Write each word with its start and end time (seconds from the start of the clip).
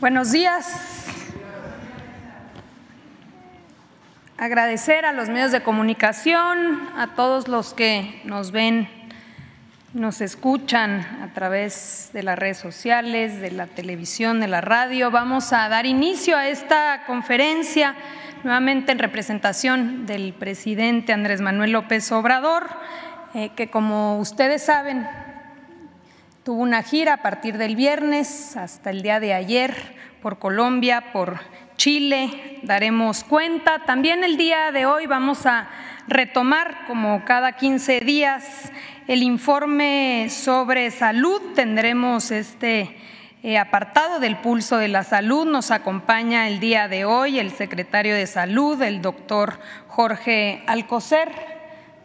Buenos 0.00 0.32
días. 0.32 1.04
Agradecer 4.38 5.04
a 5.04 5.12
los 5.12 5.28
medios 5.28 5.52
de 5.52 5.62
comunicación, 5.62 6.88
a 6.96 7.08
todos 7.08 7.48
los 7.48 7.74
que 7.74 8.22
nos 8.24 8.50
ven, 8.50 8.88
nos 9.92 10.22
escuchan 10.22 11.00
a 11.22 11.34
través 11.34 12.08
de 12.14 12.22
las 12.22 12.38
redes 12.38 12.56
sociales, 12.56 13.42
de 13.42 13.50
la 13.50 13.66
televisión, 13.66 14.40
de 14.40 14.48
la 14.48 14.62
radio. 14.62 15.10
Vamos 15.10 15.52
a 15.52 15.68
dar 15.68 15.84
inicio 15.84 16.34
a 16.34 16.48
esta 16.48 17.02
conferencia 17.06 17.94
nuevamente 18.42 18.92
en 18.92 19.00
representación 19.00 20.06
del 20.06 20.32
presidente 20.32 21.12
Andrés 21.12 21.42
Manuel 21.42 21.72
López 21.72 22.10
Obrador, 22.10 22.70
eh, 23.34 23.50
que 23.54 23.68
como 23.68 24.18
ustedes 24.18 24.64
saben, 24.64 25.06
tuvo 26.50 26.62
una 26.64 26.82
gira 26.82 27.12
a 27.12 27.22
partir 27.22 27.58
del 27.58 27.76
viernes 27.76 28.56
hasta 28.56 28.90
el 28.90 29.02
día 29.02 29.20
de 29.20 29.34
ayer 29.34 29.72
por 30.20 30.40
Colombia, 30.40 31.12
por 31.12 31.38
Chile, 31.76 32.58
daremos 32.64 33.22
cuenta. 33.22 33.84
También 33.86 34.24
el 34.24 34.36
día 34.36 34.72
de 34.72 34.84
hoy 34.84 35.06
vamos 35.06 35.46
a 35.46 35.68
retomar, 36.08 36.88
como 36.88 37.24
cada 37.24 37.52
15 37.52 38.00
días, 38.00 38.72
el 39.06 39.22
informe 39.22 40.26
sobre 40.28 40.90
salud. 40.90 41.40
Tendremos 41.54 42.32
este 42.32 42.96
eh, 43.44 43.56
apartado 43.56 44.18
del 44.18 44.36
pulso 44.38 44.76
de 44.76 44.88
la 44.88 45.04
salud. 45.04 45.46
Nos 45.46 45.70
acompaña 45.70 46.48
el 46.48 46.58
día 46.58 46.88
de 46.88 47.04
hoy 47.04 47.38
el 47.38 47.52
secretario 47.52 48.16
de 48.16 48.26
salud, 48.26 48.82
el 48.82 49.02
doctor 49.02 49.60
Jorge 49.86 50.64
Alcocer. 50.66 51.59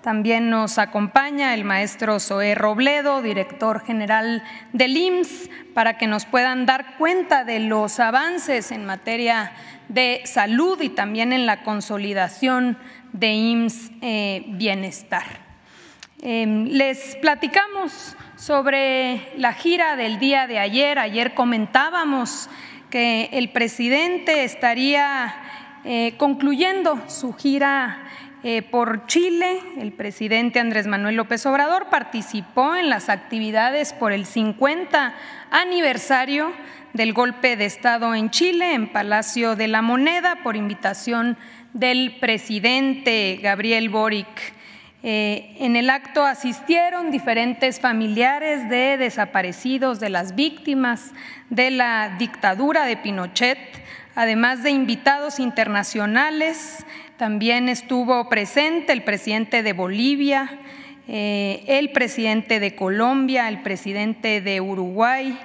También 0.05 0.51
nos 0.51 0.77
acompaña 0.77 1.55
el 1.55 1.63
maestro 1.63 2.19
Zoé 2.19 2.53
Robledo, 2.53 3.23
director 3.23 3.83
general 3.83 4.43
del 4.71 4.95
IMSS, 4.95 5.49
para 5.73 5.97
que 5.97 6.05
nos 6.05 6.27
puedan 6.27 6.67
dar 6.67 6.95
cuenta 6.97 7.43
de 7.43 7.59
los 7.59 7.99
avances 7.99 8.71
en 8.71 8.85
materia 8.85 9.51
de 9.87 10.21
salud 10.25 10.79
y 10.79 10.89
también 10.89 11.33
en 11.33 11.47
la 11.47 11.63
consolidación 11.63 12.77
de 13.13 13.33
IMSS 13.33 13.91
eh, 14.03 14.43
Bienestar. 14.49 15.23
Em, 16.21 16.65
les 16.65 17.15
platicamos 17.15 18.15
sobre 18.35 19.33
la 19.37 19.53
gira 19.53 19.95
del 19.95 20.19
día 20.19 20.45
de 20.45 20.59
ayer. 20.59 20.99
Ayer 20.99 21.33
comentábamos 21.33 22.47
que 22.91 23.29
el 23.31 23.49
presidente 23.49 24.43
estaría 24.43 25.33
eh, 25.83 26.13
concluyendo 26.17 27.01
su 27.07 27.33
gira 27.33 28.04
eh, 28.47 28.61
por 28.61 29.07
Chile, 29.07 29.59
el 29.79 29.91
presidente 29.91 30.59
Andrés 30.59 30.85
Manuel 30.85 31.15
López 31.15 31.43
Obrador 31.47 31.89
participó 31.89 32.75
en 32.75 32.91
las 32.91 33.09
actividades 33.09 33.91
por 33.91 34.11
el 34.11 34.27
50 34.27 35.15
aniversario 35.49 36.51
del 36.93 37.11
golpe 37.13 37.57
de 37.57 37.65
Estado 37.65 38.13
en 38.13 38.29
Chile, 38.29 38.75
en 38.75 38.93
Palacio 38.93 39.55
de 39.55 39.67
la 39.67 39.81
Moneda, 39.81 40.43
por 40.43 40.55
invitación 40.57 41.39
del 41.73 42.17
presidente 42.19 43.39
Gabriel 43.41 43.89
Boric. 43.89 44.53
Eh, 45.01 45.55
en 45.59 45.75
el 45.75 45.89
acto 45.89 46.23
asistieron 46.23 47.09
diferentes 47.09 47.79
familiares 47.79 48.69
de 48.69 48.97
desaparecidos, 48.97 49.99
de 49.99 50.09
las 50.09 50.35
víctimas 50.35 51.13
de 51.49 51.71
la 51.71 52.15
dictadura 52.19 52.85
de 52.85 52.95
Pinochet, 52.95 53.57
además 54.13 54.61
de 54.61 54.69
invitados 54.69 55.39
internacionales 55.39 56.85
también 57.17 57.69
estuvo 57.69 58.27
presente 58.27 58.91
el 58.91 59.03
presidente 59.03 59.63
de 59.63 59.73
Bolivia, 59.73 60.59
eh, 61.07 61.63
el 61.67 61.91
presidente 61.91 62.59
de 62.59 62.75
Colombia, 62.75 63.47
el 63.47 63.61
presidente 63.61 64.41
de 64.41 64.59
Uruguay, 64.59 65.37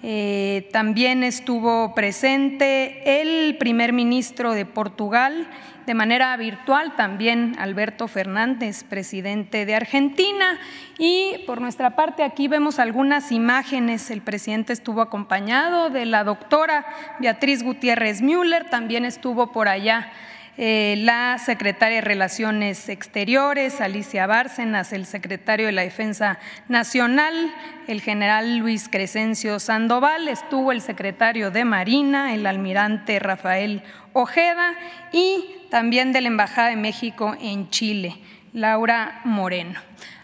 eh, 0.00 0.68
también 0.72 1.24
estuvo 1.24 1.92
presente 1.92 3.20
el 3.20 3.56
primer 3.58 3.92
ministro 3.92 4.52
de 4.52 4.64
Portugal, 4.64 5.48
de 5.86 5.94
manera 5.94 6.36
virtual 6.36 6.94
también 6.94 7.56
Alberto 7.58 8.06
Fernández, 8.06 8.84
presidente 8.84 9.66
de 9.66 9.74
Argentina. 9.74 10.60
Y 10.98 11.42
por 11.46 11.60
nuestra 11.60 11.96
parte 11.96 12.22
aquí 12.22 12.46
vemos 12.46 12.78
algunas 12.78 13.32
imágenes. 13.32 14.10
El 14.12 14.20
presidente 14.20 14.72
estuvo 14.72 15.00
acompañado 15.00 15.90
de 15.90 16.04
la 16.06 16.22
doctora 16.22 16.86
Beatriz 17.18 17.64
Gutiérrez 17.64 18.22
Müller, 18.22 18.70
también 18.70 19.04
estuvo 19.04 19.50
por 19.50 19.66
allá 19.66 20.12
eh, 20.60 20.96
la 20.98 21.38
secretaria 21.38 21.98
de 21.98 22.00
Relaciones 22.00 22.88
Exteriores, 22.88 23.80
Alicia 23.80 24.26
Bárcenas, 24.26 24.92
el 24.92 25.06
secretario 25.06 25.66
de 25.66 25.72
la 25.72 25.82
Defensa 25.82 26.40
Nacional, 26.66 27.54
el 27.86 28.00
general 28.00 28.56
Luis 28.56 28.88
Crescencio 28.88 29.60
Sandoval, 29.60 30.26
estuvo 30.26 30.72
el 30.72 30.80
secretario 30.80 31.52
de 31.52 31.64
Marina, 31.64 32.34
el 32.34 32.44
almirante 32.44 33.20
Rafael 33.20 33.84
Ojeda 34.14 34.74
y 35.12 35.44
también 35.70 36.12
de 36.12 36.22
la 36.22 36.26
Embajada 36.26 36.70
de 36.70 36.76
México 36.76 37.36
en 37.40 37.70
Chile, 37.70 38.16
Laura 38.52 39.20
Moreno. 39.22 39.78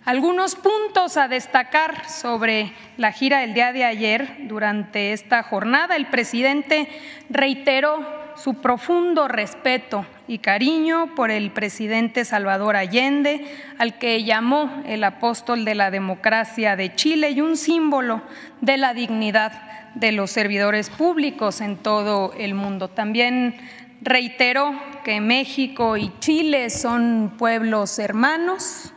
Algunos 0.04 0.56
puntos 0.56 1.16
a 1.16 1.28
destacar 1.28 2.08
sobre 2.10 2.72
la 2.96 3.12
gira 3.12 3.38
del 3.38 3.54
día 3.54 3.72
de 3.72 3.84
ayer. 3.84 4.36
Durante 4.48 5.12
esta 5.12 5.44
jornada, 5.44 5.94
el 5.94 6.06
presidente 6.06 6.88
reiteró 7.30 8.23
su 8.36 8.54
profundo 8.54 9.28
respeto 9.28 10.06
y 10.26 10.38
cariño 10.38 11.14
por 11.14 11.30
el 11.30 11.50
presidente 11.50 12.24
Salvador 12.24 12.76
Allende, 12.76 13.46
al 13.78 13.98
que 13.98 14.24
llamó 14.24 14.82
el 14.86 15.04
apóstol 15.04 15.64
de 15.64 15.74
la 15.74 15.90
democracia 15.90 16.76
de 16.76 16.94
Chile 16.94 17.30
y 17.30 17.40
un 17.40 17.56
símbolo 17.56 18.22
de 18.60 18.76
la 18.76 18.94
dignidad 18.94 19.52
de 19.94 20.12
los 20.12 20.30
servidores 20.30 20.90
públicos 20.90 21.60
en 21.60 21.76
todo 21.76 22.32
el 22.38 22.54
mundo. 22.54 22.88
También 22.88 23.56
reiteró 24.00 24.74
que 25.04 25.20
México 25.20 25.96
y 25.96 26.12
Chile 26.20 26.70
son 26.70 27.34
pueblos 27.36 27.98
hermanos 27.98 28.93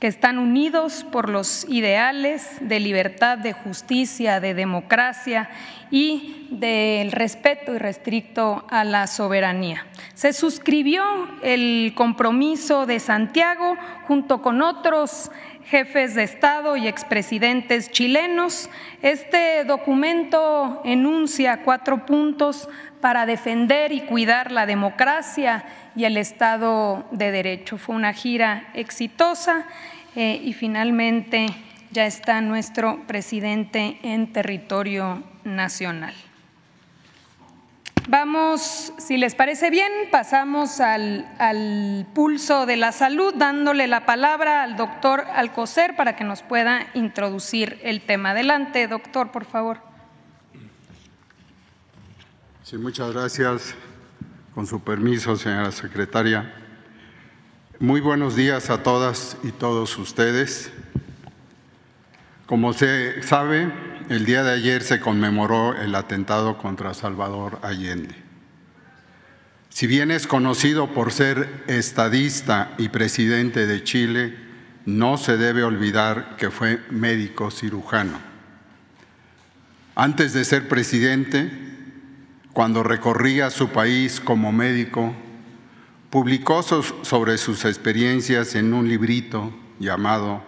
que 0.00 0.06
están 0.06 0.38
unidos 0.38 1.04
por 1.12 1.28
los 1.28 1.66
ideales 1.68 2.56
de 2.60 2.80
libertad, 2.80 3.36
de 3.36 3.52
justicia, 3.52 4.40
de 4.40 4.54
democracia 4.54 5.50
y 5.90 6.46
del 6.50 7.12
respeto 7.12 7.74
irrestricto 7.74 8.64
a 8.70 8.82
la 8.84 9.06
soberanía. 9.06 9.86
Se 10.14 10.32
suscribió 10.32 11.04
el 11.42 11.92
compromiso 11.94 12.86
de 12.86 12.98
Santiago 12.98 13.76
junto 14.08 14.40
con 14.40 14.62
otros 14.62 15.30
jefes 15.66 16.14
de 16.14 16.22
Estado 16.22 16.76
y 16.76 16.88
expresidentes 16.88 17.90
chilenos. 17.90 18.70
Este 19.02 19.64
documento 19.64 20.80
enuncia 20.84 21.62
cuatro 21.62 22.06
puntos 22.06 22.68
para 23.00 23.26
defender 23.26 23.92
y 23.92 24.02
cuidar 24.02 24.52
la 24.52 24.66
democracia 24.66 25.64
y 25.96 26.04
el 26.04 26.16
Estado 26.16 27.06
de 27.10 27.30
Derecho. 27.30 27.78
Fue 27.78 27.94
una 27.94 28.12
gira 28.12 28.68
exitosa 28.74 29.66
eh, 30.16 30.40
y 30.42 30.52
finalmente 30.52 31.46
ya 31.90 32.06
está 32.06 32.40
nuestro 32.40 33.06
presidente 33.06 33.98
en 34.02 34.32
territorio 34.32 35.22
nacional. 35.44 36.14
Vamos, 38.08 38.92
si 38.98 39.18
les 39.18 39.34
parece 39.34 39.70
bien, 39.70 39.92
pasamos 40.10 40.80
al, 40.80 41.28
al, 41.38 42.06
pulso 42.14 42.66
de 42.66 42.76
la 42.76 42.92
salud, 42.92 43.34
dándole 43.36 43.86
la 43.86 44.06
palabra 44.06 44.62
al 44.62 44.76
doctor 44.76 45.26
Alcocer 45.34 45.94
para 45.96 46.16
que 46.16 46.24
nos 46.24 46.42
pueda 46.42 46.86
introducir 46.94 47.78
el 47.82 48.00
tema. 48.00 48.30
Adelante, 48.30 48.88
doctor, 48.88 49.30
por 49.30 49.44
favor. 49.44 49.89
Muchas 52.78 53.12
gracias. 53.12 53.74
Con 54.54 54.64
su 54.64 54.84
permiso, 54.84 55.34
señora 55.34 55.72
secretaria. 55.72 56.54
Muy 57.80 58.00
buenos 58.00 58.36
días 58.36 58.70
a 58.70 58.84
todas 58.84 59.36
y 59.42 59.50
todos 59.50 59.98
ustedes. 59.98 60.70
Como 62.46 62.72
se 62.72 63.24
sabe, 63.24 63.72
el 64.08 64.24
día 64.24 64.44
de 64.44 64.52
ayer 64.52 64.82
se 64.82 65.00
conmemoró 65.00 65.74
el 65.74 65.94
atentado 65.96 66.58
contra 66.58 66.94
Salvador 66.94 67.58
Allende. 67.62 68.14
Si 69.68 69.88
bien 69.88 70.12
es 70.12 70.28
conocido 70.28 70.94
por 70.94 71.10
ser 71.12 71.64
estadista 71.66 72.74
y 72.78 72.90
presidente 72.90 73.66
de 73.66 73.82
Chile, 73.82 74.36
no 74.86 75.16
se 75.16 75.36
debe 75.36 75.64
olvidar 75.64 76.36
que 76.36 76.50
fue 76.50 76.80
médico 76.90 77.50
cirujano. 77.50 78.18
Antes 79.96 80.32
de 80.32 80.44
ser 80.44 80.68
presidente, 80.68 81.69
cuando 82.52 82.82
recorría 82.82 83.50
su 83.50 83.68
país 83.68 84.20
como 84.20 84.52
médico, 84.52 85.14
Publicó 86.10 86.64
sobre 86.64 87.38
sus 87.38 87.64
experiencias 87.64 88.56
en 88.56 88.74
un 88.74 88.88
librito 88.88 89.52
llamado 89.78 90.42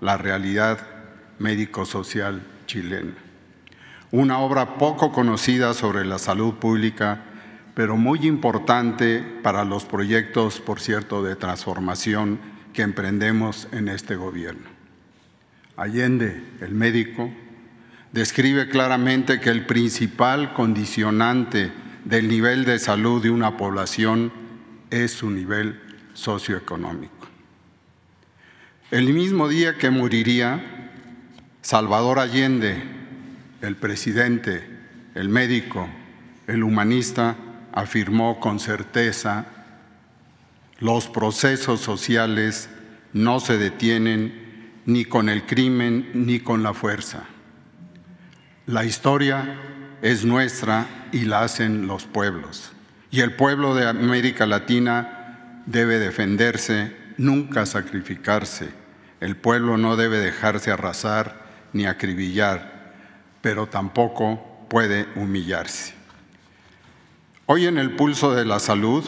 La 0.00 0.16
realidad 0.16 0.78
médico-social 1.40 2.46
chilena, 2.66 3.14
una 4.12 4.38
obra 4.38 4.78
poco 4.78 5.10
conocida 5.10 5.74
sobre 5.74 6.04
la 6.04 6.18
salud 6.18 6.54
pública, 6.54 7.24
pero 7.74 7.96
muy 7.96 8.28
importante 8.28 9.24
para 9.42 9.64
los 9.64 9.84
proyectos, 9.84 10.60
por 10.60 10.80
cierto, 10.80 11.24
de 11.24 11.34
transformación 11.34 12.38
que 12.72 12.82
emprendemos 12.82 13.66
en 13.72 13.88
este 13.88 14.14
gobierno. 14.14 14.68
Allende, 15.76 16.44
el 16.60 16.74
médico, 16.74 17.28
describe 18.12 18.68
claramente 18.68 19.40
que 19.40 19.50
el 19.50 19.66
principal 19.66 20.54
condicionante 20.54 21.72
del 22.04 22.28
nivel 22.28 22.64
de 22.64 22.78
salud 22.78 23.22
de 23.22 23.30
una 23.30 23.56
población 23.56 24.32
es 24.90 25.12
su 25.12 25.30
nivel 25.30 25.80
socioeconómico. 26.14 27.28
El 28.90 29.12
mismo 29.12 29.48
día 29.48 29.76
que 29.76 29.90
moriría, 29.90 30.90
Salvador 31.60 32.18
Allende, 32.18 32.82
el 33.60 33.76
presidente, 33.76 34.66
el 35.14 35.28
médico, 35.28 35.88
el 36.46 36.62
humanista, 36.62 37.36
afirmó 37.72 38.40
con 38.40 38.58
certeza, 38.58 39.46
los 40.78 41.08
procesos 41.08 41.80
sociales 41.80 42.70
no 43.12 43.40
se 43.40 43.58
detienen 43.58 44.80
ni 44.86 45.04
con 45.04 45.28
el 45.28 45.44
crimen 45.44 46.10
ni 46.14 46.40
con 46.40 46.62
la 46.62 46.72
fuerza. 46.72 47.24
La 48.68 48.84
historia 48.84 49.56
es 50.02 50.26
nuestra 50.26 51.08
y 51.10 51.22
la 51.22 51.40
hacen 51.40 51.86
los 51.86 52.04
pueblos. 52.04 52.70
Y 53.10 53.22
el 53.22 53.34
pueblo 53.34 53.74
de 53.74 53.88
América 53.88 54.44
Latina 54.44 55.62
debe 55.64 55.98
defenderse, 55.98 56.94
nunca 57.16 57.64
sacrificarse. 57.64 58.68
El 59.20 59.38
pueblo 59.38 59.78
no 59.78 59.96
debe 59.96 60.18
dejarse 60.18 60.70
arrasar 60.70 61.46
ni 61.72 61.86
acribillar, 61.86 62.92
pero 63.40 63.68
tampoco 63.68 64.66
puede 64.68 65.06
humillarse. 65.16 65.94
Hoy 67.46 67.64
en 67.64 67.78
el 67.78 67.96
pulso 67.96 68.34
de 68.34 68.44
la 68.44 68.58
salud, 68.58 69.02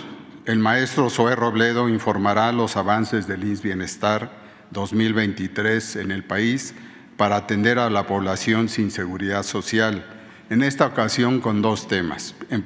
el 0.46 0.58
maestro 0.58 1.10
Zoé 1.10 1.36
Robledo 1.36 1.90
informará 1.90 2.50
los 2.52 2.78
avances 2.78 3.26
del 3.26 3.44
INS 3.44 3.60
Bienestar 3.60 4.30
2023 4.70 5.96
en 5.96 6.12
el 6.12 6.24
país 6.24 6.74
para 7.20 7.37
atender 7.37 7.78
a 7.78 7.90
la 7.90 8.06
población 8.06 8.70
sin 8.70 8.90
seguridad 8.90 9.43
social, 9.43 10.06
en 10.49 10.62
esta 10.62 10.87
ocasión 10.87 11.43
con 11.43 11.61
dos 11.61 11.87
temas. 11.87 12.34
El 12.49 12.62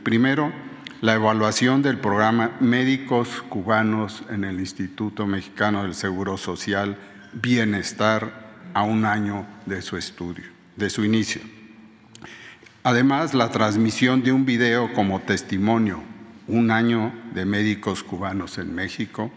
primero, 0.00 0.52
la 1.00 1.14
evaluación 1.14 1.80
del 1.80 1.96
programa 1.96 2.58
Médicos 2.60 3.42
Cubanos 3.48 4.22
en 4.28 4.44
el 4.44 4.60
Instituto 4.60 5.26
Mexicano 5.26 5.82
del 5.82 5.94
Seguro 5.94 6.36
Social 6.36 6.98
Bienestar 7.32 8.68
a 8.74 8.82
un 8.82 9.06
año 9.06 9.46
de 9.64 9.80
su 9.80 9.96
estudio, 9.96 10.44
de 10.76 10.90
su 10.90 11.02
inicio. 11.02 11.40
Además, 12.82 13.32
la 13.32 13.50
transmisión 13.50 14.22
de 14.22 14.30
un 14.30 14.44
video 14.44 14.92
como 14.92 15.22
testimonio, 15.22 16.02
un 16.48 16.70
año 16.70 17.14
de 17.32 17.46
médicos 17.46 18.02
cubanos 18.02 18.58
en 18.58 18.74
México. 18.74 19.30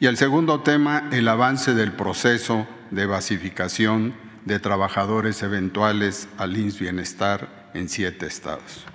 Y 0.00 0.06
el 0.06 0.16
segundo 0.16 0.60
tema, 0.60 1.10
el 1.12 1.28
avance 1.28 1.74
del 1.74 1.92
proceso 1.92 2.66
de 2.90 3.06
basificación 3.06 4.14
de 4.44 4.58
trabajadores 4.60 5.42
eventuales 5.42 6.28
al 6.38 6.56
INS 6.56 6.78
Bienestar 6.78 7.70
en 7.74 7.88
siete 7.88 8.26
estados. 8.26 8.86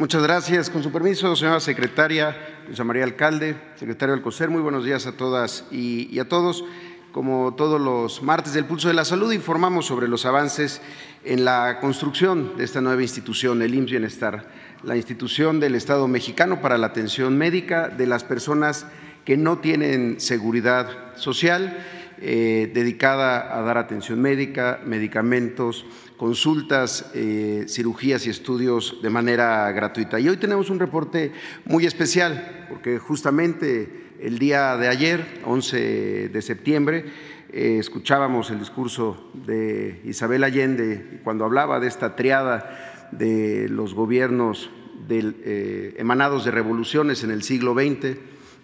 Muchas 0.00 0.22
gracias. 0.22 0.70
Con 0.70 0.82
su 0.82 0.90
permiso, 0.90 1.36
señora 1.36 1.60
secretaria, 1.60 2.34
Luisa 2.66 2.84
María 2.84 3.04
Alcalde, 3.04 3.54
secretario 3.76 4.14
del 4.14 4.24
COSER, 4.24 4.48
muy 4.48 4.62
buenos 4.62 4.82
días 4.82 5.06
a 5.06 5.12
todas 5.12 5.66
y, 5.70 6.18
a 6.18 6.26
todos. 6.26 6.64
Como 7.12 7.54
todos 7.54 7.80
los 7.80 8.22
martes 8.22 8.52
del 8.52 8.66
Pulso 8.66 8.88
de 8.88 8.94
la 8.94 9.04
Salud, 9.04 9.32
informamos 9.32 9.86
sobre 9.86 10.06
los 10.06 10.26
avances 10.26 10.80
en 11.24 11.44
la 11.44 11.78
construcción 11.80 12.56
de 12.56 12.64
esta 12.64 12.80
nueva 12.80 13.02
institución, 13.02 13.62
el 13.62 13.74
IMSS 13.74 13.90
Bienestar 13.90 14.46
la 14.82 14.96
institución 14.96 15.60
del 15.60 15.74
Estado 15.74 16.08
mexicano 16.08 16.60
para 16.60 16.78
la 16.78 16.88
atención 16.88 17.36
médica 17.36 17.88
de 17.88 18.06
las 18.06 18.24
personas 18.24 18.86
que 19.24 19.36
no 19.36 19.58
tienen 19.58 20.20
seguridad 20.20 21.16
social, 21.16 21.84
eh, 22.22 22.70
dedicada 22.72 23.56
a 23.56 23.62
dar 23.62 23.78
atención 23.78 24.20
médica, 24.20 24.80
medicamentos, 24.84 25.86
consultas, 26.16 27.10
eh, 27.14 27.64
cirugías 27.68 28.26
y 28.26 28.30
estudios 28.30 28.98
de 29.02 29.10
manera 29.10 29.70
gratuita. 29.72 30.20
Y 30.20 30.28
hoy 30.28 30.36
tenemos 30.36 30.70
un 30.70 30.78
reporte 30.78 31.32
muy 31.64 31.86
especial, 31.86 32.66
porque 32.68 32.98
justamente 32.98 34.09
el 34.20 34.38
día 34.38 34.76
de 34.76 34.88
ayer, 34.88 35.40
11 35.44 36.28
de 36.28 36.42
septiembre, 36.42 37.04
eh, 37.52 37.78
escuchábamos 37.78 38.50
el 38.50 38.58
discurso 38.58 39.30
de 39.34 40.00
Isabel 40.04 40.44
Allende 40.44 41.20
cuando 41.24 41.44
hablaba 41.44 41.80
de 41.80 41.88
esta 41.88 42.16
triada 42.16 43.08
de 43.12 43.68
los 43.68 43.94
gobiernos 43.94 44.70
eh, 45.08 45.94
emanados 45.98 46.44
de 46.44 46.50
revoluciones 46.50 47.24
en 47.24 47.30
el 47.30 47.42
siglo 47.42 47.74
XX, 47.74 48.18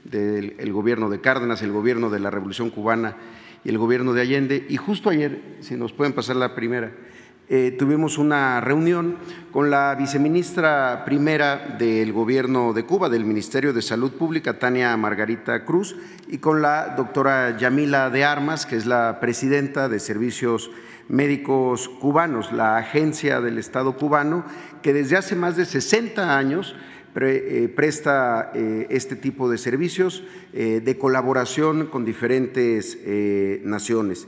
del 0.04 0.72
gobierno 0.72 1.08
de 1.10 1.20
Cárdenas, 1.20 1.62
el 1.62 1.72
gobierno 1.72 2.10
de 2.10 2.20
la 2.20 2.30
Revolución 2.30 2.70
Cubana 2.70 3.16
y 3.64 3.70
el 3.70 3.78
gobierno 3.78 4.12
de 4.12 4.20
Allende. 4.20 4.66
Y 4.68 4.76
justo 4.76 5.10
ayer, 5.10 5.40
si 5.60 5.74
nos 5.74 5.92
pueden 5.92 6.12
pasar 6.12 6.36
la 6.36 6.54
primera, 6.54 6.92
eh, 7.48 7.76
tuvimos 7.78 8.18
una 8.18 8.60
reunión 8.60 9.18
con 9.52 9.70
la 9.70 9.94
viceministra 9.94 11.04
primera 11.04 11.76
del 11.78 12.12
Gobierno 12.12 12.72
de 12.72 12.84
Cuba, 12.84 13.08
del 13.08 13.24
Ministerio 13.24 13.72
de 13.72 13.82
Salud 13.82 14.10
Pública, 14.10 14.58
Tania 14.58 14.96
Margarita 14.96 15.64
Cruz, 15.64 15.94
y 16.26 16.38
con 16.38 16.60
la 16.60 16.94
doctora 16.96 17.56
Yamila 17.56 18.10
de 18.10 18.24
Armas, 18.24 18.66
que 18.66 18.74
es 18.74 18.84
la 18.84 19.20
presidenta 19.20 19.88
de 19.88 20.00
Servicios 20.00 20.72
Médicos 21.08 21.88
Cubanos, 21.88 22.50
la 22.50 22.78
agencia 22.78 23.40
del 23.40 23.58
Estado 23.58 23.96
cubano, 23.96 24.44
que 24.82 24.92
desde 24.92 25.16
hace 25.16 25.36
más 25.36 25.56
de 25.56 25.66
60 25.66 26.36
años 26.36 26.74
eh, 27.14 27.72
presta 27.76 28.50
eh, 28.54 28.88
este 28.90 29.14
tipo 29.14 29.48
de 29.48 29.58
servicios 29.58 30.24
de 30.52 30.98
colaboración 30.98 31.86
con 31.86 32.06
diferentes 32.06 32.98
naciones. 33.62 34.26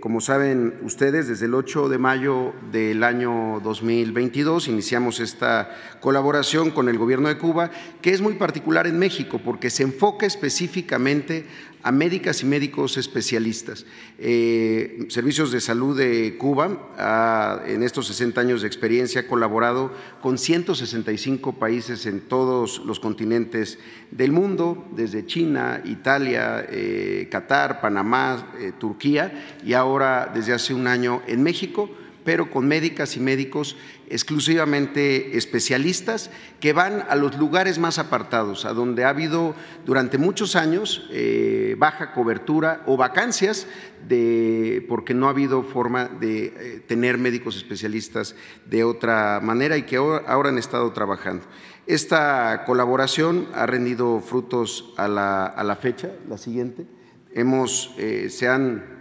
Como 0.00 0.20
saben 0.20 0.74
ustedes, 0.82 1.28
desde 1.28 1.46
el 1.46 1.54
8 1.54 1.88
de 1.88 1.98
mayo 1.98 2.52
del 2.72 3.02
año 3.02 3.60
2022 3.62 4.68
iniciamos 4.68 5.20
esta 5.20 5.70
colaboración 6.00 6.70
con 6.70 6.88
el 6.88 6.98
Gobierno 6.98 7.28
de 7.28 7.38
Cuba, 7.38 7.70
que 8.02 8.10
es 8.10 8.20
muy 8.20 8.34
particular 8.34 8.86
en 8.86 8.98
México 8.98 9.40
porque 9.42 9.70
se 9.70 9.84
enfoca 9.84 10.26
específicamente 10.26 11.46
a 11.86 11.92
médicas 11.92 12.42
y 12.42 12.46
médicos 12.46 12.96
especialistas. 12.96 13.86
Eh, 14.18 15.06
Servicios 15.08 15.52
de 15.52 15.60
Salud 15.60 15.96
de 15.96 16.36
Cuba, 16.36 17.62
en 17.64 17.84
estos 17.84 18.08
60 18.08 18.40
años 18.40 18.62
de 18.62 18.66
experiencia, 18.66 19.20
ha 19.20 19.26
colaborado 19.28 19.92
con 20.20 20.36
165 20.36 21.60
países 21.60 22.06
en 22.06 22.22
todos 22.22 22.82
los 22.84 22.98
continentes 22.98 23.78
del 24.10 24.32
mundo, 24.32 24.84
desde 24.96 25.26
China, 25.26 25.80
Italia, 25.84 26.66
eh, 26.68 27.28
Qatar, 27.30 27.80
Panamá, 27.80 28.52
eh, 28.58 28.72
Turquía 28.76 29.60
y 29.64 29.74
ahora 29.74 30.32
desde 30.34 30.54
hace 30.54 30.74
un 30.74 30.88
año 30.88 31.22
en 31.28 31.44
México 31.44 31.88
pero 32.26 32.50
con 32.50 32.66
médicas 32.66 33.16
y 33.16 33.20
médicos 33.20 33.76
exclusivamente 34.10 35.38
especialistas 35.38 36.30
que 36.60 36.72
van 36.72 37.04
a 37.08 37.14
los 37.14 37.38
lugares 37.38 37.78
más 37.78 37.98
apartados, 38.00 38.64
a 38.64 38.72
donde 38.72 39.04
ha 39.04 39.10
habido 39.10 39.54
durante 39.86 40.18
muchos 40.18 40.56
años 40.56 41.08
eh, 41.12 41.76
baja 41.78 42.12
cobertura 42.12 42.82
o 42.86 42.96
vacancias 42.96 43.68
de, 44.08 44.84
porque 44.88 45.14
no 45.14 45.28
ha 45.28 45.30
habido 45.30 45.62
forma 45.62 46.06
de 46.06 46.46
eh, 46.46 46.82
tener 46.84 47.16
médicos 47.16 47.56
especialistas 47.56 48.34
de 48.66 48.82
otra 48.82 49.40
manera 49.40 49.76
y 49.76 49.84
que 49.84 49.96
ahora, 49.96 50.48
han 50.48 50.58
estado 50.58 50.92
trabajando. 50.92 51.44
Esta 51.86 52.64
colaboración 52.66 53.46
ha 53.54 53.66
rendido 53.66 54.20
frutos 54.20 54.92
a 54.96 55.06
la, 55.06 55.78
fecha, 55.80 56.10
la 56.28 56.38
siguiente. 56.38 56.86
Hemos, 57.32 57.94
eh, 57.98 58.30
se 58.30 58.48
han 58.48 58.95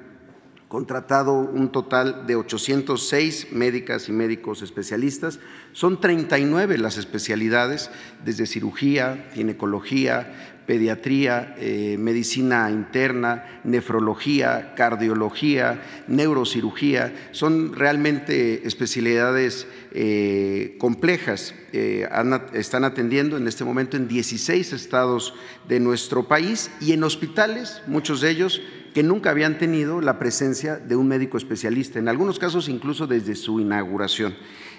contratado 0.75 1.35
un 1.35 1.71
total 1.71 2.27
de 2.27 2.35
806 2.35 3.53
médicas 3.53 4.09
y 4.09 4.11
médicos 4.11 4.61
especialistas. 4.61 5.39
Son 5.71 6.01
39 6.01 6.77
las 6.79 6.97
especialidades, 6.97 7.89
desde 8.25 8.45
cirugía, 8.45 9.29
ginecología, 9.33 10.57
pediatría, 10.67 11.55
eh, 11.59 11.95
medicina 11.97 12.69
interna, 12.69 13.61
nefrología, 13.63 14.73
cardiología, 14.75 15.81
neurocirugía. 16.09 17.29
Son 17.31 17.73
realmente 17.73 18.67
especialidades 18.67 19.67
eh, 19.93 20.75
complejas. 20.77 21.55
Eh, 21.71 22.05
están 22.51 22.83
atendiendo 22.83 23.37
en 23.37 23.47
este 23.47 23.63
momento 23.63 23.95
en 23.95 24.09
16 24.09 24.73
estados 24.73 25.35
de 25.69 25.79
nuestro 25.79 26.27
país 26.27 26.69
y 26.81 26.91
en 26.91 27.05
hospitales, 27.05 27.81
muchos 27.87 28.19
de 28.19 28.29
ellos 28.29 28.61
que 28.95 29.03
nunca 29.03 29.31
habían 29.31 29.57
tenido 29.57 29.99
la 29.99 30.17
presencia 30.17 30.77
de 30.77 30.95
un 30.95 31.09
médico 31.09 31.37
especialista, 31.37 31.99
en 31.99 32.07
algunos 32.07 32.39
casos 32.39 32.69
incluso 32.69 33.07
desde 33.07 33.35
su 33.35 33.59
inauguración. 33.59 34.33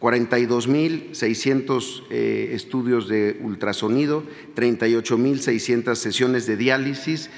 42.600 0.00 2.02
eh, 2.10 2.50
estudios 2.54 3.06
de 3.08 3.38
ultrasonido, 3.40 4.24
38.600 4.56 5.94
sesiones 5.94 6.46
de 6.46 6.56
diálisis 6.56 7.30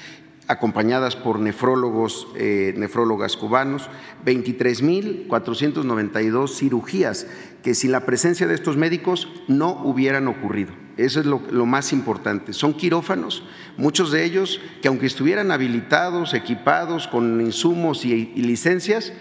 acompañadas 0.47 1.15
por 1.15 1.39
nefrólogos, 1.39 2.27
eh, 2.35 2.73
nefrólogas 2.77 3.35
cubanos, 3.37 3.89
23.492 4.25 6.55
cirugías 6.55 7.25
que 7.63 7.73
sin 7.73 7.91
la 7.91 8.05
presencia 8.05 8.45
de 8.47 8.53
estos 8.53 8.77
médicos 8.77 9.27
no 9.47 9.71
hubieran 9.83 10.27
ocurrido. 10.27 10.73
Eso 10.97 11.19
es 11.19 11.25
lo, 11.25 11.39
más 11.65 11.91
importante. 11.91 12.53
Son 12.53 12.73
quirófanos, 12.73 13.43
muchos 13.75 14.11
de 14.11 14.23
ellos 14.23 14.61
que 14.81 14.87
aunque 14.87 15.07
estuvieran 15.07 15.51
habilitados, 15.51 16.33
equipados 16.33 17.07
con 17.07 17.41
insumos 17.41 18.05
y, 18.05 18.27
licencias, 18.35 19.11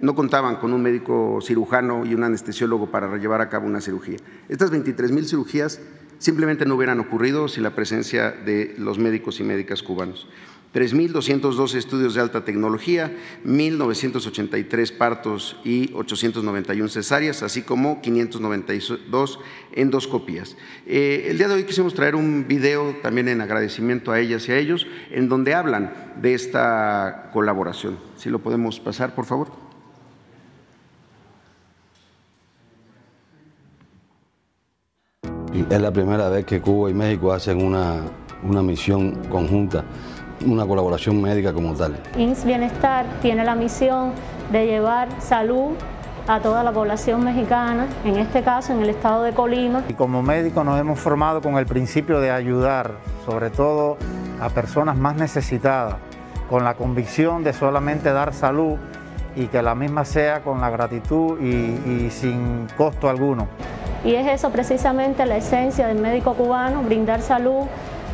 no 0.00 0.14
contaban 0.14 0.56
con 0.56 0.74
un 0.74 0.82
médico 0.82 1.38
cirujano 1.40 2.04
y 2.04 2.14
un 2.14 2.24
anestesiólogo 2.24 2.90
para 2.90 3.16
llevar 3.16 3.40
a 3.40 3.48
cabo 3.48 3.66
una 3.66 3.80
cirugía. 3.80 4.18
Estas 4.48 4.70
23 4.70 5.12
mil 5.12 5.26
cirugías 5.26 5.80
simplemente 6.18 6.66
no 6.66 6.74
hubieran 6.74 7.00
ocurrido 7.00 7.48
sin 7.48 7.62
la 7.62 7.74
presencia 7.74 8.32
de 8.32 8.74
los 8.78 8.98
médicos 8.98 9.40
y 9.40 9.44
médicas 9.44 9.82
cubanos. 9.82 10.28
3.202 10.72 11.74
estudios 11.74 12.14
de 12.14 12.22
alta 12.22 12.44
tecnología, 12.44 13.14
1.983 13.44 14.96
partos 14.96 15.56
y 15.64 15.92
891 15.92 16.88
cesáreas, 16.88 17.42
así 17.42 17.62
como 17.62 18.00
592 18.00 19.38
endoscopías. 19.72 20.56
Eh, 20.86 21.26
el 21.28 21.38
día 21.38 21.48
de 21.48 21.54
hoy 21.54 21.64
quisimos 21.64 21.92
traer 21.92 22.14
un 22.14 22.46
video 22.48 22.96
también 23.02 23.28
en 23.28 23.42
agradecimiento 23.42 24.12
a 24.12 24.20
ellas 24.20 24.48
y 24.48 24.52
a 24.52 24.58
ellos, 24.58 24.86
en 25.10 25.28
donde 25.28 25.54
hablan 25.54 26.14
de 26.22 26.32
esta 26.32 27.30
colaboración. 27.32 27.98
Si 28.16 28.30
lo 28.30 28.38
podemos 28.38 28.80
pasar, 28.80 29.14
por 29.14 29.26
favor. 29.26 29.48
Es 35.68 35.80
la 35.80 35.92
primera 35.92 36.30
vez 36.30 36.46
que 36.46 36.62
Cuba 36.62 36.90
y 36.90 36.94
México 36.94 37.30
hacen 37.32 37.62
una, 37.62 38.00
una 38.42 38.62
misión 38.62 39.22
conjunta 39.28 39.84
una 40.46 40.66
colaboración 40.66 41.20
médica 41.20 41.52
como 41.52 41.74
tal. 41.74 41.96
INS 42.16 42.44
Bienestar 42.44 43.06
tiene 43.20 43.44
la 43.44 43.54
misión 43.54 44.12
de 44.50 44.66
llevar 44.66 45.08
salud 45.20 45.72
a 46.26 46.40
toda 46.40 46.62
la 46.62 46.72
población 46.72 47.24
mexicana, 47.24 47.86
en 48.04 48.16
este 48.16 48.42
caso 48.42 48.72
en 48.72 48.82
el 48.82 48.90
estado 48.90 49.22
de 49.22 49.32
Colima. 49.32 49.82
Y 49.88 49.94
como 49.94 50.22
médicos 50.22 50.64
nos 50.64 50.78
hemos 50.78 50.98
formado 50.98 51.40
con 51.40 51.56
el 51.56 51.66
principio 51.66 52.20
de 52.20 52.30
ayudar, 52.30 52.92
sobre 53.26 53.50
todo 53.50 53.96
a 54.40 54.48
personas 54.50 54.96
más 54.96 55.16
necesitadas, 55.16 55.96
con 56.48 56.64
la 56.64 56.74
convicción 56.74 57.42
de 57.42 57.52
solamente 57.52 58.12
dar 58.12 58.34
salud 58.34 58.76
y 59.34 59.46
que 59.46 59.62
la 59.62 59.74
misma 59.74 60.04
sea 60.04 60.40
con 60.40 60.60
la 60.60 60.70
gratitud 60.70 61.40
y, 61.40 62.10
sin 62.10 62.66
costo 62.76 63.08
alguno. 63.08 63.48
Y 64.04 64.14
es 64.14 64.26
eso 64.26 64.50
precisamente 64.50 65.24
la 65.26 65.36
esencia 65.36 65.86
del 65.86 65.98
médico 65.98 66.34
cubano, 66.34 66.82
brindar 66.82 67.22
salud 67.22 67.64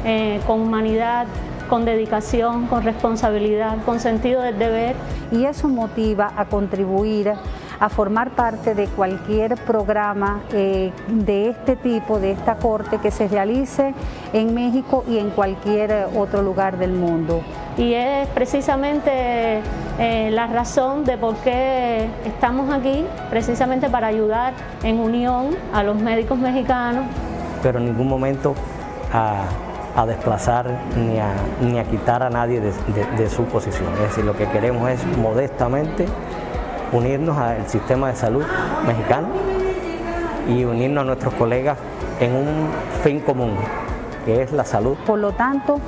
eh, 0.05 0.41
con 0.47 0.61
humanidad, 0.61 1.27
con 1.69 1.85
dedicación, 1.85 2.67
con 2.67 2.83
responsabilidad, 2.83 3.77
con 3.85 4.01
sentido 4.01 4.43
del 4.43 4.59
deber. 4.59 4.97
Y 5.31 5.45
eso 5.45 5.69
motiva 5.69 6.33
a 6.37 6.47
contribuir 6.47 7.33
a 7.81 7.89
formar 7.89 8.31
parte 8.31 8.75
de 8.75 8.87
cualquier 8.87 9.55
programa 9.57 10.41
eh, 10.53 10.93
de 11.09 11.51
este 11.51 11.77
tipo, 11.77 12.19
de 12.19 12.33
esta 12.33 12.57
corte 12.57 12.99
que 12.99 13.11
se 13.11 13.29
realice 13.29 13.95
en 14.33 14.55
México 14.55 15.05
y 15.09 15.19
en 15.19 15.31
cualquier 15.31 16.09
otro 16.17 16.43
lugar 16.43 16.79
del 16.79 16.93
mundo. 16.93 17.41
Y 17.77 17.95
es 17.95 18.27
precisamente 18.29 19.61
eh, 19.99 20.31
la 20.33 20.49
razón 20.49 21.05
de 21.05 21.17
por 21.17 21.37
qué 21.37 22.09
estamos 22.25 22.73
aquí, 22.73 23.05
precisamente 23.31 23.89
para 23.89 24.09
ayudar 24.09 24.55
en 24.83 24.99
unión 24.99 25.57
a 25.73 25.83
los 25.85 25.97
médicos 25.97 26.39
mexicanos. 26.39 27.05
Pero 27.63 27.79
en 27.79 27.87
ningún 27.87 28.09
momento 28.09 28.55
a 29.13 29.45
a 29.99 30.07
desplazar 30.07 30.65
ni 30.97 31.19
a, 31.19 31.35
ni 31.61 31.77
a 31.81 31.85
quitar 31.85 32.23
a 32.23 32.31
nadie 32.31 32.61
de, 32.61 33.29
su 33.29 33.45
posición. 33.47 33.93
Es 33.95 34.11
decir, 34.11 34.25
lo 34.25 34.37
que 34.37 34.47
queremos 34.47 34.89
es 34.89 35.05
modestamente 35.19 36.07
unirnos 36.93 37.37
al 37.37 37.69
sistema 37.69 38.09
de 38.09 38.15
salud 38.15 38.45
mexicano 38.87 39.27
y 40.49 40.65
unirnos 40.65 41.03
a 41.03 41.05
nuestros 41.05 41.35
colegas 41.35 41.79
en 42.21 42.33
un 42.33 42.69
fin 43.03 43.19
común, 43.19 43.57
que 44.25 44.43
es 44.43 44.53
la 44.53 44.65
salud. 44.65 44.97
Por 45.05 45.19
lo 45.19 45.33
tanto, 45.33 45.81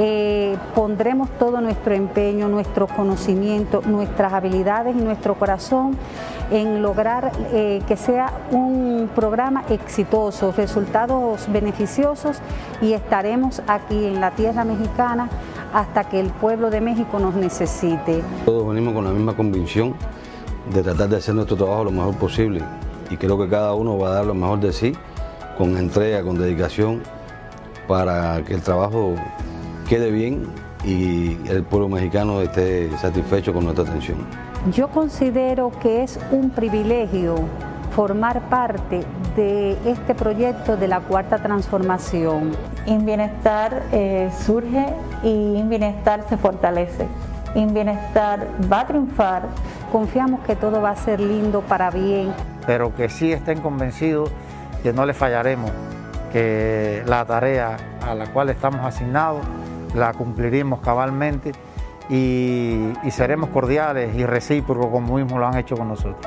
eh, 0.00 0.56
pondremos 0.76 1.28
todo 1.40 1.60
nuestro 1.60 1.92
empeño, 1.92 2.46
nuestro 2.46 2.86
conocimiento, 2.86 3.82
nuestras 3.84 4.32
habilidades 4.32 4.94
y 4.94 5.00
nuestro 5.00 5.34
corazón 5.34 5.96
en 6.52 6.82
lograr 6.82 7.32
eh, 7.52 7.82
que 7.88 7.96
sea 7.96 8.32
un 8.52 9.10
programa 9.12 9.64
exitoso, 9.68 10.54
resultados 10.56 11.50
beneficiosos 11.52 12.38
y 12.80 12.92
estaremos 12.92 13.60
aquí 13.66 14.06
en 14.06 14.20
la 14.20 14.30
tierra 14.30 14.64
mexicana 14.64 15.28
hasta 15.74 16.04
que 16.04 16.20
el 16.20 16.30
pueblo 16.30 16.70
de 16.70 16.80
México 16.80 17.18
nos 17.18 17.34
necesite. 17.34 18.22
Todos 18.44 18.68
venimos 18.68 18.94
con 18.94 19.04
la 19.04 19.10
misma 19.10 19.34
convicción 19.34 19.94
de 20.72 20.82
tratar 20.84 21.08
de 21.08 21.16
hacer 21.16 21.34
nuestro 21.34 21.56
trabajo 21.56 21.82
lo 21.82 21.90
mejor 21.90 22.14
posible 22.14 22.62
y 23.10 23.16
creo 23.16 23.36
que 23.36 23.48
cada 23.48 23.74
uno 23.74 23.98
va 23.98 24.10
a 24.10 24.12
dar 24.12 24.26
lo 24.26 24.34
mejor 24.34 24.60
de 24.60 24.72
sí 24.72 24.92
con 25.56 25.76
entrega, 25.76 26.22
con 26.22 26.38
dedicación 26.38 27.02
para 27.88 28.44
que 28.44 28.54
el 28.54 28.62
trabajo 28.62 29.16
quede 29.88 30.10
bien 30.10 30.46
y 30.84 31.38
el 31.48 31.64
pueblo 31.64 31.88
mexicano 31.88 32.42
esté 32.42 32.90
satisfecho 32.98 33.52
con 33.54 33.64
nuestra 33.64 33.84
atención. 33.84 34.18
Yo 34.72 34.88
considero 34.88 35.72
que 35.80 36.02
es 36.02 36.20
un 36.30 36.50
privilegio 36.50 37.36
formar 37.96 38.48
parte 38.48 39.00
de 39.34 39.76
este 39.86 40.14
proyecto 40.14 40.76
de 40.76 40.88
la 40.88 41.00
cuarta 41.00 41.38
transformación. 41.38 42.52
Inbienestar 42.86 43.82
eh, 43.92 44.30
surge 44.44 44.86
y 45.22 45.56
Inbienestar 45.56 46.24
se 46.28 46.36
fortalece. 46.36 47.06
Inbienestar 47.54 48.46
va 48.70 48.80
a 48.80 48.86
triunfar. 48.86 49.48
Confiamos 49.90 50.40
que 50.40 50.54
todo 50.54 50.82
va 50.82 50.90
a 50.90 50.96
ser 50.96 51.18
lindo 51.18 51.62
para 51.62 51.90
bien. 51.90 52.32
Pero 52.66 52.94
que 52.94 53.08
sí 53.08 53.32
estén 53.32 53.60
convencidos 53.62 54.30
que 54.82 54.92
no 54.92 55.06
le 55.06 55.14
fallaremos, 55.14 55.70
que 56.30 57.02
la 57.06 57.24
tarea 57.24 57.76
a 58.06 58.14
la 58.14 58.26
cual 58.26 58.50
estamos 58.50 58.84
asignados 58.84 59.40
la 59.94 60.12
cumpliremos 60.12 60.80
cabalmente 60.80 61.52
y, 62.10 62.92
seremos 63.10 63.50
cordiales 63.50 64.16
y 64.16 64.24
recíprocos 64.24 64.86
como 64.86 65.16
mismo 65.16 65.38
lo 65.38 65.46
han 65.46 65.56
hecho 65.58 65.76
con 65.76 65.88
nosotros. 65.88 66.26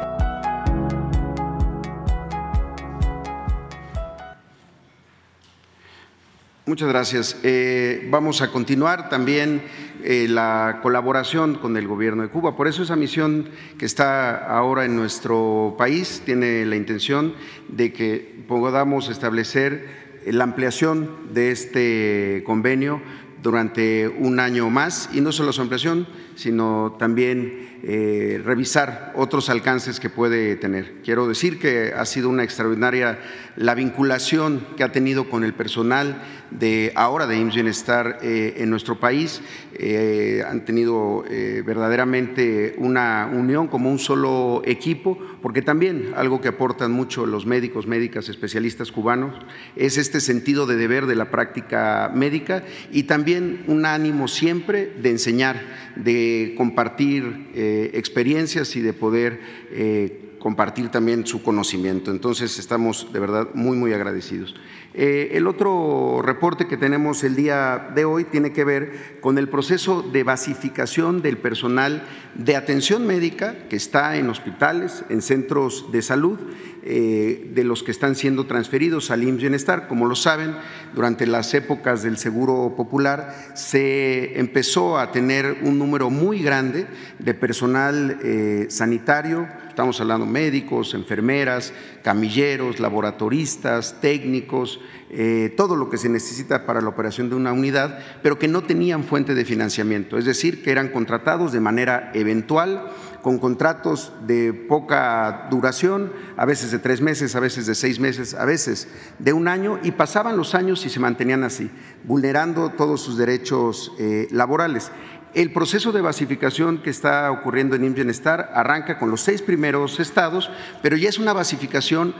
Muchas 6.65 6.87
gracias. 6.87 7.37
Eh, 7.43 8.07
vamos 8.11 8.41
a 8.41 8.51
continuar 8.51 9.09
también 9.09 9.61
eh, 10.03 10.27
la 10.29 10.79
colaboración 10.81 11.55
con 11.55 11.75
el 11.75 11.87
gobierno 11.87 12.23
de 12.23 12.29
Cuba. 12.29 12.55
Por 12.55 12.67
eso 12.67 12.83
esa 12.83 12.95
misión 12.95 13.49
que 13.77 13.85
está 13.85 14.47
ahora 14.47 14.85
en 14.85 14.95
nuestro 14.95 15.75
país 15.77 16.21
tiene 16.23 16.65
la 16.65 16.75
intención 16.75 17.33
de 17.67 17.91
que 17.91 18.45
podamos 18.47 19.09
establecer 19.09 19.87
la 20.25 20.43
ampliación 20.43 21.33
de 21.33 21.51
este 21.51 22.43
convenio 22.45 23.01
durante 23.41 24.07
un 24.07 24.39
año 24.39 24.69
más 24.69 25.09
y 25.13 25.21
no 25.21 25.31
solo 25.31 25.53
su 25.53 25.61
ampliación, 25.61 26.07
sino 26.35 26.95
también 26.97 27.71
eh, 27.83 28.39
revisar 28.45 29.11
otros 29.15 29.49
alcances 29.49 29.99
que 29.99 30.09
puede 30.09 30.55
tener. 30.55 31.01
Quiero 31.03 31.27
decir 31.27 31.57
que 31.57 31.93
ha 31.95 32.05
sido 32.05 32.29
una 32.29 32.43
extraordinaria 32.43 33.19
la 33.55 33.73
vinculación 33.73 34.65
que 34.77 34.83
ha 34.83 34.91
tenido 34.91 35.29
con 35.29 35.43
el 35.43 35.53
personal 35.53 36.21
de 36.51 36.91
ahora 36.95 37.25
de 37.25 37.37
IMSS 37.37 37.55
Bienestar 37.55 38.19
eh, 38.21 38.55
en 38.57 38.69
nuestro 38.69 38.99
país. 38.99 39.41
Eh, 39.73 40.43
han 40.47 40.63
tenido 40.63 41.23
verdaderamente 41.65 42.75
una 42.77 43.29
unión 43.33 43.67
como 43.67 43.89
un 43.89 43.97
solo 43.97 44.61
equipo, 44.65 45.17
porque 45.41 45.61
también 45.61 46.13
algo 46.15 46.39
que 46.39 46.49
aportan 46.49 46.91
mucho 46.91 47.25
los 47.25 47.45
médicos, 47.45 47.87
médicas, 47.87 48.29
especialistas 48.29 48.91
cubanos 48.91 49.33
es 49.75 49.97
este 49.97 50.21
sentido 50.21 50.65
de 50.65 50.75
deber 50.75 51.05
de 51.05 51.15
la 51.15 51.31
práctica 51.31 52.11
médica 52.13 52.63
y 52.91 53.03
también 53.03 53.63
un 53.67 53.85
ánimo 53.85 54.27
siempre 54.27 54.93
de 55.01 55.09
enseñar, 55.09 55.61
de 55.95 56.53
compartir 56.57 57.49
eh, 57.53 57.91
experiencias 57.93 58.75
y 58.75 58.81
de 58.81 58.93
poder 58.93 59.39
eh, 59.71 60.31
compartir 60.41 60.89
también 60.89 61.25
su 61.25 61.43
conocimiento. 61.43 62.11
Entonces 62.11 62.57
estamos 62.57 63.13
de 63.13 63.19
verdad 63.19 63.49
muy, 63.53 63.77
muy 63.77 63.93
agradecidos. 63.93 64.55
Eh, 64.93 65.29
el 65.33 65.47
otro 65.47 66.21
reporte 66.21 66.67
que 66.67 66.75
tenemos 66.75 67.23
el 67.23 67.35
día 67.35 67.91
de 67.95 68.03
hoy 68.03 68.25
tiene 68.25 68.51
que 68.51 68.65
ver 68.65 69.19
con 69.21 69.37
el 69.37 69.47
proceso 69.47 70.01
de 70.01 70.23
basificación 70.23 71.21
del 71.21 71.37
personal 71.37 72.03
de 72.35 72.57
atención 72.57 73.07
médica 73.07 73.67
que 73.69 73.77
está 73.77 74.17
en 74.17 74.29
hospitales, 74.29 75.05
en 75.09 75.21
centros 75.21 75.91
de 75.93 76.01
salud, 76.01 76.39
de 76.83 77.63
los 77.63 77.83
que 77.83 77.91
están 77.91 78.15
siendo 78.15 78.47
transferidos 78.47 79.11
al 79.11 79.23
IMSS 79.23 79.41
Bienestar. 79.41 79.87
Como 79.87 80.05
lo 80.05 80.15
saben, 80.15 80.55
durante 80.95 81.27
las 81.27 81.53
épocas 81.53 82.03
del 82.03 82.17
Seguro 82.17 82.73
Popular 82.75 83.51
se 83.53 84.39
empezó 84.39 84.97
a 84.97 85.11
tener 85.11 85.59
un 85.63 85.77
número 85.77 86.09
muy 86.09 86.41
grande 86.41 86.87
de 87.19 87.33
personal 87.33 88.19
eh, 88.23 88.67
sanitario, 88.69 89.47
estamos 89.67 89.99
hablando 90.01 90.25
médicos, 90.25 90.93
enfermeras, 90.93 91.73
camilleros, 92.03 92.79
laboratoristas, 92.79 94.01
técnicos, 94.01 94.79
eh, 95.09 95.53
todo 95.55 95.75
lo 95.75 95.89
que 95.89 95.97
se 95.97 96.09
necesita 96.09 96.65
para 96.65 96.81
la 96.81 96.89
operación 96.89 97.29
de 97.29 97.35
una 97.35 97.53
unidad, 97.53 97.99
pero 98.21 98.39
que 98.39 98.47
no 98.47 98.63
tenían 98.63 99.03
fuente 99.03 99.35
de 99.35 99.45
financiamiento, 99.45 100.17
es 100.17 100.25
decir, 100.25 100.63
que 100.63 100.71
eran 100.71 100.89
contratados 100.89 101.51
de 101.51 101.59
manera 101.59 102.11
eventual, 102.13 102.91
con 103.21 103.39
contratos 103.39 104.11
de 104.25 104.53
poca 104.53 105.47
duración, 105.49 106.11
a 106.37 106.45
veces 106.45 106.71
de 106.71 106.79
tres 106.79 107.01
meses, 107.01 107.35
a 107.35 107.39
veces 107.39 107.65
de 107.65 107.75
seis 107.75 107.99
meses, 107.99 108.33
a 108.33 108.45
veces 108.45 108.87
de 109.19 109.33
un 109.33 109.47
año, 109.47 109.79
y 109.83 109.91
pasaban 109.91 110.37
los 110.37 110.55
años 110.55 110.85
y 110.85 110.89
se 110.89 110.99
mantenían 110.99 111.43
así, 111.43 111.69
vulnerando 112.03 112.69
todos 112.69 113.01
sus 113.01 113.17
derechos 113.17 113.93
eh, 113.99 114.27
laborales. 114.31 114.91
El 115.33 115.53
proceso 115.53 115.93
de 115.93 116.01
basificación 116.01 116.81
que 116.83 116.89
está 116.89 117.31
ocurriendo 117.31 117.75
en 117.75 117.85
IMSS 117.85 118.27
arranca 118.27 118.99
con 118.99 119.09
los 119.09 119.21
seis 119.21 119.41
primeros 119.41 119.99
estados, 120.01 120.51
pero 120.81 120.97
ya 120.97 121.07
es 121.07 121.19
una 121.19 121.31
basificación 121.31 122.13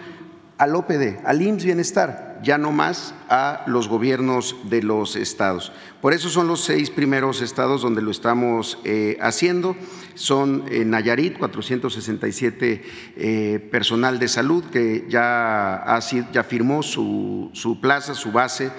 al 0.61 0.75
OPD, 0.75 1.25
al 1.25 1.41
IMSS 1.41 1.65
Bienestar, 1.65 2.39
ya 2.43 2.59
no 2.59 2.71
más 2.71 3.15
a 3.29 3.63
los 3.65 3.87
gobiernos 3.87 4.55
de 4.69 4.83
los 4.83 5.15
estados. 5.15 5.71
Por 6.01 6.13
eso 6.13 6.29
son 6.29 6.47
los 6.47 6.63
seis 6.63 6.91
primeros 6.91 7.41
estados 7.41 7.81
donde 7.81 8.03
lo 8.03 8.11
estamos 8.11 8.77
eh, 8.83 9.17
haciendo. 9.21 9.75
Son 10.13 10.65
en 10.69 10.91
Nayarit, 10.91 11.39
467 11.39 12.83
eh, 13.15 13.69
personal 13.71 14.19
de 14.19 14.27
salud 14.27 14.63
que 14.65 15.07
ya, 15.09 15.77
ha, 15.77 15.99
ya 16.31 16.43
firmó 16.43 16.83
su, 16.83 17.49
su 17.53 17.81
plaza, 17.81 18.13
su 18.13 18.31
base 18.31 18.69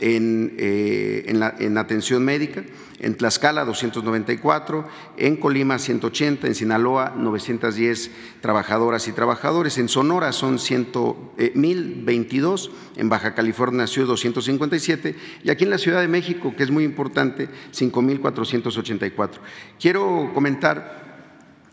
en, 0.00 0.54
eh, 0.58 1.24
en, 1.26 1.78
atención 1.78 2.24
médica, 2.24 2.64
en 2.98 3.16
Tlaxcala 3.16 3.64
294, 3.64 4.86
en 5.16 5.36
Colima 5.36 5.78
180, 5.78 6.46
en 6.46 6.54
Sinaloa 6.54 7.14
910 7.16 8.10
trabajadoras 8.40 9.08
y 9.08 9.12
trabajadores, 9.12 9.78
en 9.78 9.88
Sonora 9.88 10.32
son 10.32 10.54
1022, 10.54 12.66
eh, 12.66 13.00
en 13.00 13.08
Baja 13.08 13.34
California 13.34 13.86
Sur 13.86 14.06
257 14.06 15.14
y 15.44 15.50
aquí 15.50 15.64
en 15.64 15.70
la 15.70 15.78
Ciudad 15.78 16.00
de 16.00 16.08
México, 16.08 16.54
que 16.56 16.62
es 16.62 16.70
muy 16.70 16.84
importante, 16.84 17.48
5484. 17.70 19.42
Quiero 19.78 20.30
comentar 20.34 21.09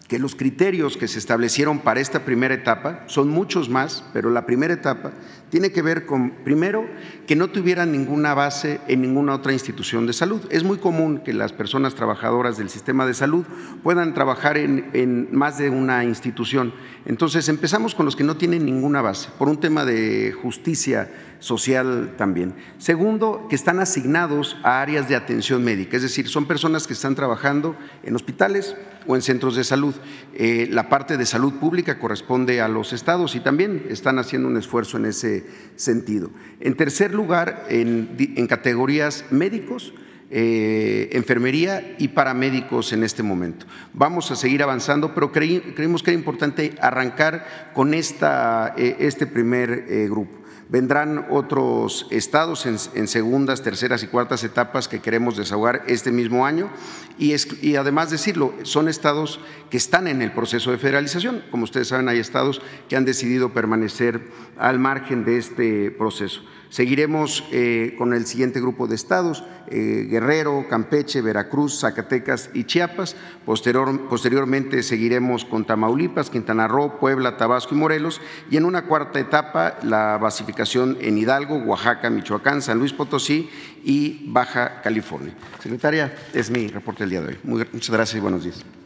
que 0.08 0.20
los 0.20 0.36
criterios 0.36 0.96
que 0.96 1.08
se 1.08 1.20
establecieron 1.20 1.80
para 1.80 2.00
esta 2.00 2.24
primera 2.24 2.54
etapa 2.54 3.04
son 3.08 3.30
muchos 3.30 3.70
más, 3.70 4.06
pero 4.14 4.30
la 4.30 4.46
primera 4.46 4.74
etapa 4.74 5.12
tiene 5.50 5.72
que 5.72 5.82
ver 5.82 6.06
con, 6.06 6.32
primero, 6.44 6.86
que 7.26 7.36
no 7.36 7.50
tuvieran 7.50 7.92
ninguna 7.92 8.34
base 8.34 8.80
en 8.88 9.02
ninguna 9.02 9.34
otra 9.36 9.54
institución 9.54 10.06
de 10.08 10.14
salud. 10.14 10.42
Es 10.50 10.64
muy 10.64 10.78
común 10.78 11.20
que 11.20 11.34
las 11.34 11.52
personas 11.54 11.96
trabajadoras 11.96 12.58
del 12.58 12.70
sistema 12.70 13.06
de 13.06 13.14
salud 13.14 13.46
puedan 13.84 14.14
trabajar 14.14 14.58
en, 14.58 15.28
más 15.32 15.58
de 15.58 15.70
una 15.70 16.04
institución. 16.04 16.74
Entonces, 17.06 17.50
empezamos 17.50 17.96
con 17.96 18.06
los 18.06 18.16
que 18.16 18.24
no 18.24 18.38
tienen 18.38 18.66
ninguna 18.66 19.02
base, 19.02 19.30
por 19.38 19.50
un 19.50 19.60
tema 19.60 19.86
de 19.86 20.34
justicia 20.42 21.10
social 21.40 22.14
también. 22.18 22.54
Segundo, 22.78 23.48
que 23.50 23.56
están 23.56 23.80
asignados 23.80 24.58
a 24.64 24.82
áreas 24.82 25.08
de 25.08 25.16
atención 25.16 25.64
médica, 25.64 25.98
es 25.98 26.04
decir, 26.04 26.28
son 26.28 26.46
personas 26.46 26.88
que 26.88 26.94
están 26.94 27.16
trabajando 27.16 27.76
en 28.04 28.16
hospitales 28.16 28.76
o 29.08 29.16
en 29.16 29.22
centros 29.22 29.56
de 29.56 29.64
salud. 29.64 29.96
Eh, 30.34 30.68
la 30.70 30.90
parte 30.90 31.18
de 31.18 31.26
salud 31.26 31.54
pública 31.54 32.00
corresponde 32.00 32.62
a 32.62 32.68
los 32.68 32.94
estados 32.94 33.36
y 33.36 33.40
también 33.40 33.86
están 33.90 34.20
haciendo 34.20 34.48
un 34.48 34.58
esfuerzo 34.58 34.98
en 34.98 35.06
ese 35.06 35.46
sentido. 35.76 36.30
En 36.60 36.76
tercer 36.76 37.14
lugar, 37.14 37.66
en, 37.70 38.48
categorías 38.48 39.26
médicos, 39.32 39.94
eh, 40.30 41.10
enfermería 41.14 41.96
y 41.98 42.10
paramédicos 42.10 42.92
en 42.92 43.04
este 43.04 43.24
momento. 43.24 43.66
Vamos 43.94 44.30
a 44.30 44.36
seguir 44.36 44.62
avanzando, 44.62 45.14
pero 45.14 45.32
creímos 45.32 46.04
que 46.04 46.12
era 46.12 46.20
importante 46.20 46.76
arrancar 46.82 47.72
con 47.74 47.94
esta, 47.94 48.74
eh, 48.78 48.98
este 49.00 49.26
primer 49.26 49.86
grupo. 50.10 50.47
Vendrán 50.70 51.28
otros 51.30 52.08
estados 52.10 52.66
en, 52.66 53.08
segundas, 53.08 53.64
terceras 53.64 54.04
y 54.04 54.08
cuartas 54.08 54.44
etapas 54.44 54.90
que 54.90 55.00
queremos 55.00 55.38
desahogar 55.38 55.84
este 55.88 56.12
mismo 56.12 56.46
año 56.46 56.70
y, 57.18 57.76
además 57.76 58.12
decirlo, 58.12 58.54
son 58.64 58.90
estados 58.90 59.40
que 59.70 59.78
están 59.78 60.08
en 60.08 60.22
el 60.22 60.34
proceso 60.34 60.72
de 60.72 60.78
federalización. 60.78 61.42
Como 61.52 61.64
ustedes 61.64 61.88
saben, 61.88 62.10
hay 62.10 62.20
estados 62.20 62.62
que 62.90 62.98
han 62.98 63.06
decidido 63.06 63.54
permanecer 63.54 64.28
al 64.58 64.78
margen 64.78 65.24
de 65.24 65.38
este 65.38 65.92
proceso. 65.92 66.42
Seguiremos 66.70 67.44
eh, 67.52 67.96
con 67.98 68.14
el 68.14 68.26
siguiente 68.26 68.60
grupo 68.60 68.88
de 68.88 68.96
estados, 68.96 69.44
eh, 69.70 70.08
Guerrero, 70.10 70.66
Campeche, 70.70 71.22
Veracruz, 71.22 71.80
Zacatecas 71.80 72.50
y 72.54 72.66
Chiapas. 72.66 73.16
posteriormente 73.46 74.84
seguiremos 74.84 75.46
con 75.46 75.66
Tamaulipas, 75.66 76.30
Quintana 76.30 76.68
Roo, 76.68 77.00
Puebla, 77.00 77.38
Tabasco 77.38 77.76
y 77.76 77.78
Morelos. 77.78 78.22
Y 78.50 78.58
en 78.58 78.66
una 78.66 78.86
cuarta 78.86 79.20
etapa, 79.20 79.78
la 79.84 80.18
basificación 80.18 80.98
en 81.02 81.18
Hidalgo, 81.18 81.58
Oaxaca, 81.58 82.10
Michoacán, 82.10 82.62
San 82.62 82.80
Luis 82.80 82.94
Potosí 82.94 83.50
y 83.84 84.30
Baja 84.30 84.82
California. 84.82 85.34
Secretaria, 85.62 86.14
es 86.34 86.50
mi 86.50 86.68
reporte 86.68 87.04
del 87.04 87.10
día 87.10 87.22
de 87.22 87.28
hoy. 87.30 87.38
muchas 87.44 87.90
gracias 87.90 88.18
y 88.18 88.22
buenos 88.22 88.44
días. 88.44 88.77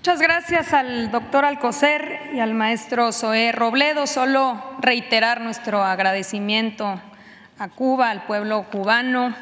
Muchas 0.00 0.20
gracias 0.22 0.72
al 0.72 1.10
doctor 1.10 1.44
Alcocer 1.44 2.20
y 2.32 2.40
al 2.40 2.54
maestro 2.54 3.12
Zoé 3.12 3.52
Robledo. 3.52 4.06
Solo 4.06 4.58
reiterar 4.80 5.42
nuestro 5.42 5.84
agradecimiento 5.84 6.98
a 7.58 7.68
Cuba, 7.68 8.08
al 8.08 8.24
pueblo 8.24 8.64
cubano 8.72 9.36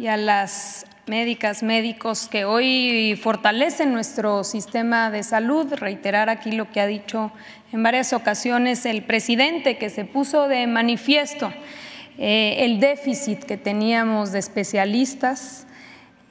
y 0.00 0.08
a 0.08 0.16
las 0.16 0.84
médicas, 1.06 1.62
médicos 1.62 2.26
que 2.26 2.44
hoy 2.44 3.16
fortalecen 3.22 3.92
nuestro 3.92 4.42
sistema 4.42 5.12
de 5.12 5.22
salud. 5.22 5.72
Reiterar 5.74 6.28
aquí 6.28 6.50
lo 6.50 6.72
que 6.72 6.80
ha 6.80 6.88
dicho 6.88 7.30
en 7.70 7.84
varias 7.84 8.12
ocasiones 8.12 8.86
el 8.86 9.04
presidente, 9.04 9.78
que 9.78 9.90
se 9.90 10.04
puso 10.04 10.48
de 10.48 10.66
manifiesto 10.66 11.52
eh, 12.18 12.64
el 12.64 12.80
déficit 12.80 13.44
que 13.44 13.56
teníamos 13.56 14.32
de 14.32 14.40
especialistas 14.40 15.68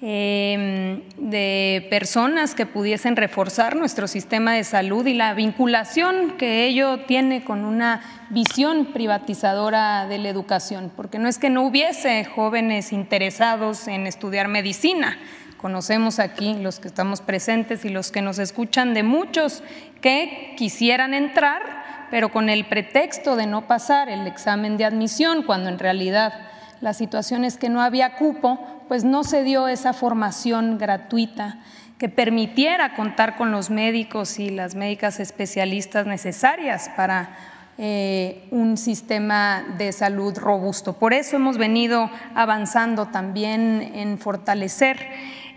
em, 0.02 1.02
de 1.18 1.88
personas 1.90 2.56
que 2.56 2.66
pudiesen 2.66 3.16
reforzar 3.16 3.76
nuestro 3.76 4.08
sistema 4.08 4.54
de 4.54 4.64
salud 4.64 5.06
y 5.06 5.14
la 5.14 5.34
vinculación 5.34 6.38
que 6.38 6.66
ello 6.66 7.02
tiene 7.06 7.44
con 7.44 7.66
una 7.66 8.02
visión 8.30 8.94
privatizadora 8.94 10.08
de 10.08 10.18
la 10.18 10.30
educación, 10.30 10.92
porque 10.96 11.20
no 11.20 11.28
es 11.28 11.38
que 11.38 11.50
no 11.50 11.64
hubiese 11.64 12.24
jóvenes 12.26 12.94
interesados 12.94 13.88
en 13.88 14.08
estudiar 14.08 14.48
medicina, 14.48 15.18
conocemos 15.60 16.20
aquí 16.20 16.54
los 16.54 16.80
que 16.80 16.88
estamos 16.88 17.22
presentes 17.22 17.84
y 17.84 17.90
los 17.90 18.12
que 18.12 18.22
nos 18.22 18.40
escuchan 18.40 18.94
de 18.94 19.04
muchos 19.04 19.62
que 20.02 20.54
quisieran 20.58 21.14
entrar, 21.14 21.62
pero 22.10 22.32
con 22.32 22.50
el 22.50 22.66
pretexto 22.66 23.36
de 23.36 23.46
no 23.46 23.68
pasar 23.68 24.10
el 24.10 24.26
examen 24.26 24.78
de 24.78 24.86
admisión, 24.86 25.44
cuando 25.44 25.70
en 25.70 25.78
realidad 25.78 26.34
la 26.82 26.94
situación 26.94 27.44
es 27.44 27.58
que 27.58 27.70
no 27.70 27.82
había 27.82 28.16
cupo, 28.16 28.79
pues 28.90 29.06
no 29.06 29.24
se 29.24 29.44
dio 29.44 29.70
esa 29.70 29.94
formación 29.94 30.78
gratuita 30.78 31.60
que 32.00 32.10
permitiera 32.10 32.96
contar 32.96 33.38
con 33.38 33.52
los 33.52 33.70
médicos 33.70 34.40
y 34.40 34.50
las 34.50 34.74
médicas 34.74 35.20
especialistas 35.20 36.08
necesarias 36.08 36.90
para 36.98 37.38
eh, 37.78 38.48
un 38.52 38.78
sistema 38.78 39.64
de 39.78 39.92
salud 39.92 40.36
robusto. 40.38 40.94
Por 40.94 41.14
eso 41.14 41.36
hemos 41.36 41.58
venido 41.58 42.10
avanzando 42.34 43.06
también 43.06 43.92
en 43.94 44.18
fortalecer 44.18 44.98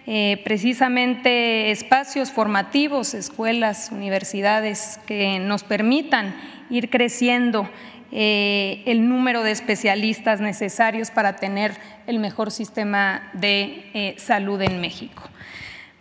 eh, 0.06 0.40
precisamente 0.44 1.70
espacios 1.70 2.32
formativos, 2.32 3.14
escuelas, 3.14 3.90
universidades 3.92 5.00
que 5.06 5.38
nos 5.38 5.64
permitan 5.64 6.34
ir 6.70 6.90
creciendo 6.90 7.68
eh, 8.12 8.83
el 8.87 9.09
número 9.09 9.42
de 9.42 9.51
especialistas 9.51 10.40
necesarios 10.40 11.11
para 11.11 11.37
tener 11.37 11.72
el 12.07 12.18
mejor 12.18 12.51
sistema 12.51 13.31
de 13.33 13.90
eh, 13.94 14.14
salud 14.18 14.61
en 14.61 14.81
México. 14.81 15.22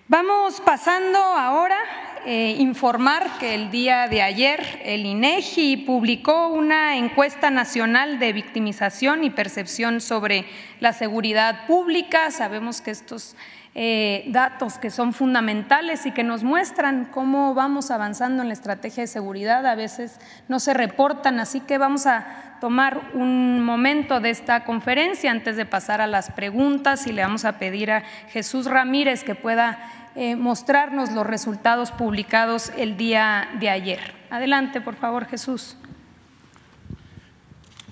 Vamos 0.07 0.59
pasando 0.59 1.17
ahora 1.17 1.77
a 2.25 2.29
informar 2.29 3.39
que 3.39 3.55
el 3.55 3.71
día 3.71 4.09
de 4.09 4.21
ayer 4.21 4.81
el 4.83 5.05
INEGI 5.05 5.77
publicó 5.77 6.49
una 6.49 6.97
encuesta 6.97 7.49
nacional 7.49 8.19
de 8.19 8.33
victimización 8.33 9.23
y 9.23 9.29
percepción 9.29 10.01
sobre 10.01 10.45
la 10.81 10.93
seguridad 10.93 11.65
pública. 11.65 12.29
Sabemos 12.29 12.81
que 12.81 12.91
estos 12.91 13.35
eh, 13.73 14.25
datos 14.27 14.77
que 14.77 14.89
son 14.89 15.13
fundamentales 15.13 16.05
y 16.05 16.11
que 16.11 16.23
nos 16.23 16.43
muestran 16.43 17.05
cómo 17.05 17.53
vamos 17.53 17.89
avanzando 17.89 18.41
en 18.41 18.49
la 18.49 18.53
estrategia 18.53 19.03
de 19.03 19.07
seguridad. 19.07 19.65
A 19.65 19.75
veces 19.75 20.19
no 20.49 20.59
se 20.59 20.73
reportan, 20.73 21.39
así 21.39 21.61
que 21.61 21.77
vamos 21.77 22.05
a 22.05 22.57
tomar 22.59 23.11
un 23.13 23.63
momento 23.63 24.19
de 24.19 24.29
esta 24.29 24.65
conferencia 24.65 25.31
antes 25.31 25.55
de 25.55 25.65
pasar 25.65 26.01
a 26.01 26.07
las 26.07 26.31
preguntas 26.31 27.07
y 27.07 27.13
le 27.13 27.21
vamos 27.21 27.45
a 27.45 27.59
pedir 27.59 27.91
a 27.91 28.01
Jesús 28.27 28.65
Ramírez 28.65 29.23
que 29.23 29.35
pueda 29.35 29.79
eh, 30.15 30.35
mostrarnos 30.35 31.13
los 31.13 31.25
resultados 31.25 31.91
publicados 31.91 32.73
el 32.75 32.97
día 32.97 33.47
de 33.61 33.69
ayer. 33.69 33.99
Adelante, 34.29 34.81
por 34.81 34.95
favor, 34.95 35.27
Jesús. 35.27 35.77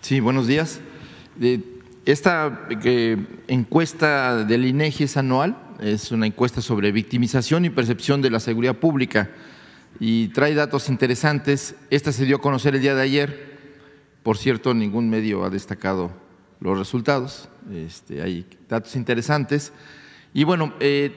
Sí, 0.02 0.20
buenos 0.20 0.46
días. 0.46 0.82
Esta 2.06 2.68
eh, 2.84 3.16
encuesta 3.48 4.44
del 4.44 4.66
INEGI 4.66 5.06
es 5.06 5.16
anual 5.16 5.69
es 5.82 6.12
una 6.12 6.26
encuesta 6.26 6.62
sobre 6.62 6.92
victimización 6.92 7.66
y 7.66 7.70
percepción 7.70 8.22
de 8.22 8.30
la 8.30 8.40
seguridad 8.40 8.76
pública 8.76 9.30
y 10.00 10.30
trae 10.30 10.54
datos 10.54 10.90
interesantes. 10.90 11.76
Esta 11.90 12.12
se 12.12 12.26
dio 12.26 12.38
a 12.38 12.42
conocer 12.42 12.76
el 12.76 12.82
día 12.82 12.96
de 12.96 13.02
ayer. 13.02 13.58
Por 14.24 14.38
cierto, 14.38 14.74
ningún 14.74 15.10
medio 15.10 15.44
ha 15.44 15.50
destacado 15.50 16.12
los 16.60 16.78
resultados. 16.78 17.50
Este, 17.72 18.22
hay 18.22 18.46
datos 18.68 18.96
interesantes. 18.96 19.72
Y 20.34 20.44
bueno, 20.44 20.74
eh, 20.80 21.14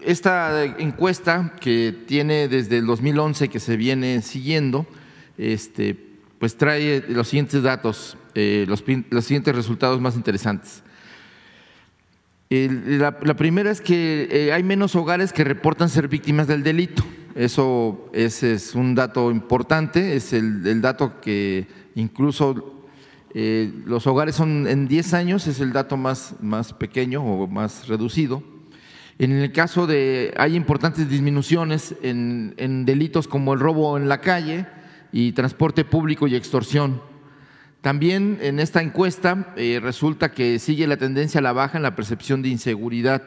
esta 0.00 0.64
encuesta 0.64 1.54
que 1.60 1.94
tiene 2.06 2.48
desde 2.48 2.78
el 2.78 2.86
2011 2.86 3.48
que 3.48 3.60
se 3.60 3.76
viene 3.76 4.22
siguiendo, 4.22 4.86
este, 5.36 5.96
pues 6.38 6.56
trae 6.56 7.04
los 7.08 7.28
siguientes 7.28 7.62
datos, 7.62 8.16
eh, 8.34 8.64
los 8.68 9.24
siguientes 9.24 9.54
resultados 9.54 10.00
más 10.00 10.14
interesantes 10.14 10.82
la, 12.50 13.36
primera 13.36 13.70
es 13.70 13.80
que 13.80 14.28
eh, 14.30 14.52
hay 14.52 14.62
menos 14.62 14.96
hogares 14.96 15.32
que 15.32 15.44
reportan 15.44 15.88
ser 15.88 16.08
víctimas 16.08 16.46
del 16.46 16.62
delito. 16.62 17.04
Eso 17.34 18.10
es 18.12 18.74
un 18.74 18.94
dato 18.94 19.30
importante, 19.30 20.16
es 20.16 20.32
el, 20.32 20.80
dato 20.80 21.20
que 21.20 21.68
incluso 21.94 22.84
eh, 23.34 23.72
los 23.84 24.06
hogares 24.06 24.34
son 24.34 24.66
en 24.66 24.88
10 24.88 25.14
años, 25.14 25.46
es 25.46 25.60
el 25.60 25.72
dato 25.72 25.96
más, 25.96 26.34
más 26.40 26.72
pequeño 26.72 27.22
o 27.22 27.46
más 27.46 27.86
reducido. 27.86 28.42
En 29.18 29.32
el 29.32 29.52
caso 29.52 29.86
de, 29.86 30.32
hay 30.36 30.56
importantes 30.56 31.08
disminuciones 31.08 31.94
en, 32.02 32.54
en 32.56 32.84
delitos 32.84 33.28
como 33.28 33.52
el 33.52 33.60
robo 33.60 33.96
en 33.96 34.08
la 34.08 34.20
calle 34.20 34.66
y 35.12 35.32
transporte 35.32 35.84
público 35.84 36.26
y 36.26 36.34
extorsión. 36.34 37.00
También 37.80 38.38
en 38.40 38.58
esta 38.58 38.82
encuesta 38.82 39.54
eh, 39.56 39.78
resulta 39.80 40.32
que 40.32 40.58
sigue 40.58 40.88
la 40.88 40.96
tendencia 40.96 41.38
a 41.38 41.42
la 41.42 41.52
baja 41.52 41.76
en 41.76 41.84
la 41.84 41.94
percepción 41.94 42.42
de 42.42 42.48
inseguridad, 42.48 43.22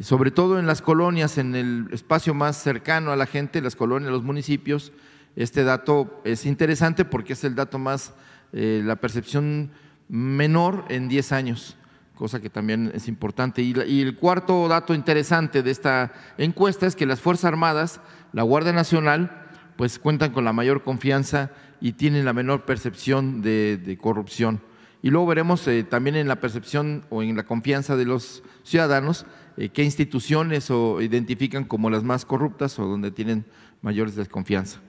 sobre 0.00 0.30
todo 0.30 0.58
en 0.58 0.66
las 0.66 0.80
colonias, 0.80 1.36
en 1.36 1.54
el 1.54 1.88
espacio 1.92 2.32
más 2.32 2.56
cercano 2.56 3.12
a 3.12 3.16
la 3.16 3.26
gente, 3.26 3.60
las 3.60 3.76
colonias, 3.76 4.10
los 4.10 4.22
municipios. 4.22 4.92
Este 5.36 5.64
dato 5.64 6.22
es 6.24 6.46
interesante 6.46 7.04
porque 7.04 7.34
es 7.34 7.44
el 7.44 7.54
dato 7.54 7.78
más, 7.78 8.14
eh, 8.54 8.80
la 8.82 8.96
percepción 8.96 9.70
menor 10.08 10.86
en 10.88 11.08
10 11.08 11.32
años, 11.32 11.76
cosa 12.14 12.40
que 12.40 12.48
también 12.48 12.90
es 12.94 13.06
importante. 13.06 13.60
y 13.60 14.00
el 14.00 14.16
cuarto 14.16 14.66
dato 14.66 14.94
interesante 14.94 15.62
de 15.62 15.70
esta 15.70 16.12
encuesta 16.38 16.86
es 16.86 16.96
que 16.96 17.04
las 17.04 17.20
Fuerzas 17.20 17.44
Armadas, 17.44 18.00
la 18.32 18.44
Guardia 18.44 18.72
Nacional, 18.72 19.44
pues 19.76 19.98
cuentan 19.98 20.32
con 20.32 20.44
la 20.44 20.52
mayor 20.52 20.82
confianza 20.82 21.50
y 21.84 21.92
tienen 21.92 22.24
la 22.24 22.32
menor 22.32 22.64
percepción 22.64 23.42
de, 23.42 23.98
corrupción. 24.00 24.62
Y 25.02 25.10
luego 25.10 25.26
veremos 25.26 25.68
eh, 25.68 25.84
también 25.84 26.16
en 26.16 26.28
la 26.28 26.40
percepción 26.40 27.04
o 27.10 27.22
en 27.22 27.36
la 27.36 27.42
confianza 27.42 27.94
de 27.94 28.06
los 28.06 28.42
ciudadanos 28.62 29.26
eh, 29.58 29.68
qué 29.68 29.84
instituciones 29.84 30.70
o 30.70 31.02
identifican 31.02 31.64
como 31.64 31.90
las 31.90 32.02
más 32.02 32.24
corruptas 32.24 32.78
o 32.78 32.86
donde 32.86 33.10
tienen 33.10 33.44
mayores 33.82 34.16
desconfianza. 34.16 34.80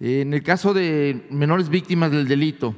En 0.00 0.32
el 0.32 0.42
caso 0.42 0.72
de 0.72 1.26
menores 1.28 1.68
víctimas 1.68 2.10
del 2.10 2.26
delito, 2.26 2.74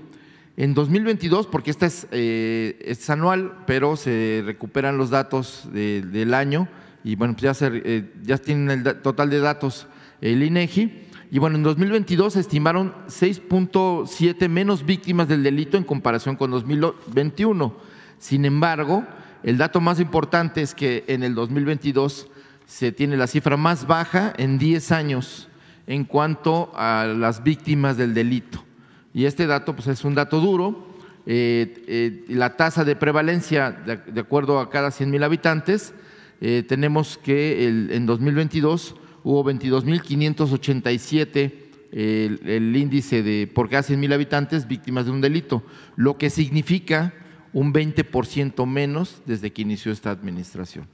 en 0.57 0.74
2022, 0.74 1.46
porque 1.46 1.70
esta 1.70 1.87
es, 1.87 2.09
eh, 2.11 2.96
anual, 3.07 3.59
pero 3.68 3.94
se 3.94 4.42
recuperan 4.44 4.98
los 4.98 5.11
datos 5.11 5.68
del 5.72 6.35
año 6.35 6.66
y 7.05 7.14
bueno, 7.14 7.35
pues 7.35 7.42
ya, 7.44 7.55
se, 7.55 8.05
ya 8.20 8.37
tienen 8.37 8.85
el 8.85 9.01
total 9.01 9.31
de 9.31 9.38
datos 9.38 9.87
el 10.20 10.42
INEGI. 10.42 11.07
Y 11.30 11.38
bueno, 11.38 11.56
en 11.56 11.62
2022 11.62 12.32
se 12.32 12.40
estimaron 12.40 12.94
6.7 13.08 14.48
menos 14.48 14.86
víctimas 14.86 15.28
del 15.28 15.42
delito 15.42 15.76
en 15.76 15.84
comparación 15.84 16.36
con 16.36 16.50
2021. 16.50 17.76
Sin 18.18 18.46
embargo, 18.46 19.04
el 19.42 19.58
dato 19.58 19.80
más 19.80 20.00
importante 20.00 20.62
es 20.62 20.74
que 20.74 21.04
en 21.06 21.22
el 21.22 21.34
2022 21.34 22.28
se 22.64 22.92
tiene 22.92 23.16
la 23.16 23.26
cifra 23.26 23.58
más 23.58 23.86
baja 23.86 24.32
en 24.38 24.58
10 24.58 24.90
años 24.92 25.48
en 25.86 26.04
cuanto 26.04 26.72
a 26.74 27.04
las 27.04 27.42
víctimas 27.42 27.98
del 27.98 28.14
delito. 28.14 28.64
Y 29.12 29.26
este 29.26 29.46
dato 29.46 29.74
pues, 29.76 29.88
es 29.88 30.04
un 30.04 30.14
dato 30.14 30.40
duro. 30.40 30.88
Eh, 31.26 31.84
eh, 31.88 32.24
la 32.28 32.56
tasa 32.56 32.84
de 32.84 32.96
prevalencia, 32.96 33.70
de, 33.70 34.20
acuerdo 34.20 34.60
a 34.60 34.70
cada 34.70 34.90
100 34.90 35.10
mil 35.10 35.22
habitantes, 35.22 35.92
eh, 36.40 36.64
tenemos 36.66 37.18
que 37.18 37.68
el, 37.68 37.90
en 37.90 38.06
2022 38.06 38.94
hubo 39.28 39.44
22.587 39.44 41.52
el, 41.92 42.40
el, 42.48 42.74
índice 42.74 43.22
de 43.22 43.46
por 43.46 43.68
cada 43.68 43.82
100 43.82 44.00
mil 44.00 44.10
habitantes 44.14 44.66
víctimas 44.66 45.04
de 45.04 45.10
un 45.10 45.20
delito, 45.20 45.62
lo 45.96 46.16
que 46.16 46.30
significa 46.30 47.12
un 47.52 47.74
20% 47.74 48.66
menos 48.66 49.20
desde 49.26 49.52
que 49.52 49.60
inició 49.60 49.92
esta 49.92 50.10
administración. 50.10 50.88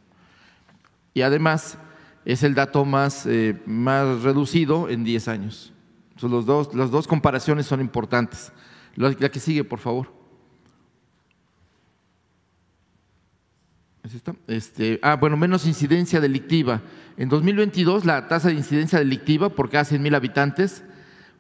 Y 1.15 1.23
además 1.23 1.79
es 2.25 2.43
el 2.43 2.57
dato 2.57 2.85
más, 2.85 3.25
eh, 3.27 3.63
más 3.67 4.23
reducido 4.23 4.89
en 4.89 5.05
10 5.05 5.29
años. 5.29 5.73
los 6.21 6.45
dos, 6.45 6.75
las 6.75 6.91
dos 6.91 7.07
comparaciones 7.07 7.67
son 7.67 7.81
importantes. 7.81 8.53
La 8.97 9.15
que 9.15 9.39
sigue, 9.39 9.63
por 9.63 9.79
favor. 9.79 10.13
Este, 14.47 14.99
ah, 15.03 15.17
bueno, 15.17 15.37
menos 15.39 15.67
incidencia 15.67 16.21
delictiva. 16.21 16.83
En 17.17 17.31
2022 17.31 18.05
la 18.05 18.29
tasa 18.29 18.49
de 18.49 18.55
incidencia 18.55 18.99
delictiva 18.99 19.49
por 19.49 19.71
cada 19.71 19.85
100 19.85 20.03
mil 20.03 20.15
habitantes 20.15 20.85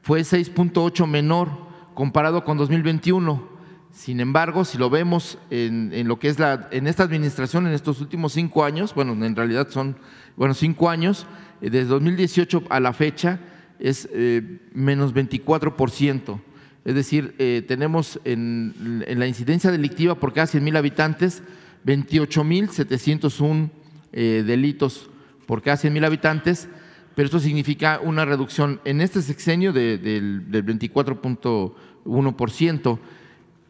fue 0.00 0.20
6.8 0.22 1.07
menor 1.07 1.50
comparado 1.92 2.42
con 2.44 2.57
2021. 2.57 3.53
Sin 3.92 4.18
embargo, 4.18 4.64
si 4.64 4.79
lo 4.79 4.88
vemos 4.88 5.38
en, 5.50 6.09
lo 6.09 6.18
que 6.18 6.29
es 6.29 6.38
la, 6.38 6.68
en 6.72 6.87
esta 6.87 7.03
administración, 7.03 7.66
en 7.66 7.74
estos 7.74 8.00
últimos 8.00 8.33
cinco 8.33 8.64
años, 8.64 8.94
bueno, 8.94 9.12
en 9.12 9.37
realidad 9.37 9.68
son, 9.68 9.96
bueno, 10.37 10.55
cinco 10.55 10.88
años, 10.88 11.27
eh, 11.61 11.68
desde 11.68 11.88
2018 11.88 12.64
a 12.70 12.81
la 12.81 12.92
fecha 12.94 13.40
es 13.79 14.09
eh, 14.12 14.59
menos 14.72 15.14
24%. 15.14 16.40
Es 16.87 16.94
decir, 16.94 17.35
eh, 17.38 17.62
tenemos 17.68 18.18
en, 18.24 19.05
en, 19.07 19.18
la 19.18 19.27
incidencia 19.27 19.70
delictiva 19.70 20.14
por 20.14 20.33
cada 20.33 20.46
100 20.46 20.64
mil 20.64 20.77
habitantes 20.77 21.42
28.701 21.85 23.70
eh, 24.12 24.44
delitos 24.47 25.11
por 25.47 25.62
cada 25.62 25.77
100 25.77 25.92
mil 25.92 26.05
habitantes, 26.05 26.68
pero 27.14 27.27
esto 27.27 27.40
significa 27.40 28.01
una 28.03 28.25
reducción 28.25 28.81
en 28.85 29.01
este 29.01 29.23
sexenio 29.23 29.73
de, 29.73 29.99
del, 29.99 30.51
del 30.51 30.66
24.1% 30.66 32.99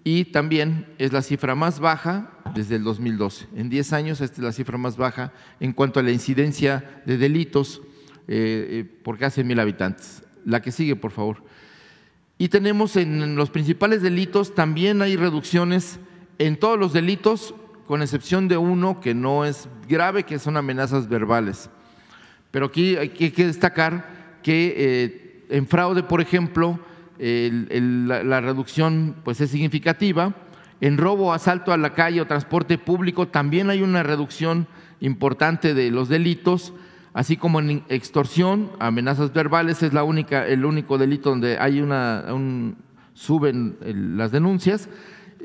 y 0.05 0.27
también 0.27 0.87
es 0.99 1.13
la 1.13 1.23
cifra 1.23 1.55
más 1.55 1.81
baja 1.81 2.31
desde 2.55 2.77
el 2.77 2.85
2012. 2.85 3.49
En 3.57 3.71
10 3.71 3.93
años 3.95 4.21
esta 4.21 4.37
es 4.37 4.45
la 4.45 4.53
cifra 4.53 4.77
más 4.77 4.99
baja 4.99 5.33
en 5.61 5.73
cuanto 5.73 5.99
a 5.99 6.03
la 6.03 6.13
incidencia 6.13 7.03
de 7.07 7.17
delitos 7.17 7.81
eh, 8.29 8.69
eh, 8.71 8.85
por 9.03 9.19
cada 9.19 9.31
100 9.31 9.47
mil 9.47 9.59
habitantes. 9.59 10.23
La 10.45 10.61
que 10.61 10.73
sigue, 10.73 10.95
por 10.95 11.11
favor. 11.11 11.43
Y 12.37 12.49
tenemos 12.49 12.97
en 12.97 13.37
los 13.37 13.51
principales 13.51 14.03
delitos, 14.03 14.55
también 14.55 15.01
hay 15.01 15.17
reducciones 15.17 15.99
en 16.39 16.59
todos 16.59 16.79
los 16.79 16.93
delitos, 16.93 17.55
con 17.87 18.03
excepción 18.03 18.49
de 18.49 18.57
uno 18.57 19.01
que 19.01 19.15
no 19.15 19.45
es 19.45 19.69
grave, 19.89 20.25
que 20.25 20.39
son 20.39 20.57
amenazas 20.57 21.09
verbales. 21.09 21.71
Pero 22.51 22.67
aquí 22.67 22.97
hay 22.97 23.09
que 23.09 23.47
destacar 23.47 24.39
que 24.43 24.75
eh, 24.77 25.47
en 25.49 25.67
fraude, 25.67 26.03
por 26.03 26.21
ejemplo, 26.21 26.79
la, 27.19 28.41
reducción 28.41 29.17
pues, 29.25 29.41
es 29.41 29.51
significativa. 29.51 30.35
En 30.81 30.99
robo, 30.99 31.33
asalto 31.33 31.73
a 31.73 31.77
la 31.77 31.95
calle 31.95 32.21
o 32.21 32.27
transporte 32.27 32.79
público 32.79 33.29
también 33.29 33.71
hay 33.71 33.83
una 33.83 34.03
reducción 34.03 34.67
importante 35.01 35.75
de 35.75 35.91
los 35.91 36.09
delitos, 36.09 36.73
así 37.13 37.37
como 37.37 37.61
en 37.61 37.85
extorsión, 37.89 38.71
amenazas 38.81 39.33
verbales 39.33 39.83
es 39.83 39.93
la 39.93 40.05
única, 40.05 40.47
el 40.47 40.65
único 40.65 40.99
delito 40.99 41.31
donde 41.31 41.59
hay 41.59 41.81
una, 41.81 42.25
suben 43.15 43.77
las 44.17 44.33
denuncias. 44.33 44.89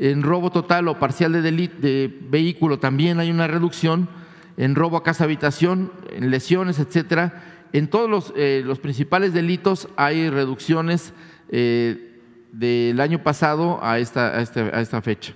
En 0.02 0.24
robo 0.24 0.50
total 0.50 0.88
o 0.88 0.98
parcial 0.98 1.34
de, 1.34 1.42
de 1.52 2.20
vehículo 2.30 2.80
también 2.80 3.20
hay 3.20 3.30
una 3.30 3.48
reducción. 3.48 4.08
En 4.56 4.74
robo 4.74 4.96
a 4.96 5.04
casa 5.04 5.26
habitación, 5.26 5.92
en 6.10 6.32
lesiones, 6.32 6.80
etcétera. 6.80 7.44
En 7.74 7.90
todos 7.90 8.10
los, 8.10 8.34
eh, 8.38 8.64
los 8.66 8.80
principales 8.80 9.34
delitos 9.34 9.90
hay 9.98 10.30
reducciones 10.30 11.14
eh, 11.50 12.22
del 12.54 13.02
año 13.02 13.22
pasado 13.24 13.80
a 13.84 14.00
esta, 14.00 14.42
este, 14.42 14.62
a 14.62 14.80
esta, 14.80 15.02
fecha. 15.02 15.34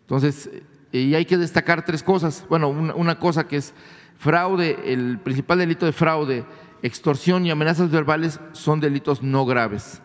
Entonces, 0.00 0.50
y 0.90 1.14
hay 1.14 1.24
que 1.24 1.38
destacar 1.38 1.84
tres 1.84 2.02
cosas. 2.02 2.44
Bueno, 2.48 2.68
una, 2.68 3.18
cosa 3.18 3.46
que 3.46 3.58
es 3.58 3.72
fraude, 4.18 4.92
el 4.92 5.18
principal 5.20 5.58
delito 5.58 5.86
de 5.86 5.92
fraude, 5.92 6.44
extorsión 6.82 7.46
y 7.46 7.52
amenazas 7.52 7.92
verbales 7.92 8.40
son 8.52 8.80
delitos 8.80 9.22
no 9.22 9.46
graves. 9.46 10.02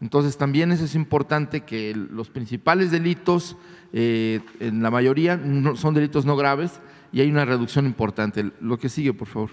Entonces 0.00 0.36
también 0.36 0.70
eso 0.70 0.84
es 0.84 0.94
importante 0.94 1.62
que 1.62 1.94
los 1.94 2.30
principales 2.30 2.90
delitos, 2.90 3.56
eh, 3.92 4.40
en 4.60 4.82
la 4.82 4.90
mayoría, 4.90 5.40
son 5.74 5.94
delitos 5.94 6.24
no 6.24 6.36
graves 6.36 6.80
y 7.12 7.20
hay 7.20 7.30
una 7.30 7.44
reducción 7.44 7.86
importante. 7.86 8.50
Lo 8.60 8.78
que 8.78 8.88
sigue, 8.88 9.12
por 9.12 9.26
favor. 9.26 9.50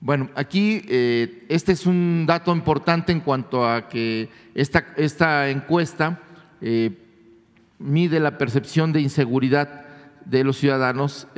Bueno, 0.00 0.30
aquí 0.34 0.82
eh, 0.88 1.44
este 1.48 1.72
es 1.72 1.84
un 1.84 2.24
dato 2.26 2.54
importante 2.54 3.12
en 3.12 3.20
cuanto 3.20 3.68
a 3.68 3.88
que 3.88 4.30
esta, 4.54 4.86
esta 4.96 5.50
encuesta 5.50 6.20
eh, 6.60 6.96
mide 7.78 8.20
la 8.20 8.38
percepción 8.38 8.92
de 8.92 9.00
inseguridad 9.00 9.84
de 10.24 10.42
los 10.42 10.56
ciudadanos 10.56 11.28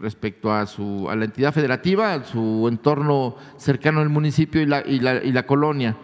respecto 0.00 0.50
a, 0.50 0.64
su, 0.64 1.10
a 1.10 1.16
la 1.16 1.26
entidad 1.26 1.52
federativa, 1.52 2.14
a 2.14 2.24
su 2.24 2.66
entorno 2.70 3.36
cercano 3.58 4.00
al 4.00 4.08
municipio 4.08 4.62
y 4.62 4.66
la, 4.66 4.82
y 4.86 4.98
la, 5.00 5.22
y 5.22 5.30
la 5.30 5.44
colonia. 5.44 5.94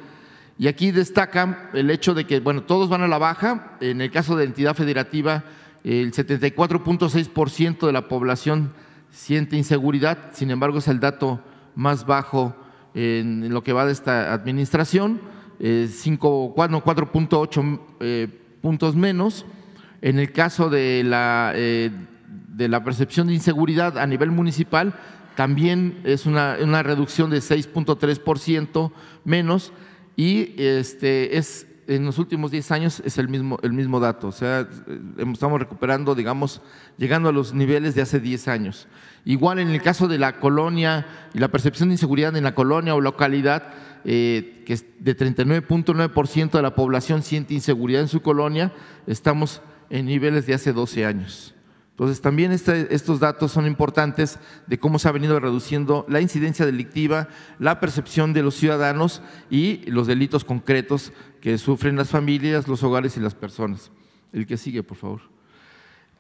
Y 0.61 0.69
aquí 0.69 0.93
destaca 0.93 1.71
el 1.73 1.91
hecho 1.91 2.13
de 2.13 2.27
que, 2.27 2.39
bueno, 2.39 2.65
todos 2.65 2.91
van 2.91 3.01
a 3.01 3.09
la 3.09 3.17
baja. 3.17 3.79
En 3.81 4.03
el 4.03 4.11
caso 4.11 4.37
de 4.37 4.45
entidad 4.45 4.77
federativa, 4.77 5.43
el 5.85 6.13
74.6% 6.13 7.87
de 7.87 7.93
la 7.93 8.09
población 8.09 8.75
siente 9.11 9.57
inseguridad, 9.57 10.35
sin 10.35 10.51
embargo 10.51 10.77
es 10.77 10.89
el 10.89 11.01
dato 11.01 11.41
más 11.75 12.05
bajo 12.05 12.55
en 12.93 13.49
lo 13.55 13.65
que 13.65 13.73
va 13.73 13.87
de 13.87 13.93
esta 13.93 14.35
administración, 14.35 15.23
4.8 15.59 17.81
eh, 18.01 18.29
puntos 18.61 18.95
menos. 18.95 19.47
En 20.03 20.19
el 20.19 20.31
caso 20.31 20.69
de 20.69 21.03
la, 21.05 21.53
eh, 21.55 21.91
de 22.49 22.69
la 22.69 22.85
percepción 22.85 23.29
de 23.29 23.33
inseguridad 23.33 23.97
a 23.97 24.07
nivel 24.07 24.31
municipal, 24.31 24.93
también 25.37 26.03
es 26.05 26.27
una, 26.27 26.59
una 26.63 26.83
reducción 26.83 27.31
de 27.31 27.39
6.3% 27.39 28.93
menos 29.25 29.73
y 30.21 30.53
este, 30.59 31.39
es 31.39 31.67
en 31.87 32.05
los 32.05 32.19
últimos 32.19 32.51
10 32.51 32.71
años 32.73 33.03
es 33.07 33.17
el 33.17 33.29
mismo, 33.29 33.59
el 33.63 33.73
mismo 33.73 34.01
dato, 34.01 34.29
o 34.29 34.33
sea, 34.33 34.69
eh, 34.87 35.25
estamos 35.33 35.59
recuperando, 35.59 36.15
digamos, 36.15 36.61
llegando 36.99 37.31
a 37.31 37.33
los 37.33 37.55
niveles 37.55 37.95
de 37.95 38.03
hace 38.03 38.21
10 38.21 38.49
años. 38.49 38.87
Igual 39.25 39.61
en 39.61 39.69
el 39.69 39.81
caso 39.81 40.09
de 40.09 40.19
la 40.19 40.39
colonia 40.39 41.07
y 41.33 41.39
la 41.39 41.49
percepción 41.49 41.89
de 41.89 41.95
inseguridad 41.95 42.37
en 42.37 42.45
la 42.45 42.55
colonia 42.55 42.95
o 42.95 43.01
localidad, 43.01 43.73
eh, 44.05 44.63
que 44.67 44.75
es 44.75 44.85
de 44.99 45.17
39.9% 45.17 46.51
de 46.51 46.63
la 46.63 46.75
población 46.75 47.23
siente 47.23 47.55
inseguridad 47.55 48.03
en 48.03 48.09
su 48.09 48.21
colonia, 48.21 48.75
estamos 49.07 49.63
en 49.89 50.05
niveles 50.05 50.45
de 50.45 50.53
hace 50.53 50.75
12 50.75 51.07
años. 51.07 51.55
Entonces, 52.01 52.23
también 52.23 52.51
este, 52.51 52.95
estos 52.95 53.21
datos 53.21 53.53
son 53.53 53.67
importantes 53.67 54.39
de 54.67 54.79
cómo 54.79 54.99
se 54.99 55.07
ha 55.07 55.13
venido 55.13 55.39
reduciendo 55.39 56.07
la 56.09 56.23
incidencia 56.23 56.65
delictiva, 56.65 57.29
la 57.59 57.79
percepción 57.79 58.33
de 58.33 58.43
los 58.43 58.55
ciudadanos 58.55 59.21
y 59.51 59.83
los 59.85 60.07
delitos 60.07 60.47
concretos 60.47 61.13
que 61.43 61.59
sufren 61.59 61.97
las 61.97 62.09
familias, 62.09 62.69
los 62.69 62.83
hogares 62.83 63.19
y 63.19 63.21
las 63.21 63.35
personas. 63.35 63.91
El 64.33 64.47
que 64.47 64.57
sigue, 64.57 64.83
por 64.83 64.97
favor. 64.97 65.21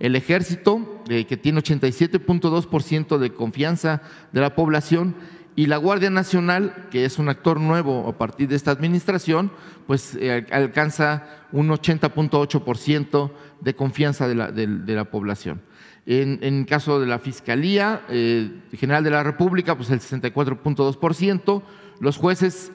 el 0.00 0.16
ejército, 0.16 1.02
eh, 1.08 1.26
que 1.26 1.36
tiene 1.36 1.60
87.2% 1.60 3.18
de 3.18 3.32
confianza 3.32 4.02
de 4.32 4.40
la 4.40 4.54
población, 4.54 5.14
y 5.54 5.66
la 5.66 5.76
Guardia 5.76 6.08
Nacional, 6.08 6.86
que 6.90 7.04
es 7.04 7.18
un 7.18 7.28
actor 7.28 7.60
nuevo 7.60 8.08
a 8.08 8.16
partir 8.16 8.48
de 8.48 8.56
esta 8.56 8.70
administración, 8.70 9.52
pues 9.86 10.16
eh, 10.18 10.46
alcanza 10.50 11.26
un 11.52 11.68
80.8% 11.68 13.30
de 13.60 13.74
confianza 13.74 14.28
de 14.28 14.34
la, 14.34 14.50
de, 14.50 14.94
la 14.94 15.04
población. 15.04 15.60
En, 16.04 16.40
en, 16.42 16.64
caso 16.64 16.98
de 16.98 17.06
la 17.06 17.20
Fiscalía 17.20 18.02
eh, 18.08 18.50
General 18.72 19.04
de 19.04 19.10
la 19.10 19.22
República, 19.22 19.76
pues 19.76 19.90
el 19.90 20.00
64.2%. 20.00 21.62
Los 22.00 22.16
jueces 22.16 22.72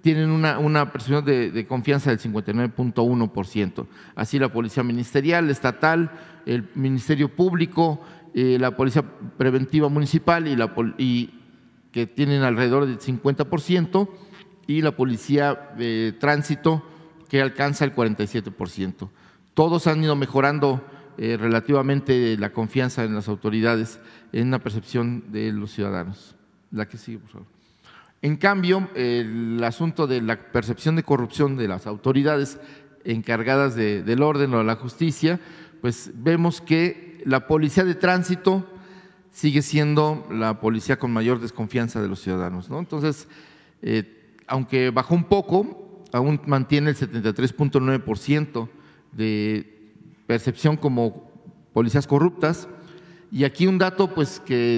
tienen 0.00 0.30
una, 0.30 0.58
una 0.58 0.90
percepción 0.90 1.24
de, 1.24 1.50
de, 1.50 1.66
confianza 1.66 2.10
del 2.10 2.18
59.1%. 2.18 3.86
Así 4.14 4.38
la 4.38 4.50
Policía 4.50 4.82
Ministerial, 4.82 5.50
Estatal, 5.50 6.10
el 6.46 6.68
Ministerio 6.74 7.28
Público, 7.28 8.00
eh, 8.34 8.56
la 8.58 8.74
Policía 8.76 9.04
Preventiva 9.36 9.88
Municipal 9.88 10.48
y, 10.48 10.56
la, 10.56 10.72
y 10.96 11.30
que 11.92 12.06
tienen 12.06 12.42
alrededor 12.42 12.86
del 12.86 12.98
50%, 12.98 14.08
y 14.66 14.80
la 14.80 14.92
policía 14.92 15.72
de 15.76 16.14
tránsito, 16.18 16.82
que 17.28 17.42
alcanza 17.42 17.84
el 17.84 17.94
47%. 17.94 19.08
Todos 19.54 19.86
han 19.86 20.02
ido 20.02 20.16
mejorando 20.16 20.82
eh, 21.18 21.36
relativamente 21.38 22.36
la 22.38 22.52
confianza 22.52 23.04
en 23.04 23.14
las 23.14 23.28
autoridades 23.28 24.00
en 24.32 24.50
la 24.50 24.58
percepción 24.58 25.24
de 25.30 25.52
los 25.52 25.72
ciudadanos. 25.72 26.36
La 26.70 26.88
que 26.88 26.96
sigue, 26.96 27.18
por 27.18 27.30
favor. 27.30 27.46
En 28.22 28.36
cambio, 28.36 28.88
el 28.94 29.62
asunto 29.64 30.06
de 30.06 30.22
la 30.22 30.36
percepción 30.36 30.94
de 30.96 31.02
corrupción 31.02 31.56
de 31.56 31.68
las 31.68 31.86
autoridades 31.86 32.58
encargadas 33.04 33.74
del 33.74 34.22
orden 34.22 34.54
o 34.54 34.58
de 34.58 34.64
la 34.64 34.76
justicia, 34.76 35.40
pues 35.80 36.12
vemos 36.14 36.60
que 36.60 37.20
la 37.26 37.48
policía 37.48 37.84
de 37.84 37.96
tránsito 37.96 38.64
sigue 39.32 39.62
siendo 39.62 40.26
la 40.30 40.60
policía 40.60 40.98
con 40.98 41.12
mayor 41.12 41.40
desconfianza 41.40 42.00
de 42.00 42.08
los 42.08 42.20
ciudadanos. 42.20 42.70
¿no? 42.70 42.78
Entonces, 42.78 43.26
eh, 43.80 44.36
aunque 44.46 44.90
bajó 44.90 45.14
un 45.14 45.24
poco, 45.24 46.04
aún 46.12 46.40
mantiene 46.46 46.90
el 46.90 46.96
73.9% 46.96 48.68
de 49.12 49.81
percepción 50.32 50.78
como 50.78 51.30
policías 51.74 52.06
corruptas. 52.06 52.66
Y 53.30 53.44
aquí 53.44 53.66
un 53.66 53.76
dato, 53.76 54.14
pues 54.14 54.40
que 54.40 54.76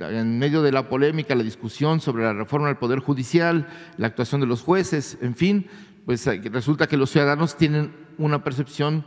en 0.00 0.38
medio 0.38 0.60
de 0.60 0.70
la 0.70 0.90
polémica, 0.90 1.34
la 1.34 1.42
discusión 1.42 1.98
sobre 1.98 2.24
la 2.24 2.34
reforma 2.34 2.66
del 2.66 2.76
Poder 2.76 2.98
Judicial, 2.98 3.68
la 3.96 4.08
actuación 4.08 4.42
de 4.42 4.46
los 4.46 4.60
jueces, 4.60 5.16
en 5.22 5.34
fin, 5.34 5.66
pues 6.04 6.26
eh, 6.26 6.42
resulta 6.52 6.88
que 6.88 6.98
los 6.98 7.08
ciudadanos 7.08 7.56
tienen 7.56 7.90
una 8.18 8.44
percepción 8.44 9.06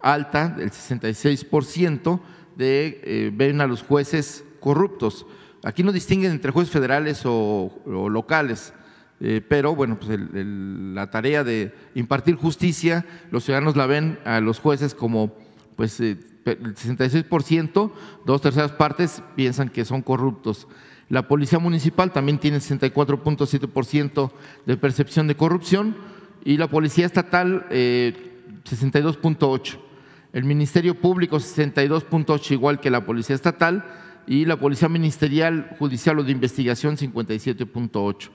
alta 0.00 0.48
del 0.48 0.70
66% 0.70 2.20
de 2.56 3.00
eh, 3.04 3.30
ven 3.34 3.60
a 3.60 3.66
los 3.66 3.82
jueces 3.82 4.46
corruptos. 4.60 5.26
Aquí 5.62 5.82
no 5.82 5.92
distinguen 5.92 6.32
entre 6.32 6.52
jueces 6.52 6.72
federales 6.72 7.20
o, 7.26 7.82
locales. 7.84 8.72
Eh, 9.24 9.40
pero 9.40 9.76
bueno, 9.76 10.00
pues 10.00 10.18
la 10.32 11.08
tarea 11.08 11.44
de 11.44 11.72
impartir 11.94 12.34
justicia, 12.34 13.06
los 13.30 13.44
ciudadanos 13.44 13.76
la 13.76 13.86
ven 13.86 14.18
a 14.24 14.40
los 14.40 14.58
jueces 14.58 14.96
como 14.96 15.32
pues 15.76 16.00
eh, 16.00 16.18
el 16.44 16.74
66%, 16.74 17.92
dos 18.26 18.40
terceras 18.40 18.72
partes 18.72 19.22
piensan 19.36 19.68
que 19.68 19.84
son 19.84 20.02
corruptos. 20.02 20.66
La 21.08 21.28
Policía 21.28 21.60
Municipal 21.60 22.12
también 22.12 22.38
tiene 22.38 22.58
64.7% 22.58 24.32
de 24.66 24.76
percepción 24.76 25.28
de 25.28 25.36
corrupción 25.36 25.94
y 26.44 26.56
la 26.56 26.66
Policía 26.66 27.06
Estatal 27.06 27.68
62.8%. 27.70 29.74
Eh, 29.74 29.78
el 30.32 30.44
Ministerio 30.44 30.96
Público 30.96 31.36
62.8 31.36 32.50
igual 32.50 32.80
que 32.80 32.90
la 32.90 33.06
Policía 33.06 33.36
Estatal 33.36 33.84
y 34.26 34.46
la 34.46 34.58
Policía 34.58 34.88
Ministerial 34.88 35.76
Judicial 35.78 36.18
o 36.18 36.24
de 36.24 36.32
Investigación 36.32 36.96
57.8. 36.96 38.30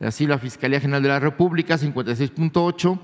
Así 0.00 0.26
la 0.26 0.38
Fiscalía 0.38 0.80
General 0.80 1.02
de 1.02 1.08
la 1.08 1.20
República 1.20 1.78
56.8 1.78 2.98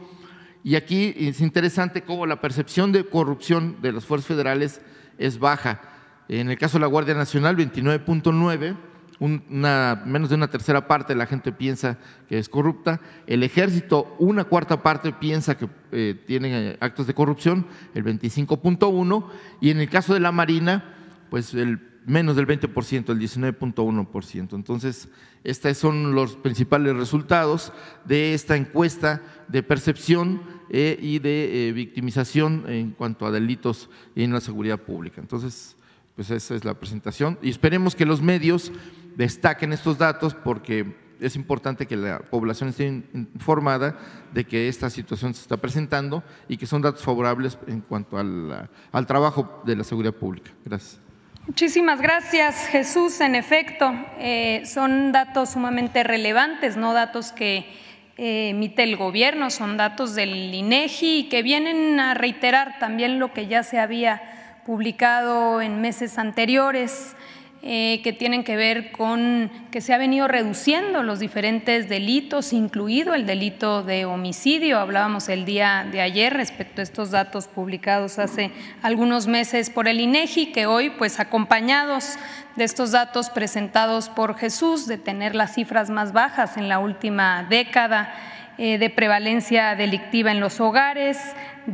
y 0.63 0.75
aquí 0.75 1.15
es 1.17 1.41
interesante 1.41 2.03
cómo 2.03 2.27
la 2.27 2.41
percepción 2.41 2.93
de 2.93 3.05
corrupción 3.05 3.77
de 3.81 3.93
las 3.93 4.05
fuerzas 4.05 4.29
federales 4.29 4.81
es 5.19 5.39
baja. 5.39 5.81
En 6.29 6.51
el 6.51 6.59
caso 6.59 6.79
de 6.79 6.83
la 6.83 6.87
Guardia 6.87 7.15
Nacional 7.15 7.57
29.9 7.57 8.77
una, 9.21 10.03
menos 10.07 10.31
de 10.31 10.35
una 10.35 10.49
tercera 10.49 10.89
parte 10.89 11.13
de 11.13 11.19
la 11.19 11.27
gente 11.27 11.53
piensa 11.53 11.99
que 12.29 12.39
es 12.39 12.49
corrupta, 12.49 13.01
el 13.27 13.43
ejército 13.43 14.17
una 14.19 14.45
cuarta 14.45 14.83
parte 14.83 15.13
piensa 15.13 15.57
que 15.57 15.69
eh, 15.93 16.15
tiene 16.27 16.79
actos 16.81 17.07
de 17.07 17.15
corrupción, 17.15 17.67
el 17.95 18.03
25.1, 18.03 19.27
y 19.61 19.71
en 19.71 19.81
el 19.81 19.91
caso 19.91 20.15
de 20.15 20.21
la 20.21 20.33
Marina, 20.33 20.95
pues 21.29 21.53
el 21.53 21.90
menos 22.07 22.37
del 22.37 22.47
20%, 22.47 23.11
el 23.11 23.19
19.1%. 23.19 24.55
Entonces, 24.55 25.09
estos 25.45 25.79
son 25.79 26.15
los 26.15 26.37
principales 26.37 26.97
resultados 26.97 27.73
de 28.05 28.35
esta 28.35 28.57
encuesta 28.57 29.23
de 29.49 29.63
percepción 29.63 30.43
eh, 30.71 30.99
y 31.01 31.19
de 31.19 31.69
eh, 31.69 31.73
victimización 31.73 32.65
en 32.69 32.91
cuanto 32.93 33.27
a 33.27 33.31
delitos 33.31 33.91
en 34.15 34.33
la 34.33 34.41
seguridad 34.41 34.79
pública. 34.81 35.21
Entonces, 35.21 35.77
pues 36.15 36.31
esa 36.31 36.55
es 36.55 36.65
la 36.65 36.75
presentación 36.75 37.39
y 37.43 37.51
esperemos 37.51 37.95
que 37.95 38.05
los 38.05 38.21
medios 38.21 38.73
destaquen 39.17 39.73
estos 39.73 39.99
datos 39.99 40.35
porque 40.35 40.95
es 41.21 41.37
importante 41.37 41.87
que 41.87 41.97
la 41.97 42.19
población 42.19 42.71
esté 42.71 42.87
informada 42.87 43.99
de 44.33 44.45
que 44.45 44.69
esta 44.69 44.91
situación 44.91 45.35
se 45.35 45.43
está 45.43 45.57
presentando 45.57 46.23
y 46.49 46.57
que 46.57 46.67
son 46.67 46.83
datos 46.83 47.03
favorables 47.03 47.59
en 47.67 47.81
cuanto 47.81 48.19
al, 48.19 49.07
trabajo 49.07 49.63
de 49.65 49.77
la 49.77 49.85
seguridad 49.85 50.15
pública. 50.15 50.51
Gracias. 50.65 51.10
Muchísimas 51.51 52.01
gracias, 52.01 52.69
Jesús. 52.69 53.21
En 53.21 53.35
efecto, 53.35 53.93
eh, 54.21 54.63
son 54.65 55.11
datos 55.11 55.51
sumamente 55.51 56.05
relevantes, 56.05 56.77
no 56.77 56.93
datos 56.93 57.33
que 57.33 57.67
eh, 58.17 58.51
emite 58.51 58.85
el 58.85 58.97
gobierno, 58.97 59.51
son 59.51 59.77
datos 59.77 60.15
del 60.15 60.55
INEGI 60.55 61.19
y 61.19 61.29
que 61.29 61.43
vienen 61.43 61.99
a 61.99 62.15
reiterar 62.15 62.79
también 62.79 63.19
lo 63.19 63.33
que 63.33 63.49
ya 63.49 63.65
se 63.65 63.81
había 63.81 64.23
publicado 64.65 65.61
en 65.61 65.81
meses 65.81 66.19
anteriores. 66.19 67.17
Eh, 67.63 68.01
que 68.03 68.15
tienen 68.15 68.43
que 68.43 68.57
ver 68.57 68.91
con 68.91 69.51
que 69.71 69.83
se 69.83 69.93
ha 69.93 69.99
venido 69.99 70.27
reduciendo 70.27 71.03
los 71.03 71.19
diferentes 71.19 71.91
delitos, 71.91 72.55
incluido 72.55 73.13
el 73.13 73.27
delito 73.27 73.83
de 73.83 74.07
homicidio. 74.07 74.79
Hablábamos 74.79 75.29
el 75.29 75.45
día 75.45 75.87
de 75.93 76.01
ayer 76.01 76.33
respecto 76.33 76.81
a 76.81 76.85
estos 76.85 77.11
datos 77.11 77.49
publicados 77.49 78.19
hace 78.19 78.51
algunos 78.81 79.27
meses 79.27 79.69
por 79.69 79.89
el 79.89 80.01
INEGI, 80.01 80.53
que 80.53 80.65
hoy, 80.65 80.89
pues 80.89 81.21
acompañados 81.21 82.15
de 82.57 82.65
estos 82.65 82.93
datos 82.93 83.29
presentados 83.29 84.09
por 84.09 84.39
Jesús, 84.39 84.87
de 84.87 84.97
tener 84.97 85.35
las 85.35 85.53
cifras 85.53 85.91
más 85.91 86.15
bajas 86.15 86.57
en 86.57 86.67
la 86.67 86.79
última 86.79 87.47
década, 87.51 88.15
eh, 88.57 88.79
de 88.79 88.89
prevalencia 88.91 89.75
delictiva 89.75 90.31
en 90.31 90.41
los 90.41 90.61
hogares, 90.61 91.19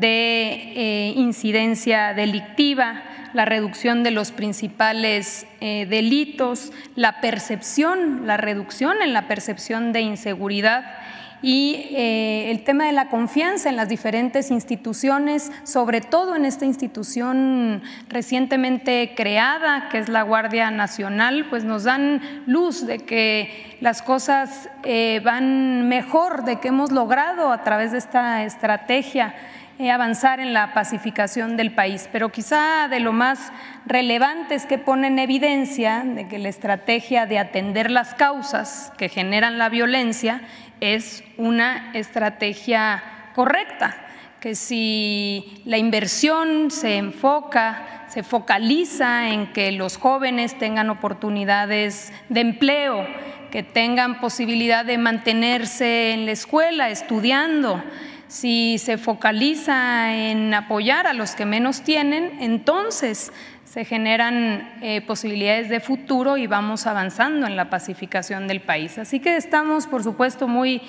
de 0.00 0.52
eh, 0.74 1.14
incidencia 1.16 2.12
delictiva, 2.12 3.02
la 3.32 3.44
reducción 3.44 4.02
de 4.02 4.10
los 4.10 4.30
principales 4.30 5.46
eh, 5.60 5.86
delitos, 5.88 6.72
la 6.94 7.20
percepción, 7.20 8.26
la 8.26 8.36
reducción 8.36 9.02
en 9.02 9.12
la 9.12 9.26
percepción 9.26 9.92
de 9.92 10.02
inseguridad 10.02 10.84
y 11.42 11.88
eh, 11.90 12.50
el 12.50 12.64
tema 12.64 12.86
de 12.86 12.92
la 12.92 13.08
confianza 13.08 13.68
en 13.68 13.76
las 13.76 13.88
diferentes 13.88 14.50
instituciones, 14.50 15.52
sobre 15.64 16.00
todo 16.00 16.34
en 16.34 16.44
esta 16.46 16.64
institución 16.64 17.82
recientemente 18.08 19.12
creada, 19.14 19.88
que 19.90 19.98
es 19.98 20.08
la 20.08 20.22
Guardia 20.22 20.70
Nacional, 20.70 21.46
pues 21.50 21.62
nos 21.62 21.84
dan 21.84 22.22
luz 22.46 22.86
de 22.86 22.98
que 23.00 23.76
las 23.80 24.00
cosas 24.00 24.70
van 25.22 25.88
mejor, 25.88 26.44
de 26.44 26.58
que 26.58 26.68
hemos 26.68 26.90
logrado 26.90 27.52
a 27.52 27.62
través 27.62 27.92
de 27.92 27.98
esta 27.98 28.44
estrategia 28.44 29.34
avanzar 29.92 30.40
en 30.40 30.52
la 30.52 30.72
pacificación 30.72 31.56
del 31.56 31.72
país. 31.72 32.08
Pero 32.10 32.30
quizá 32.30 32.88
de 32.88 33.00
lo 33.00 33.12
más 33.12 33.52
relevante 33.84 34.54
es 34.54 34.66
que 34.66 34.78
pone 34.78 35.08
en 35.08 35.18
evidencia 35.18 36.02
de 36.04 36.28
que 36.28 36.38
la 36.38 36.48
estrategia 36.48 37.26
de 37.26 37.38
atender 37.38 37.90
las 37.90 38.14
causas 38.14 38.92
que 38.96 39.08
generan 39.08 39.58
la 39.58 39.68
violencia 39.68 40.40
es 40.80 41.22
una 41.36 41.92
estrategia 41.94 43.02
correcta, 43.34 43.96
que 44.40 44.54
si 44.54 45.62
la 45.64 45.78
inversión 45.78 46.70
se 46.70 46.96
enfoca, 46.96 48.06
se 48.08 48.22
focaliza 48.22 49.28
en 49.28 49.52
que 49.52 49.72
los 49.72 49.96
jóvenes 49.96 50.58
tengan 50.58 50.90
oportunidades 50.90 52.12
de 52.28 52.40
empleo, 52.40 53.06
que 53.50 53.62
tengan 53.62 54.20
posibilidad 54.20 54.84
de 54.84 54.98
mantenerse 54.98 56.12
en 56.12 56.26
la 56.26 56.32
escuela 56.32 56.90
estudiando, 56.90 57.82
si 58.28 58.78
se 58.78 58.98
focaliza 58.98 60.14
en 60.14 60.52
apoyar 60.52 61.06
a 61.06 61.12
los 61.12 61.34
que 61.34 61.46
menos 61.46 61.82
tienen, 61.82 62.38
entonces 62.40 63.32
se 63.64 63.84
generan 63.84 64.78
eh, 64.80 65.00
posibilidades 65.02 65.68
de 65.68 65.80
futuro 65.80 66.36
y 66.36 66.46
vamos 66.46 66.86
avanzando 66.86 67.46
en 67.46 67.56
la 67.56 67.68
pacificación 67.68 68.46
del 68.48 68.60
país. 68.60 68.96
Así 68.96 69.20
que 69.20 69.36
estamos, 69.36 69.86
por 69.86 70.02
supuesto, 70.02 70.48
muy 70.48 70.80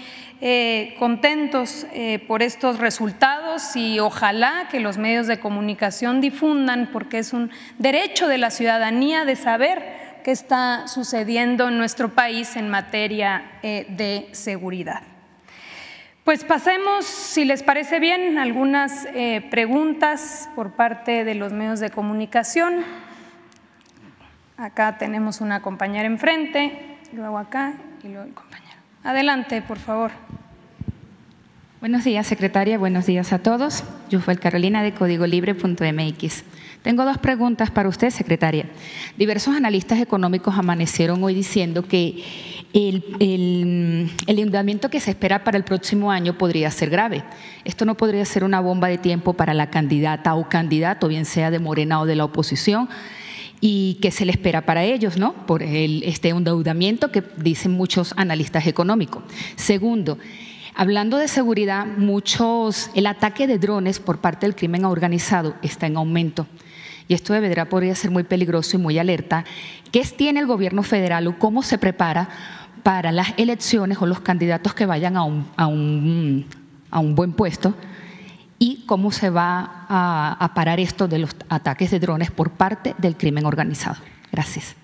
eh, 0.41 0.95
contentos 0.99 1.85
eh, 1.91 2.19
por 2.27 2.43
estos 2.43 2.79
resultados 2.79 3.75
y 3.75 3.99
ojalá 3.99 4.67
que 4.71 4.79
los 4.79 4.97
medios 4.97 5.27
de 5.27 5.39
comunicación 5.39 6.21
difundan, 6.21 6.89
porque 6.93 7.19
es 7.19 7.33
un 7.33 7.51
derecho 7.77 8.27
de 8.27 8.37
la 8.37 8.51
ciudadanía 8.51 9.25
de 9.25 9.35
saber 9.35 9.83
qué 10.23 10.31
está 10.31 10.87
sucediendo 10.87 11.69
en 11.69 11.77
nuestro 11.77 12.09
país 12.09 12.55
en 12.55 12.69
materia 12.69 13.43
de 13.61 14.29
seguridad. 14.33 15.16
Pues 16.27 16.43
pasemos, 16.43 17.05
si 17.05 17.45
les 17.45 17.63
parece 17.63 18.01
bien, 18.01 18.37
algunas 18.37 19.07
eh, 19.13 19.47
preguntas 19.49 20.49
por 20.55 20.71
parte 20.71 21.23
de 21.23 21.35
los 21.35 21.53
medios 21.53 21.79
de 21.79 21.89
comunicación. 21.89 22.83
Acá 24.57 24.97
tenemos 24.97 25.39
una 25.39 25.61
compañera 25.61 26.05
enfrente, 26.05 26.97
luego 27.13 27.37
acá 27.37 27.75
y 28.03 28.09
luego 28.09 28.25
el 28.25 28.33
compañero. 28.33 28.75
Adelante, 29.05 29.61
por 29.61 29.79
favor. 29.79 30.11
Buenos 31.79 32.03
días, 32.03 32.27
secretaria. 32.27 32.77
Buenos 32.77 33.05
días 33.05 33.31
a 33.31 33.39
todos. 33.39 33.85
Yufel 34.09 34.41
Carolina 34.41 34.83
de 34.83 34.93
Códigolibre.mx. 34.93 36.43
Tengo 36.81 37.05
dos 37.05 37.19
preguntas 37.19 37.71
para 37.71 37.87
usted, 37.87 38.09
secretaria. 38.09 38.65
Diversos 39.17 39.55
analistas 39.55 39.99
económicos 39.99 40.57
amanecieron 40.57 41.23
hoy 41.23 41.33
diciendo 41.33 41.83
que 41.87 42.23
el, 42.73 44.11
endeudamiento 44.27 44.89
que 44.89 44.99
se 44.99 45.11
espera 45.11 45.43
para 45.43 45.57
el 45.57 45.63
próximo 45.63 46.11
año 46.11 46.37
podría 46.37 46.69
ser 46.71 46.89
grave. 46.89 47.23
Esto 47.65 47.85
no 47.85 47.95
podría 47.95 48.25
ser 48.25 48.43
una 48.43 48.59
bomba 48.59 48.87
de 48.87 48.97
tiempo 48.97 49.33
para 49.33 49.53
la 49.53 49.69
candidata 49.69 50.35
o 50.35 50.49
candidato, 50.49 51.07
bien 51.07 51.25
sea 51.25 51.51
de 51.51 51.59
Morena 51.59 52.01
o 52.01 52.05
de 52.05 52.15
la 52.15 52.25
oposición, 52.25 52.89
y 53.59 53.97
qué 54.01 54.11
se 54.11 54.25
le 54.25 54.31
espera 54.31 54.65
para 54.65 54.83
ellos, 54.83 55.17
¿no? 55.17 55.33
Por 55.47 55.63
el, 55.63 56.03
este 56.03 56.29
endeudamiento 56.29 57.11
que 57.11 57.23
dicen 57.37 57.71
muchos 57.71 58.13
analistas 58.17 58.67
económicos. 58.67 59.23
Segundo, 59.55 60.17
Hablando 60.79 61.17
de 61.17 61.27
seguridad, 61.27 61.87
muchos, 61.87 62.91
el 62.93 63.07
ataque 63.07 63.47
de 63.47 63.57
drones 63.57 63.99
por 63.99 64.19
parte 64.19 64.45
del 64.45 64.55
crimen 64.55 64.85
organizado 64.85 65.55
está 65.63 65.87
en 65.87 65.97
aumento. 65.97 66.45
Y 67.07 67.13
esto 67.13 67.33
de 67.33 67.39
verdad 67.39 67.69
podría 67.69 67.95
ser 67.95 68.11
muy 68.11 68.23
peligroso 68.23 68.77
y 68.77 68.79
muy 68.79 68.99
alerta. 68.99 69.45
¿Qué 69.91 70.01
tiene 70.01 70.41
el 70.41 70.47
gobierno 70.47 70.83
federal 70.83 71.27
o 71.27 71.39
cómo 71.39 71.63
se 71.63 71.77
prepara 71.77 72.29
para 72.83 73.11
las 73.11 73.33
elecciones 73.37 73.97
o 74.01 74.05
los 74.05 74.19
candidatos 74.19 74.73
que 74.73 74.85
vayan 74.85 75.15
a 75.15 75.23
un, 75.23 75.47
a 75.55 75.67
un, 75.67 76.45
a 76.91 76.99
un 76.99 77.15
buen 77.15 77.33
puesto? 77.33 77.73
¿Y 78.59 78.85
cómo 78.87 79.11
se 79.11 79.29
va 79.29 79.85
a, 79.87 80.51
parar 80.55 80.79
esto 80.79 81.07
de 81.07 81.19
los 81.19 81.35
ataques 81.47 81.91
de 81.91 81.99
drones 81.99 82.31
por 82.31 82.51
parte 82.51 82.95
del 82.97 83.15
crimen 83.15 83.45
organizado? 83.45 83.97
Gracias. 84.31 84.75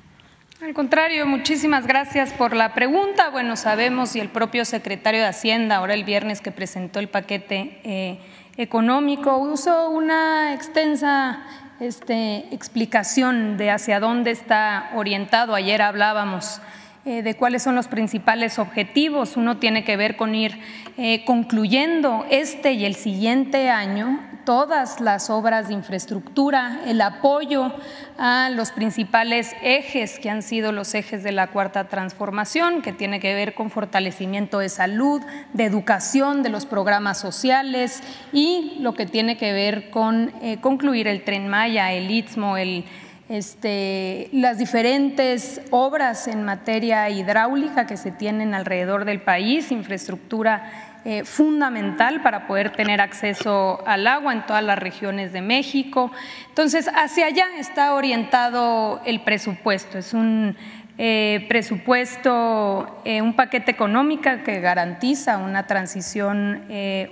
Al 0.62 0.74
contrario, 0.74 1.26
muchísimas 1.26 1.88
gracias 1.88 2.32
por 2.32 2.56
la 2.56 2.74
pregunta. 2.74 3.30
Bueno, 3.32 3.56
sabemos 3.56 4.16
y 4.16 4.20
el 4.20 4.30
propio 4.30 4.64
secretario 4.64 5.22
de 5.22 5.28
Hacienda, 5.28 5.78
ahora 5.78 5.94
el 5.96 6.04
viernes 6.04 6.40
que 6.40 6.52
presentó 6.52 7.00
el 7.00 7.10
paquete 7.10 7.82
eh, 7.84 8.20
económico, 8.58 9.38
usó 9.38 9.90
una 9.90 10.54
extensa 10.54 11.44
este, 11.88 12.46
explicación 12.54 13.58
de 13.58 13.72
hacia 13.72 14.00
dónde 14.00 14.32
está 14.32 14.92
orientado. 14.96 15.54
Ayer 15.56 15.82
hablábamos 15.82 16.62
de 17.06 17.36
cuáles 17.36 17.64
son 17.64 17.76
los 17.76 17.88
principales 17.88 18.60
objetivos. 18.60 19.36
Uno 19.36 19.58
tiene 19.58 19.84
que 19.84 19.98
ver 19.98 20.16
con 20.16 20.36
ir 20.36 20.60
eh, 20.98 21.26
concluyendo 21.26 22.26
este 22.30 22.74
y 22.74 22.86
el 22.86 22.96
siguiente 22.96 23.70
año 23.70 24.20
todas 24.46 25.00
las 25.00 25.30
obras 25.30 25.68
de 25.68 25.74
infraestructura, 25.74 26.82
el 26.86 27.02
apoyo 27.02 27.72
a 28.18 28.50
los 28.50 28.72
principales 28.72 29.56
ejes 29.62 30.20
que 30.20 30.30
han 30.30 30.42
sido 30.42 30.72
los 30.72 30.94
ejes 30.96 31.24
de 31.24 31.32
la 31.32 31.48
cuarta 31.48 31.86
transformación, 31.86 32.82
que 32.82 32.92
tiene 32.92 33.20
que 33.20 33.34
ver 33.34 33.54
con 33.54 33.70
fortalecimiento 33.70 34.60
de 34.60 34.70
salud, 34.70 35.22
de 35.54 35.66
educación, 35.66 36.44
de 36.44 36.50
los 36.50 36.66
programas 36.66 37.20
sociales 37.20 38.02
y 38.32 38.78
lo 38.80 38.94
que 38.94 39.06
tiene 39.06 39.38
que 39.38 39.54
ver 39.54 39.90
con 39.90 40.34
eh, 40.42 40.58
concluir 40.60 41.08
el 41.08 41.24
tren 41.24 41.48
Maya, 41.48 41.94
el 41.94 42.12
Istmo, 42.12 42.58
el 42.58 42.86
este, 43.34 44.30
las 44.32 44.60
diferentes 44.60 45.60
obras 45.72 46.28
en 46.28 46.44
materia 46.44 47.10
hidráulica 47.10 47.88
que 47.88 47.98
se 47.98 48.12
tienen 48.12 48.54
alrededor 48.54 49.06
del 49.06 49.22
país, 49.22 49.72
infraestructura 49.72 51.00
eh, 51.04 51.24
fundamental 51.26 52.22
para 52.22 52.46
poder 52.46 52.70
tener 52.74 53.02
acceso 53.02 53.82
al 53.88 54.06
agua 54.06 54.34
en 54.34 54.46
todas 54.46 54.64
las 54.64 54.78
regiones 54.78 55.34
de 55.34 55.42
México. 55.42 56.12
Entonces, 56.50 56.88
hacia 56.94 57.26
allá 57.26 57.48
está 57.58 57.96
orientado 57.96 59.02
el 59.04 59.22
presupuesto. 59.22 59.98
Es 59.98 60.14
un 60.14 60.56
eh, 61.00 61.44
presupuesto, 61.50 63.02
eh, 63.04 63.24
un 63.24 63.36
paquete 63.36 63.72
económico 63.72 64.30
que 64.46 64.60
garantiza 64.60 65.40
una 65.40 65.66
transición 65.66 66.66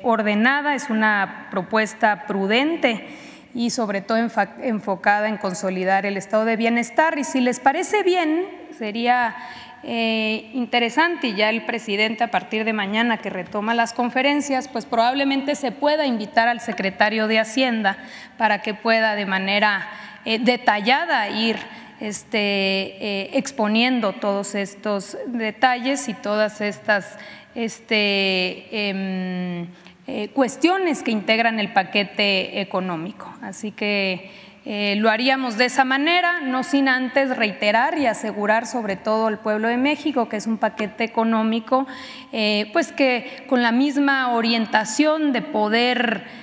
ordenada, 0.04 0.76
es 0.76 0.92
una 0.92 1.48
propuesta 1.50 2.28
prudente 2.28 3.08
y 3.54 3.70
sobre 3.70 4.02
todo 4.02 4.18
enfocada 4.62 5.28
en 5.28 5.38
consolidar 5.38 6.06
el 6.06 6.18
estado 6.18 6.46
de 6.46 6.56
bienestar. 6.56 7.18
Y 7.18 7.24
si 7.24 7.42
les 7.42 7.60
parece 7.60 8.04
bien, 8.04 8.46
sería 8.78 9.36
eh, 9.84 10.52
interesante 10.54 11.30
y 11.30 11.36
ya 11.36 11.50
el 11.50 11.66
presidente 11.66 12.24
a 12.24 12.30
partir 12.30 12.66
de 12.66 12.74
mañana 12.74 13.18
que 13.18 13.32
retoma 13.32 13.74
las 13.74 13.94
conferencias, 13.94 14.68
pues 14.68 14.86
probablemente 14.86 15.56
se 15.56 15.72
pueda 15.72 16.06
invitar 16.06 16.48
al 16.48 16.60
secretario 16.60 17.28
de 17.28 17.40
Hacienda 17.40 17.98
para 18.38 18.62
que 18.62 18.76
pueda 18.76 19.16
de 19.16 19.26
manera 19.26 19.90
eh, 20.24 20.38
detallada 20.38 21.30
ir 21.30 21.58
este, 22.00 22.38
eh, 22.38 23.30
exponiendo 23.34 24.14
todos 24.14 24.54
estos 24.54 25.18
detalles 25.28 26.10
y 26.10 26.14
todas 26.14 26.62
estas 26.62 27.18
este, 27.56 28.90
em, 28.90 29.68
eh, 30.08 30.30
cuestiones 30.30 31.04
que 31.04 31.12
integran 31.12 31.60
el 31.60 31.74
paquete 31.74 32.60
económico. 32.60 33.32
Así 33.42 33.72
que 33.72 34.32
eh, 34.66 34.96
lo 34.98 35.10
haríamos 35.10 35.58
de 35.58 35.66
esa 35.66 35.86
manera, 35.86 36.42
no 36.42 36.64
sin 36.64 36.88
antes 36.88 37.36
reiterar 37.38 37.98
y 38.00 38.08
asegurar 38.08 38.66
sobre 38.66 38.96
todo 38.96 39.28
al 39.28 39.40
pueblo 39.40 39.68
de 39.68 39.78
México 39.78 40.28
que 40.28 40.38
es 40.38 40.48
un 40.48 40.58
paquete 40.58 41.04
económico, 41.04 41.86
eh, 42.32 42.70
pues 42.74 42.92
que 42.92 43.46
con 43.48 43.62
la 43.62 43.72
misma 43.72 44.34
orientación 44.34 45.32
de 45.34 45.42
poder 45.42 46.42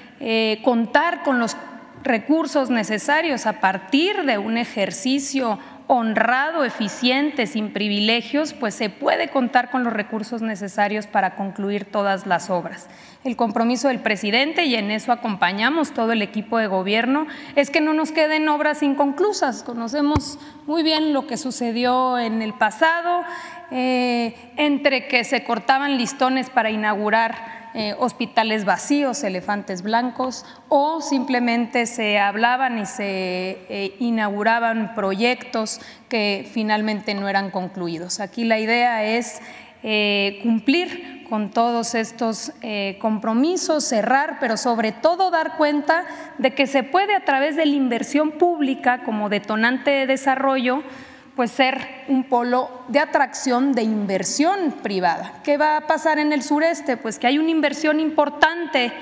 contar 0.65 1.23
con 1.23 1.39
los 1.39 1.57
recursos 2.03 2.71
necesarios 2.71 3.47
a 3.47 3.61
partir 3.61 4.25
de 4.25 4.37
un 4.37 4.57
ejercicio 4.57 5.61
honrado, 5.89 6.65
eficiente, 6.65 7.47
sin 7.47 7.73
privilegios, 7.73 8.53
pues 8.53 8.75
se 8.75 8.91
puede 8.91 9.29
contar 9.29 9.71
con 9.71 9.85
los 9.85 9.93
recursos 9.93 10.43
necesarios 10.43 11.07
para 11.07 11.35
concluir 11.35 11.87
todas 11.87 12.27
las 12.27 12.51
obras. 12.51 12.89
El 13.25 13.37
compromiso 13.37 13.89
del 13.89 14.01
presidente, 14.01 14.67
y 14.67 14.75
en 14.75 14.91
eso 14.91 15.13
acompañamos 15.13 15.93
todo 15.93 16.13
el 16.13 16.21
equipo 16.21 16.59
de 16.59 16.67
gobierno, 16.67 17.27
es 17.57 17.71
que 17.71 17.81
no 17.81 17.95
nos 17.95 18.13
queden 18.13 18.49
obras 18.51 18.83
inconclusas. 18.83 19.63
Conocemos 19.63 20.39
muy 20.67 20.83
bien 20.83 21.15
lo 21.15 21.27
que 21.27 21.39
sucedió 21.39 22.19
en 22.19 22.43
el 22.43 22.53
pasado, 22.53 23.25
eh, 23.71 24.37
entre 24.57 25.09
que 25.09 25.25
se 25.25 25.43
cortaban 25.43 25.97
listones 25.97 26.51
para 26.51 26.71
inaugurar 26.71 27.58
eh, 27.75 27.95
hospitales 27.99 28.65
vacíos, 28.65 29.23
elefantes 29.23 29.83
blancos, 29.83 30.47
o 30.69 31.01
simplemente 31.01 31.87
se 31.87 32.19
hablaban 32.19 32.79
y 32.79 32.87
se 32.87 33.59
eh, 33.69 33.95
inauguraban 33.99 34.95
proyectos 34.95 35.81
que 36.09 36.49
finalmente 36.51 37.15
no 37.15 37.29
eran 37.29 37.51
concluidos. 37.51 38.21
Aquí 38.21 38.45
la 38.45 38.59
idea 38.59 39.05
es 39.05 39.43
eh, 39.83 40.41
cumplir 40.43 41.27
con 41.29 41.51
todos 41.51 41.95
estos 41.95 42.53
compromisos, 43.01 43.85
cerrar, 43.85 44.39
pero 44.41 44.57
sobre 44.57 44.93
todo 44.93 45.31
dar 45.31 45.59
cuenta 45.59 46.07
de 46.39 46.55
que 46.55 46.67
se 46.67 46.85
puede 46.85 47.15
a 47.15 47.27
través 47.27 47.55
de 47.55 47.67
la 47.67 47.75
inversión 47.75 48.31
pública 48.33 49.03
como 49.05 49.29
detonante 49.29 49.91
de 49.91 50.07
desarrollo 50.07 50.83
pues 51.39 51.53
ser 51.53 51.87
un 52.09 52.25
polo 52.25 52.69
de 52.89 52.99
atracción 52.99 53.73
de 53.73 53.83
inversión 53.85 54.75
privada. 54.83 55.35
¿Qué 55.45 55.57
va 55.57 55.77
a 55.77 55.87
pasar 55.87 56.19
en 56.19 56.33
el 56.33 56.43
sureste? 56.43 56.97
Pues 56.97 57.21
que 57.21 57.29
hay 57.29 57.39
una 57.39 57.53
inversión 57.53 58.01
importante 58.01 58.93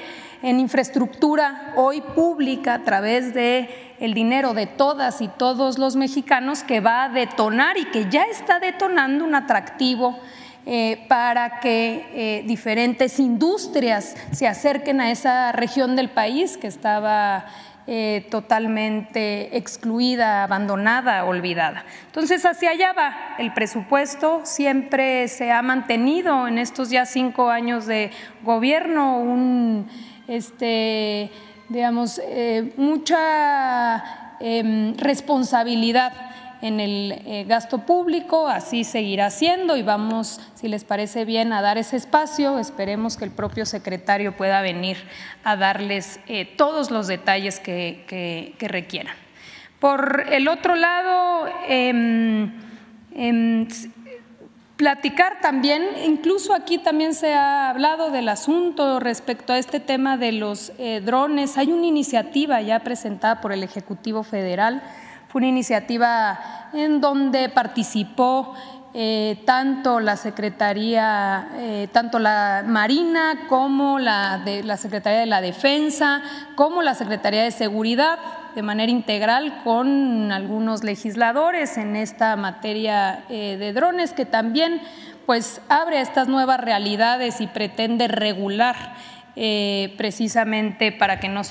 en 0.42 0.60
infraestructura 0.60 1.72
hoy 1.76 2.02
pública 2.02 2.74
a 2.74 2.84
través 2.84 3.32
de 3.32 3.94
el 4.00 4.12
dinero 4.12 4.52
de 4.52 4.66
todas 4.66 5.22
y 5.22 5.28
todos 5.28 5.78
los 5.78 5.96
mexicanos 5.96 6.62
que 6.62 6.80
va 6.80 7.04
a 7.04 7.08
detonar 7.08 7.78
y 7.78 7.86
que 7.86 8.10
ya 8.10 8.24
está 8.24 8.60
detonando 8.60 9.24
un 9.24 9.34
atractivo 9.34 10.18
eh, 10.66 11.06
para 11.08 11.60
que 11.60 12.04
eh, 12.12 12.44
diferentes 12.46 13.18
industrias 13.18 14.14
se 14.32 14.46
acerquen 14.46 15.00
a 15.00 15.10
esa 15.10 15.52
región 15.52 15.96
del 15.96 16.10
país 16.10 16.58
que 16.58 16.66
estaba 16.66 17.46
eh, 17.88 18.26
totalmente 18.30 19.56
excluida, 19.56 20.42
abandonada, 20.42 21.24
olvidada. 21.24 21.84
Entonces, 22.06 22.44
hacia 22.44 22.70
allá 22.70 22.92
va 22.92 23.14
el 23.38 23.54
presupuesto, 23.54 24.40
siempre 24.42 25.28
se 25.28 25.52
ha 25.52 25.62
mantenido 25.62 26.48
en 26.48 26.58
estos 26.58 26.90
ya 26.90 27.06
cinco 27.06 27.48
años 27.48 27.86
de 27.86 28.10
gobierno 28.42 29.20
un, 29.20 29.88
este, 30.26 31.30
digamos, 31.68 32.20
eh, 32.24 32.72
mucha 32.76 34.02
em, 34.40 34.96
responsabilidad 34.96 36.12
en 36.62 36.80
el 36.80 37.12
eh, 37.12 37.44
gasto 37.46 37.78
público, 37.78 38.48
así 38.48 38.84
seguirá 38.84 39.30
siendo 39.30 39.76
y 39.76 39.82
vamos, 39.82 40.40
si 40.54 40.68
les 40.68 40.84
parece 40.84 41.24
bien, 41.24 41.52
a 41.52 41.62
dar 41.62 41.78
ese 41.78 41.96
espacio. 41.96 42.58
Esperemos 42.58 43.16
que 43.16 43.24
el 43.24 43.30
propio 43.30 43.66
secretario 43.66 44.36
pueda 44.36 44.60
venir 44.60 44.96
a 45.44 45.56
darles 45.56 46.20
eh, 46.26 46.44
todos 46.56 46.90
los 46.90 47.06
detalles 47.06 47.60
que, 47.60 48.54
requieran. 48.58 49.14
Por 49.80 50.26
el 50.30 50.48
otro 50.48 50.74
lado, 50.74 51.48
em, 51.68 52.52
em, 53.14 53.68
platicar 54.76 55.40
también, 55.40 55.82
incluso 56.04 56.54
aquí 56.54 56.78
también 56.78 57.14
se 57.14 57.34
ha 57.34 57.70
hablado 57.70 58.10
del 58.10 58.28
asunto 58.28 59.00
respecto 59.00 59.52
a 59.52 59.58
este 59.58 59.80
tema 59.80 60.16
de 60.16 60.32
los 60.32 60.72
eh, 60.78 61.00
drones. 61.04 61.56
Hay 61.58 61.72
una 61.72 61.86
iniciativa 61.86 62.60
ya 62.60 62.80
presentada 62.80 63.40
por 63.40 63.52
el 63.52 63.62
Ejecutivo 63.62 64.22
Federal 64.22 64.82
fue 65.28 65.40
una 65.40 65.48
iniciativa 65.48 66.68
en 66.72 67.00
donde 67.00 67.48
participó 67.48 68.54
eh, 68.98 69.42
tanto 69.44 70.00
la 70.00 70.16
Secretaría, 70.16 71.48
eh, 71.56 71.88
tanto 71.92 72.18
la 72.18 72.64
Marina 72.66 73.40
como 73.46 73.98
la, 73.98 74.38
de, 74.38 74.62
la 74.62 74.78
Secretaría 74.78 75.20
de 75.20 75.26
la 75.26 75.42
Defensa, 75.42 76.22
como 76.54 76.80
la 76.80 76.94
Secretaría 76.94 77.42
de 77.42 77.50
Seguridad, 77.50 78.18
de 78.54 78.62
manera 78.62 78.90
integral 78.90 79.60
con 79.64 80.32
algunos 80.32 80.82
legisladores 80.82 81.76
en 81.76 81.94
esta 81.94 82.36
materia 82.36 83.24
eh, 83.28 83.58
de 83.58 83.74
drones, 83.74 84.14
que 84.14 84.24
también 84.24 84.80
pues 85.26 85.60
abre 85.68 86.00
estas 86.00 86.28
nuevas 86.28 86.58
realidades 86.58 87.42
y 87.42 87.48
pretende 87.48 88.08
regular 88.08 88.94
eh, 89.38 89.94
precisamente 89.98 90.92
para 90.92 91.20
que 91.20 91.28
no, 91.28 91.42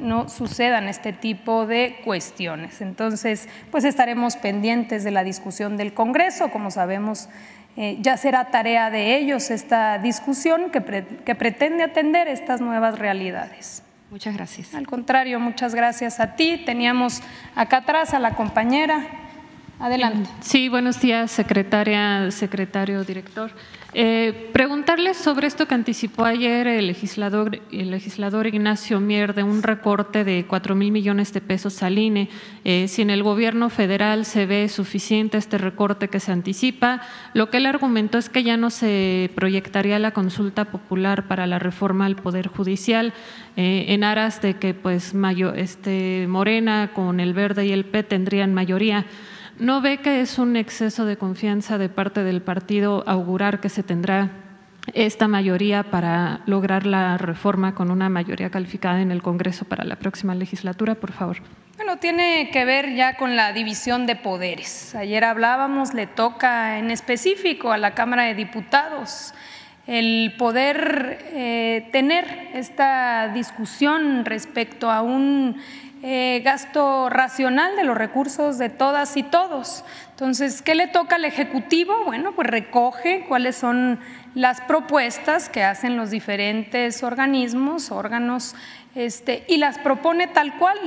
no, 0.00 0.28
sucedan 0.28 0.88
este 0.88 1.14
tipo 1.14 1.66
de 1.66 1.96
cuestiones. 2.04 2.82
Entonces, 2.82 3.48
pues 3.70 3.84
estaremos 3.84 4.36
pendientes 4.36 5.04
de 5.04 5.10
la 5.10 5.24
discusión 5.24 5.78
del 5.78 5.94
Congreso. 5.94 6.50
Como 6.50 6.70
sabemos, 6.70 7.30
eh, 7.78 7.96
ya 8.00 8.18
será 8.18 8.50
tarea 8.50 8.90
de 8.90 9.16
ellos 9.16 9.50
esta 9.50 9.96
discusión 9.96 10.70
que, 10.70 10.82
que 11.24 11.34
pretende 11.34 11.82
atender 11.82 12.28
estas 12.28 12.60
nuevas 12.60 12.98
realidades. 12.98 13.82
Muchas 14.10 14.34
gracias. 14.36 14.74
Al 14.74 14.86
contrario, 14.86 15.40
muchas 15.40 15.74
gracias 15.74 16.20
a 16.20 16.36
ti. 16.36 16.62
Teníamos 16.66 17.22
acá 17.54 17.78
atrás 17.78 18.12
a 18.12 18.18
la 18.18 18.34
compañera. 18.34 19.06
Adelante. 19.78 20.28
Sí, 20.40 20.68
buenos 20.68 21.00
días, 21.00 21.30
secretaria, 21.30 22.30
secretario, 22.30 23.02
director. 23.02 23.50
Eh, 23.92 24.50
preguntarles 24.52 25.16
sobre 25.16 25.48
esto 25.48 25.66
que 25.66 25.74
anticipó 25.74 26.24
ayer 26.24 26.68
el 26.68 26.86
legislador, 26.86 27.60
el 27.72 27.90
legislador 27.90 28.46
Ignacio 28.46 29.00
Mier 29.00 29.34
de 29.34 29.42
un 29.42 29.64
recorte 29.64 30.22
de 30.22 30.46
cuatro 30.46 30.76
mil 30.76 30.92
millones 30.92 31.32
de 31.32 31.40
pesos 31.40 31.82
al 31.82 31.98
INE. 31.98 32.28
Eh, 32.64 32.86
si 32.86 33.02
en 33.02 33.10
el 33.10 33.24
gobierno 33.24 33.68
federal 33.68 34.24
se 34.24 34.46
ve 34.46 34.68
suficiente 34.68 35.38
este 35.38 35.58
recorte 35.58 36.06
que 36.06 36.20
se 36.20 36.30
anticipa, 36.30 37.00
lo 37.34 37.50
que 37.50 37.56
él 37.56 37.66
argumentó 37.66 38.18
es 38.18 38.28
que 38.28 38.44
ya 38.44 38.56
no 38.56 38.70
se 38.70 39.30
proyectaría 39.34 39.98
la 39.98 40.12
consulta 40.12 40.66
popular 40.66 41.26
para 41.26 41.48
la 41.48 41.58
reforma 41.58 42.06
al 42.06 42.14
Poder 42.14 42.46
Judicial 42.46 43.12
eh, 43.56 43.86
en 43.88 44.04
aras 44.04 44.40
de 44.40 44.54
que 44.54 44.72
pues 44.72 45.14
mayo, 45.14 45.52
este, 45.52 46.26
Morena 46.28 46.92
con 46.94 47.18
el 47.18 47.34
Verde 47.34 47.66
y 47.66 47.72
el 47.72 47.84
P 47.84 48.04
tendrían 48.04 48.54
mayoría. 48.54 49.06
¿No 49.60 49.80
ve 49.80 49.98
que 49.98 50.22
es 50.22 50.38
un 50.38 50.56
exceso 50.56 51.04
de 51.04 51.16
confianza 51.16 51.78
de 51.78 51.88
parte 51.88 52.24
del 52.24 52.42
partido 52.42 53.04
augurar 53.06 53.60
que 53.60 53.68
se 53.68 53.82
tendrá 53.82 54.30
esta 54.94 55.28
mayoría 55.28 55.84
para 55.84 56.40
lograr 56.46 56.86
la 56.86 57.18
reforma 57.18 57.74
con 57.74 57.90
una 57.90 58.08
mayoría 58.08 58.50
calificada 58.50 59.00
en 59.02 59.10
el 59.10 59.22
Congreso 59.22 59.66
para 59.66 59.84
la 59.84 59.96
próxima 59.96 60.34
legislatura, 60.34 60.94
por 60.94 61.12
favor? 61.12 61.36
Bueno, 61.76 61.98
tiene 61.98 62.50
que 62.52 62.64
ver 62.64 62.94
ya 62.94 63.16
con 63.16 63.36
la 63.36 63.52
división 63.52 64.06
de 64.06 64.16
poderes. 64.16 64.94
Ayer 64.94 65.24
hablábamos, 65.24 65.94
le 65.94 66.06
toca 66.06 66.78
en 66.78 66.90
específico 66.90 67.70
a 67.70 67.78
la 67.78 67.94
Cámara 67.94 68.24
de 68.24 68.34
Diputados 68.34 69.34
el 69.86 70.34
poder 70.38 71.18
eh, 71.32 71.88
tener 71.90 72.50
esta 72.54 73.28
discusión 73.34 74.24
respecto 74.24 74.90
a 74.90 75.02
un 75.02 75.56
eh, 76.02 76.40
gasto 76.42 77.10
racional 77.10 77.76
de 77.76 77.84
los 77.84 77.96
recursos 77.96 78.56
de 78.56 78.70
todas 78.70 79.16
y 79.16 79.22
todos. 79.22 79.84
Entonces, 80.10 80.62
¿qué 80.62 80.74
le 80.74 80.86
toca 80.86 81.16
al 81.16 81.26
Ejecutivo? 81.26 82.04
Bueno, 82.04 82.32
pues 82.32 82.48
recoge 82.48 83.26
cuáles 83.28 83.56
son 83.56 84.00
las 84.34 84.60
propuestas 84.62 85.48
que 85.48 85.62
hacen 85.62 85.96
los 85.96 86.10
diferentes 86.10 87.02
organismos, 87.02 87.90
órganos, 87.90 88.54
este, 88.94 89.44
y 89.46 89.58
las 89.58 89.78
propone 89.78 90.26
tal 90.26 90.56
cual 90.56 90.78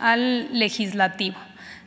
al 0.00 0.58
legislativo 0.58 1.38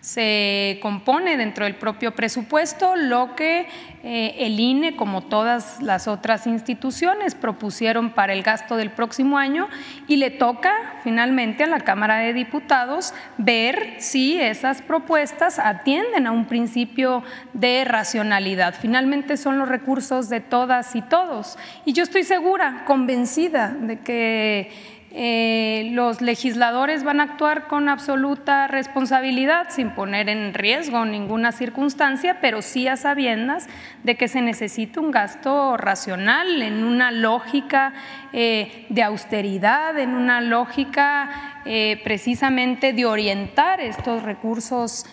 se 0.01 0.79
compone 0.81 1.37
dentro 1.37 1.65
del 1.65 1.75
propio 1.75 2.15
presupuesto 2.15 2.95
lo 2.95 3.35
que 3.35 3.67
eh, 4.03 4.35
el 4.39 4.59
INE, 4.59 4.95
como 4.95 5.21
todas 5.21 5.79
las 5.79 6.07
otras 6.07 6.47
instituciones, 6.47 7.35
propusieron 7.35 8.09
para 8.09 8.33
el 8.33 8.41
gasto 8.41 8.77
del 8.77 8.89
próximo 8.89 9.37
año 9.37 9.69
y 10.07 10.15
le 10.17 10.31
toca 10.31 10.73
finalmente 11.03 11.63
a 11.63 11.67
la 11.67 11.81
Cámara 11.81 12.17
de 12.17 12.33
Diputados 12.33 13.13
ver 13.37 13.93
si 13.99 14.41
esas 14.41 14.81
propuestas 14.81 15.59
atienden 15.59 16.25
a 16.25 16.31
un 16.31 16.45
principio 16.45 17.23
de 17.53 17.85
racionalidad. 17.85 18.73
Finalmente 18.73 19.37
son 19.37 19.59
los 19.59 19.69
recursos 19.69 20.29
de 20.29 20.39
todas 20.39 20.95
y 20.95 21.03
todos. 21.03 21.59
Y 21.85 21.93
yo 21.93 22.01
estoy 22.01 22.23
segura, 22.23 22.85
convencida 22.85 23.69
de 23.69 23.99
que 23.99 24.71
eh, 25.13 25.89
los 25.91 26.21
legisladores 26.21 27.03
van 27.03 27.19
a 27.19 27.23
actuar 27.23 27.67
con 27.67 27.89
absoluta 27.89 28.67
responsabilidad, 28.67 29.67
sin 29.69 29.89
poner 29.89 30.29
en 30.29 30.53
riesgo 30.53 31.03
ninguna 31.03 31.51
circunstancia, 31.51 32.39
pero 32.39 32.61
sí 32.61 32.87
a 32.87 32.95
sabiendas 32.95 33.67
de 34.03 34.15
que 34.15 34.29
se 34.29 34.41
necesita 34.41 35.01
un 35.01 35.11
gasto 35.11 35.75
racional, 35.75 36.61
en 36.61 36.85
una 36.85 37.11
lógica 37.11 37.91
eh, 38.31 38.85
de 38.87 39.03
austeridad, 39.03 39.99
en 39.99 40.11
una 40.11 40.39
lógica 40.39 41.61
eh, 41.65 41.99
precisamente 42.05 42.93
de 42.93 43.05
orientar 43.05 43.81
estos 43.81 44.23
recursos 44.23 45.05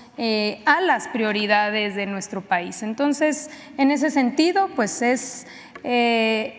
a 0.65 0.81
las 0.81 1.07
prioridades 1.07 1.95
de 1.95 2.05
nuestro 2.05 2.41
país. 2.41 2.83
Entonces, 2.83 3.53
en 3.77 3.93
ese 3.93 4.11
sentido, 4.11 4.69
pues 4.75 5.01
es 5.01 5.47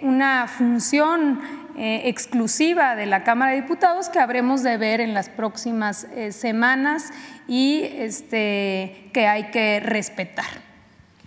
una 0.01 0.47
función 0.47 1.41
eh, 1.81 2.09
exclusiva 2.09 2.97
de 2.97 3.05
la 3.05 3.23
Cámara 3.23 3.53
de 3.53 3.61
Diputados 3.61 4.09
que 4.09 4.19
habremos 4.19 4.63
de 4.63 4.75
ver 4.75 4.99
en 4.99 5.13
las 5.13 5.29
próximas 5.29 6.03
eh, 6.13 6.33
semanas 6.33 7.13
y 7.47 7.83
este, 7.83 9.09
que 9.13 9.27
hay 9.27 9.49
que 9.51 9.79
respetar. 9.79 10.43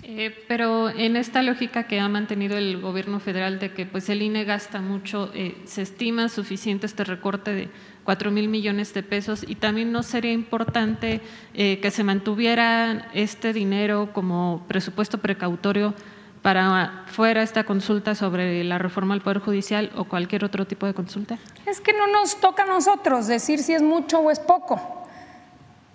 Eh, 0.02 0.44
pero 0.48 0.90
en 0.90 1.16
esta 1.16 1.42
lógica 1.42 1.84
que 1.84 2.00
ha 2.00 2.08
mantenido 2.10 2.58
el 2.58 2.82
gobierno 2.82 3.18
federal 3.18 3.60
de 3.60 3.72
que 3.72 3.86
pues 3.86 4.10
el 4.10 4.20
INE 4.20 4.44
gasta 4.44 4.82
mucho, 4.82 5.32
¿se 5.64 5.80
estima 5.80 6.28
suficiente 6.28 6.84
este 6.84 7.04
recorte 7.04 7.54
de 7.54 7.70
4 8.04 8.30
mil 8.30 8.48
millones 8.48 8.92
de 8.92 9.02
pesos? 9.02 9.46
Y 9.48 9.54
también 9.54 9.90
no 9.90 10.02
sería 10.02 10.32
importante 10.32 11.22
que 11.54 11.90
se 11.90 12.04
mantuviera 12.04 13.08
este 13.14 13.54
dinero 13.54 14.10
como 14.12 14.66
presupuesto 14.68 15.16
precautorio 15.16 15.94
para 16.42 17.04
fuera 17.06 17.42
esta 17.42 17.64
consulta 17.64 18.14
sobre 18.14 18.62
la 18.64 18.78
reforma 18.78 19.14
al 19.14 19.20
Poder 19.20 19.38
Judicial 19.38 19.90
o 19.96 20.04
cualquier 20.04 20.44
otro 20.44 20.66
tipo 20.66 20.86
de 20.86 20.94
consulta? 20.94 21.38
Es 21.66 21.80
que 21.80 21.92
no 21.92 22.08
nos 22.08 22.40
toca 22.40 22.64
a 22.64 22.66
nosotros 22.66 23.28
decir 23.28 23.60
si 23.60 23.72
es 23.74 23.82
mucho 23.82 24.18
o 24.18 24.30
es 24.30 24.40
poco. 24.40 25.02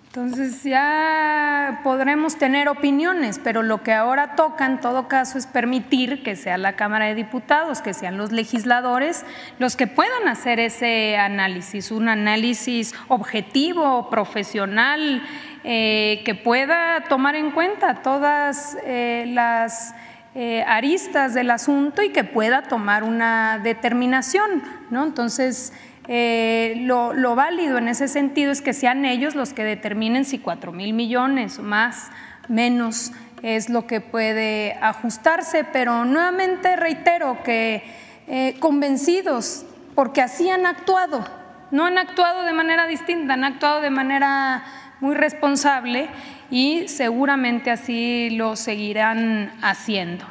Entonces 0.08 0.64
ya 0.64 1.80
podremos 1.84 2.38
tener 2.38 2.68
opiniones, 2.70 3.38
pero 3.44 3.62
lo 3.62 3.82
que 3.82 3.92
ahora 3.92 4.36
toca 4.36 4.64
en 4.64 4.80
todo 4.80 5.06
caso 5.06 5.36
es 5.36 5.46
permitir 5.46 6.22
que 6.22 6.34
sea 6.34 6.56
la 6.56 6.72
Cámara 6.76 7.04
de 7.04 7.14
Diputados, 7.14 7.82
que 7.82 7.92
sean 7.92 8.16
los 8.16 8.32
legisladores 8.32 9.26
los 9.58 9.76
que 9.76 9.86
puedan 9.86 10.26
hacer 10.26 10.60
ese 10.60 11.18
análisis, 11.18 11.90
un 11.90 12.08
análisis 12.08 12.94
objetivo, 13.08 14.08
profesional, 14.08 15.22
eh, 15.62 16.22
que 16.24 16.34
pueda 16.34 17.04
tomar 17.10 17.36
en 17.36 17.50
cuenta 17.50 18.02
todas 18.02 18.78
eh, 18.84 19.24
las 19.28 19.94
eh, 20.40 20.62
aristas 20.68 21.34
del 21.34 21.50
asunto 21.50 22.00
y 22.00 22.10
que 22.10 22.22
pueda 22.22 22.62
tomar 22.62 23.02
una 23.02 23.58
determinación. 23.58 24.62
¿no? 24.88 25.02
Entonces, 25.02 25.72
eh, 26.06 26.74
lo, 26.82 27.34
válido 27.34 27.76
en 27.76 27.88
ese 27.88 28.06
sentido 28.06 28.52
es 28.52 28.62
que 28.62 28.72
sean 28.72 29.04
ellos 29.04 29.34
los 29.34 29.52
que 29.52 29.64
determinen 29.64 30.24
si 30.24 30.38
cuatro 30.38 30.70
mil 30.70 30.92
millones 30.92 31.58
más, 31.58 32.12
menos 32.46 33.10
es 33.42 33.68
lo 33.68 33.88
que 33.88 34.00
puede 34.00 34.78
ajustarse, 34.80 35.64
pero 35.64 36.04
nuevamente 36.04 36.76
reitero 36.76 37.42
que 37.42 37.82
eh, 38.28 38.54
convencidos, 38.60 39.66
porque 39.96 40.22
así 40.22 40.48
han 40.48 40.66
actuado, 40.66 41.26
no 41.72 41.84
han 41.84 41.98
actuado 41.98 42.44
de 42.44 42.52
manera 42.52 42.86
distinta, 42.86 43.34
han 43.34 43.42
actuado 43.42 43.80
de 43.80 43.90
manera 43.90 44.62
muy 45.00 45.16
responsable 45.16 46.08
y 46.50 46.88
seguramente 46.88 47.70
así 47.70 48.30
lo 48.30 48.56
seguirán 48.56 49.52
haciendo. 49.62 50.24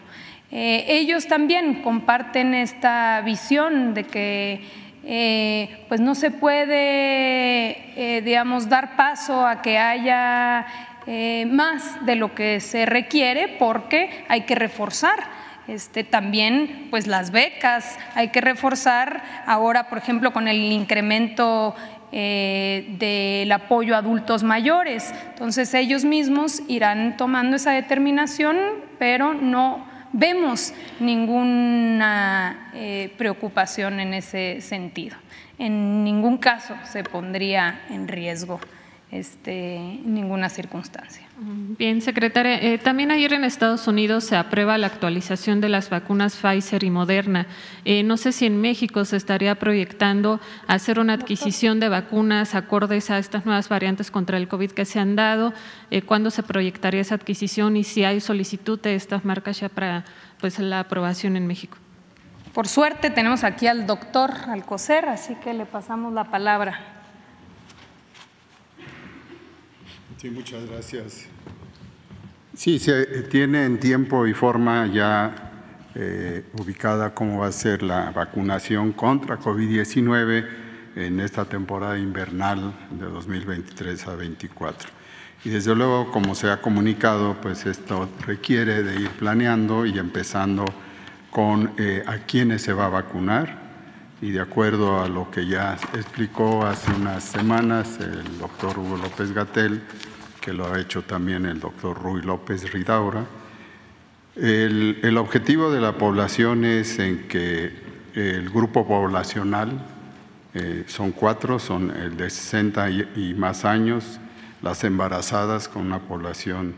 Eh, 0.51 0.85
ellos 0.87 1.27
también 1.27 1.81
comparten 1.81 2.53
esta 2.53 3.21
visión 3.21 3.93
de 3.93 4.03
que 4.05 4.61
eh, 5.03 5.85
pues 5.89 5.99
no 5.99 6.15
se 6.15 6.31
puede, 6.31 8.17
eh, 8.17 8.21
digamos, 8.21 8.69
dar 8.69 8.95
paso 8.95 9.45
a 9.45 9.61
que 9.61 9.77
haya 9.77 10.65
más 11.49 12.05
de 12.05 12.17
lo 12.17 12.35
que 12.35 12.59
se 12.59 12.85
requiere 12.85 13.47
porque 13.57 14.25
hay 14.27 14.41
que 14.41 14.55
reforzar 14.55 15.17
este, 15.67 16.05
también 16.05 16.87
pues 16.89 17.07
las 17.07 17.31
becas, 17.31 17.99
hay 18.15 18.29
que 18.29 18.39
reforzar 18.39 19.21
ahora, 19.45 19.89
por 19.89 19.97
ejemplo, 19.97 20.31
con 20.31 20.47
el 20.47 20.71
incremento 20.71 21.75
eh, 22.11 22.95
del 22.99 23.51
apoyo 23.51 23.95
a 23.95 23.99
adultos 23.99 24.43
mayores. 24.43 25.13
Entonces 25.29 25.73
ellos 25.73 26.05
mismos 26.05 26.61
irán 26.67 27.17
tomando 27.17 27.57
esa 27.57 27.71
determinación, 27.71 28.57
pero 28.97 29.33
no 29.33 29.85
vemos 30.13 30.73
ninguna 30.99 32.71
eh, 32.73 33.13
preocupación 33.17 33.99
en 33.99 34.13
ese 34.13 34.61
sentido. 34.61 35.17
En 35.59 36.03
ningún 36.03 36.37
caso 36.37 36.75
se 36.83 37.03
pondría 37.03 37.81
en 37.89 38.07
riesgo 38.07 38.59
este, 39.11 39.99
ninguna 40.05 40.49
circunstancia. 40.49 41.26
Bien, 41.39 42.01
secretaria. 42.01 42.57
Eh, 42.59 42.79
también 42.79 43.11
ayer 43.11 43.31
en 43.31 43.43
Estados 43.43 43.87
Unidos 43.87 44.23
se 44.23 44.35
aprueba 44.35 44.79
la 44.79 44.87
actualización 44.87 45.61
de 45.61 45.69
las 45.69 45.91
vacunas 45.91 46.35
Pfizer 46.35 46.83
y 46.83 46.89
Moderna. 46.89 47.45
Eh, 47.85 48.01
no 48.01 48.17
sé 48.17 48.31
si 48.31 48.47
en 48.47 48.59
México 48.59 49.05
se 49.05 49.17
estaría 49.17 49.53
proyectando 49.53 50.39
hacer 50.65 50.99
una 50.99 51.13
adquisición 51.13 51.79
de 51.79 51.89
vacunas 51.89 52.55
acordes 52.55 53.11
a 53.11 53.19
estas 53.19 53.45
nuevas 53.45 53.69
variantes 53.69 54.09
contra 54.09 54.37
el 54.37 54.47
COVID 54.47 54.71
que 54.71 54.85
se 54.85 54.99
han 54.99 55.15
dado. 55.15 55.53
Eh, 55.91 56.01
¿Cuándo 56.01 56.31
se 56.31 56.41
proyectaría 56.41 57.01
esa 57.01 57.13
adquisición 57.13 57.77
y 57.77 57.83
si 57.83 58.03
hay 58.03 58.19
solicitud 58.19 58.79
de 58.81 58.95
estas 58.95 59.23
marcas 59.23 59.59
ya 59.59 59.69
para 59.69 60.05
pues, 60.39 60.57
la 60.57 60.79
aprobación 60.79 61.37
en 61.37 61.45
México? 61.45 61.77
Por 62.51 62.67
suerte 62.67 63.11
tenemos 63.11 63.43
aquí 63.43 63.67
al 63.67 63.85
doctor 63.85 64.31
Alcocer, 64.47 65.07
así 65.07 65.35
que 65.35 65.53
le 65.53 65.67
pasamos 65.67 66.11
la 66.13 66.23
palabra. 66.31 66.96
Sí, 70.17 70.31
muchas 70.31 70.65
gracias. 70.67 71.25
Sí, 72.55 72.79
se 72.79 73.05
tiene 73.23 73.65
en 73.65 73.79
tiempo 73.79 74.25
y 74.25 74.33
forma 74.33 74.87
ya 74.87 75.47
eh, 75.93 76.43
ubicada 76.53 77.13
cómo 77.13 77.41
va 77.41 77.47
a 77.47 77.51
ser 77.51 77.83
la 77.83 78.09
vacunación 78.09 78.93
contra 78.93 79.39
COVID-19 79.39 80.47
en 80.95 81.19
esta 81.19 81.45
temporada 81.45 81.99
invernal 81.99 82.73
de 82.89 83.05
2023 83.05 84.07
a 84.07 84.11
2024. 84.11 84.89
Y 85.45 85.49
desde 85.49 85.75
luego, 85.75 86.11
como 86.11 86.33
se 86.33 86.49
ha 86.49 86.61
comunicado, 86.61 87.39
pues 87.39 87.67
esto 87.67 88.09
requiere 88.25 88.81
de 88.81 89.01
ir 89.01 89.09
planeando 89.11 89.85
y 89.85 89.99
empezando 89.99 90.65
con 91.29 91.73
eh, 91.77 92.03
a 92.07 92.17
quiénes 92.25 92.63
se 92.63 92.73
va 92.73 92.87
a 92.87 92.89
vacunar. 92.89 93.56
Y 94.19 94.31
de 94.31 94.41
acuerdo 94.41 94.99
a 94.99 95.07
lo 95.07 95.29
que 95.29 95.45
ya 95.45 95.77
explicó 95.93 96.65
hace 96.65 96.91
unas 96.91 97.23
semanas 97.23 97.99
el 97.99 98.39
doctor 98.39 98.79
Hugo 98.79 98.97
López 98.97 99.31
Gatel, 99.31 99.81
que 100.41 100.53
lo 100.53 100.65
ha 100.65 100.79
hecho 100.79 101.03
también 101.03 101.45
el 101.45 101.59
doctor 101.59 102.01
Ruy 102.01 102.23
López 102.23 102.71
Ridaura. 102.73 103.25
El, 104.35 105.17
objetivo 105.17 105.71
de 105.71 105.81
la 105.81 105.99
población 105.99 106.65
es 106.65 106.97
en 106.97 107.27
que 107.27 107.71
el 108.15 108.49
grupo 108.49 108.87
poblacional, 108.87 109.85
eh, 110.55 110.85
son 110.87 111.11
cuatro, 111.11 111.59
son 111.59 111.91
el 111.91 112.17
de 112.17 112.31
60 112.31 112.89
y, 112.89 113.35
más 113.37 113.65
años, 113.65 114.19
las 114.63 114.83
embarazadas 114.83 115.67
con 115.67 115.85
una 115.85 115.99
población 115.99 116.73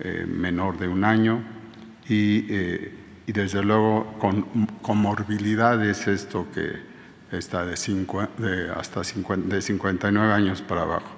eh, 0.00 0.26
menor 0.28 0.78
de 0.78 0.88
un 0.88 1.04
año 1.04 1.42
y, 2.06 3.00
y 3.26 3.32
desde 3.32 3.62
luego 3.62 4.14
con 4.18 4.66
comorbilidades, 4.82 6.06
esto 6.08 6.46
que 6.54 6.92
está 7.36 7.64
de, 7.64 7.76
cinco, 7.76 8.28
de 8.38 8.70
hasta 8.70 9.04
50, 9.04 9.54
de 9.54 9.62
59 9.62 10.32
años 10.32 10.60
para 10.62 10.82
abajo. 10.82 11.08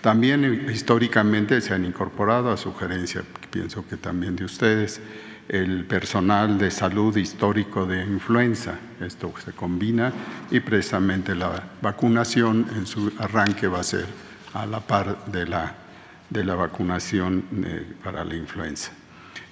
También 0.00 0.68
históricamente 0.70 1.60
se 1.60 1.72
han 1.72 1.84
incorporado 1.84 2.50
a 2.50 2.56
sugerencia, 2.56 3.22
pienso 3.50 3.86
que 3.88 3.96
también 3.96 4.36
de 4.36 4.44
ustedes, 4.44 5.00
el 5.48 5.84
personal 5.84 6.58
de 6.58 6.70
salud 6.70 7.16
histórico 7.16 7.86
de 7.86 8.02
influenza. 8.02 8.74
Esto 9.00 9.32
se 9.42 9.52
combina 9.52 10.12
y 10.50 10.60
precisamente 10.60 11.34
la 11.34 11.62
vacunación 11.80 12.66
en 12.76 12.86
su 12.86 13.12
arranque 13.18 13.66
va 13.66 13.80
a 13.80 13.84
ser 13.84 14.06
a 14.54 14.66
la 14.66 14.80
par 14.80 15.24
de 15.26 15.46
la, 15.46 15.74
de 16.30 16.44
la 16.44 16.54
vacunación 16.54 17.44
eh, 17.64 17.86
para 18.02 18.24
la 18.24 18.34
influenza. 18.34 18.92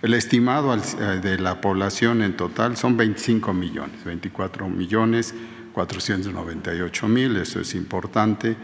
El 0.03 0.15
estimado 0.15 0.75
eh, 0.75 0.81
de 1.23 1.39
la 1.39 1.61
población 1.61 2.23
en 2.23 2.37
total 2.37 2.77
son 2.77 2.97
25 2.97 3.53
millones, 3.53 4.05
24 4.05 4.69
millones 4.69 5.35
498 5.73 7.09
mil, 7.09 7.37
eso 7.37 7.61
es 7.61 7.75
importante, 7.75 8.57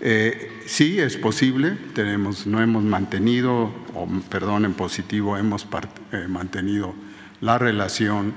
Eh, 0.00 0.60
sí, 0.66 0.98
es 0.98 1.16
posible. 1.16 1.78
Tenemos, 1.94 2.46
no 2.46 2.60
hemos 2.60 2.82
mantenido, 2.82 3.72
o 3.94 4.08
perdón, 4.28 4.64
en 4.64 4.74
positivo, 4.74 5.36
hemos 5.36 5.66
eh, 6.12 6.26
mantenido 6.28 6.94
la 7.40 7.58
relación 7.58 8.34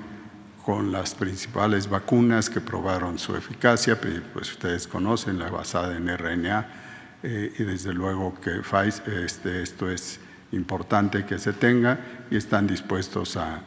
con 0.66 0.92
las 0.92 1.16
principales 1.16 1.90
vacunas 1.90 2.50
que 2.50 2.62
probaron 2.62 3.18
su 3.18 3.36
eficacia, 3.36 4.00
pues 4.00 4.52
ustedes 4.52 4.88
conocen 4.88 5.40
la 5.40 5.50
basada 5.50 5.96
en 5.96 6.16
RNA 6.16 6.68
eh, 7.24 7.54
y 7.58 7.64
desde 7.64 7.94
luego 7.94 8.40
que 8.40 8.62
Pfizer, 8.62 9.24
este, 9.26 9.64
esto 9.64 9.90
es 9.90 10.20
importante 10.52 11.26
que 11.26 11.40
se 11.40 11.54
tenga 11.54 12.00
y 12.30 12.38
están 12.38 12.68
dispuestos 12.68 13.38
a, 13.38 13.62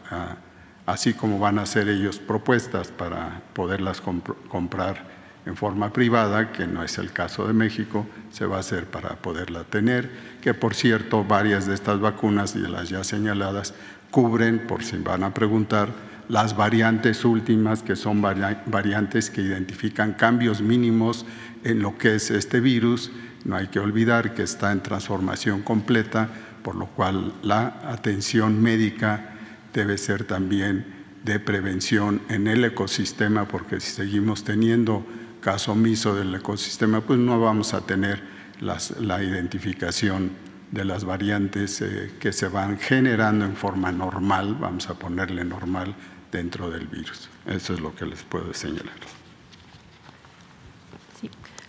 así 0.87 1.15
como 1.15 1.39
van 1.39 1.59
a 1.59 1.63
hacer 1.63 1.89
ellos 1.89 2.19
propuestas 2.19 2.89
para 2.89 3.43
poderlas 3.53 4.01
comprar 4.01 5.23
en 5.45 5.57
forma 5.57 5.93
privada, 5.93 6.53
que 6.53 6.67
no 6.67 6.85
es 6.85 6.99
el 6.99 7.13
caso 7.13 7.47
de 7.47 7.53
México, 7.53 8.07
se 8.31 8.47
va 8.47 8.59
a 8.59 8.61
hacer 8.61 8.87
para 8.87 9.17
poderla 9.17 9.65
tener, 9.65 10.11
que 10.41 10.55
por 10.55 10.75
cierto 10.75 11.25
varias 11.25 11.67
de 11.67 11.75
estas 11.75 12.01
vacunas 12.01 12.55
y 12.55 12.61
las 12.61 12.89
ya 12.89 13.03
señaladas 13.03 13.75
cubren, 14.13 14.69
por 14.69 14.85
si 14.85 14.99
van 14.99 15.25
a 15.25 15.35
preguntar, 15.35 15.89
las 16.29 16.57
variantes 16.57 17.25
últimas, 17.25 17.83
que 17.83 17.97
son 17.97 18.23
variantes 18.23 19.29
que 19.29 19.41
identifican 19.41 20.13
cambios 20.13 20.63
mínimos 20.63 21.27
en 21.65 21.83
lo 21.83 21.99
que 21.99 22.15
es 22.15 22.31
este 22.31 22.61
virus. 22.61 23.11
No 23.45 23.57
hay 23.57 23.67
que 23.67 23.81
olvidar 23.81 24.35
que 24.35 24.45
está 24.45 24.71
en 24.71 24.83
transformación 24.83 25.63
completa, 25.63 26.29
por 26.63 26.77
lo 26.77 26.87
cual 26.87 27.35
la 27.43 27.81
atención 27.85 28.63
médica 28.63 29.35
debe 29.75 29.99
ser 29.99 30.25
también 30.25 30.87
de 31.25 31.41
prevención 31.41 32.23
en 32.29 32.47
el 32.47 32.65
ecosistema, 32.65 33.49
porque 33.49 33.81
si 33.81 33.91
seguimos 33.91 34.45
teniendo 34.45 35.05
caso 35.41 35.73
omiso 35.73 36.15
del 36.15 36.35
ecosistema, 36.35 37.01
pues 37.01 37.19
no 37.19 37.41
vamos 37.41 37.75
a 37.75 37.81
tener 37.81 38.23
la 38.61 39.25
identificación 39.25 40.52
de 40.73 40.85
las 40.85 41.05
variantes 41.05 41.81
eh, 41.83 42.11
que 42.19 42.33
se 42.33 42.49
van 42.49 42.79
generando 42.79 43.45
en 43.45 43.55
forma 43.55 43.93
normal, 43.93 44.57
vamos 44.59 44.89
a 44.91 44.95
ponerle 44.95 45.45
normal, 45.45 45.95
dentro 46.33 46.71
del 46.71 46.87
virus. 46.87 47.29
Eso 47.47 47.75
es 47.75 47.81
lo 47.81 47.95
que 47.95 48.07
les 48.07 48.23
puedo 48.25 48.53
señalar. 48.55 49.22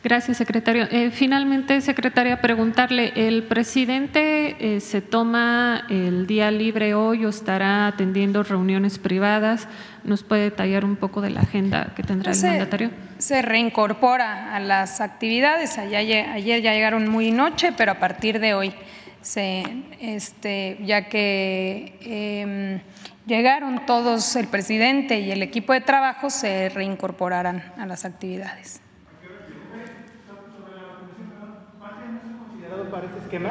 Gracias, 0.04 0.36
secretario. 0.36 0.86
Eh, 0.91 1.12
finalmente, 1.12 1.80
secretaria, 1.80 2.41
preguntarle, 2.41 3.14
¿el 3.16 3.43
presidente 3.43 4.58
eh, 4.60 4.82
se 4.82 4.99
toma 5.01 5.86
el 5.89 6.28
día 6.28 6.51
libre 6.51 6.93
hoy 6.93 7.24
o 7.24 7.30
estará 7.30 7.88
atendiendo 7.88 8.43
reuniones 8.43 8.99
privadas? 8.99 9.70
¿Nos 10.04 10.22
puede 10.22 10.43
detallar 10.43 10.84
un 10.84 10.97
poco 10.97 11.22
de 11.22 11.30
la 11.30 11.39
agenda 11.39 11.93
que 11.95 12.04
tendrá 12.04 12.34
el 12.34 12.41
mandatario? 12.41 12.91
Se 13.18 13.41
reincorpora 13.41 14.54
a 14.54 14.60
las 14.60 14.99
actividades. 14.99 15.78
Ayer, 15.78 16.28
ayer 16.32 16.62
ya 16.62 16.74
llegaron 16.74 17.08
muy 17.08 17.32
noche, 17.32 17.72
pero 17.78 17.93
a 17.93 17.99
partir 17.99 18.41
de 18.41 18.56
hoy, 18.56 18.74
se, 19.22 19.64
este, 20.01 20.80
ya 20.84 21.08
que 21.08 21.97
em, 22.01 22.82
llegaron 23.26 23.86
todos, 23.86 24.36
el 24.36 24.47
presidente 24.47 25.22
y 25.22 25.32
el 25.32 25.41
equipo 25.41 25.72
de 25.72 25.80
trabajo, 25.80 26.30
se 26.30 26.68
reincorporarán 26.68 27.64
a 27.78 27.86
las 27.86 28.04
actividades. 28.04 28.82
Este 33.06 33.20
esquema? 33.20 33.49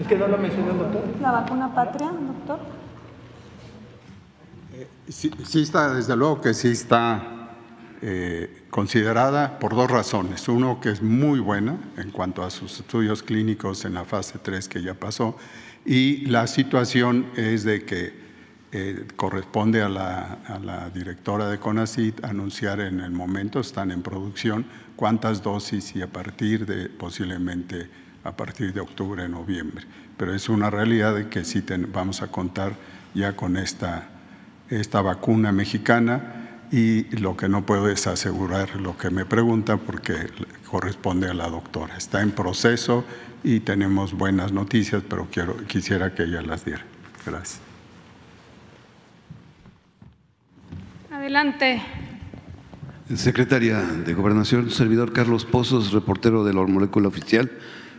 Es 0.00 0.06
que 0.06 0.16
no 0.16 0.28
lo 0.28 0.38
mencionó 0.38 0.72
el 0.72 0.78
doctor. 0.78 1.02
¿La 1.20 1.32
vacuna 1.32 1.74
patria, 1.74 2.10
doctor? 2.10 2.60
Eh, 4.72 4.88
sí, 5.08 5.32
está, 5.54 5.94
desde 5.94 6.16
luego 6.16 6.40
que 6.40 6.54
sí 6.54 6.68
está 6.68 7.50
eh, 8.02 8.64
considerada 8.70 9.58
por 9.58 9.74
dos 9.74 9.90
razones. 9.90 10.48
Uno, 10.48 10.80
que 10.80 10.90
es 10.90 11.02
muy 11.02 11.40
buena 11.40 11.76
en 11.96 12.10
cuanto 12.10 12.42
a 12.42 12.50
sus 12.50 12.80
estudios 12.80 13.22
clínicos 13.22 13.84
en 13.84 13.94
la 13.94 14.04
fase 14.04 14.38
3 14.38 14.68
que 14.68 14.82
ya 14.82 14.94
pasó, 14.94 15.36
y 15.84 16.26
la 16.26 16.46
situación 16.46 17.26
es 17.36 17.64
de 17.64 17.84
que 17.84 18.20
eh, 18.72 19.06
corresponde 19.16 19.82
a 19.82 19.88
la, 19.88 20.38
a 20.46 20.58
la, 20.60 20.90
directora 20.90 21.48
de 21.48 21.58
CONACIT 21.58 22.24
anunciar 22.24 22.78
en 22.80 23.00
el 23.00 23.10
momento, 23.10 23.58
están 23.58 23.90
en 23.90 24.00
producción, 24.00 24.64
cuántas 24.94 25.42
dosis 25.42 25.96
y 25.96 26.02
a 26.02 26.06
partir 26.06 26.66
de 26.66 26.88
posiblemente 26.88 27.90
a 28.24 28.36
partir 28.36 28.72
de 28.72 28.80
octubre, 28.80 29.28
noviembre. 29.28 29.84
Pero 30.16 30.34
es 30.34 30.48
una 30.48 30.70
realidad 30.70 31.14
de 31.14 31.28
que 31.28 31.44
sí 31.44 31.64
vamos 31.92 32.22
a 32.22 32.28
contar 32.28 32.74
ya 33.14 33.34
con 33.34 33.56
esta, 33.56 34.08
esta 34.68 35.00
vacuna 35.02 35.52
mexicana 35.52 36.40
y 36.70 37.04
lo 37.16 37.36
que 37.36 37.48
no 37.48 37.66
puedo 37.66 37.88
es 37.88 38.06
asegurar 38.06 38.76
lo 38.76 38.96
que 38.96 39.10
me 39.10 39.24
pregunta 39.24 39.76
porque 39.76 40.14
corresponde 40.70 41.28
a 41.28 41.34
la 41.34 41.48
doctora. 41.48 41.96
Está 41.96 42.22
en 42.22 42.30
proceso 42.30 43.04
y 43.42 43.60
tenemos 43.60 44.12
buenas 44.12 44.52
noticias, 44.52 45.02
pero 45.08 45.26
quiero, 45.30 45.56
quisiera 45.66 46.14
que 46.14 46.24
ella 46.24 46.42
las 46.42 46.64
diera. 46.64 46.84
Gracias. 47.26 47.60
Adelante. 51.10 51.82
Secretaria 53.16 53.80
de 53.80 54.14
Gobernación, 54.14 54.70
servidor 54.70 55.12
Carlos 55.12 55.44
Pozos, 55.44 55.90
reportero 55.90 56.44
de 56.44 56.54
la 56.54 56.62
Molécula 56.62 57.08
Oficial. 57.08 57.50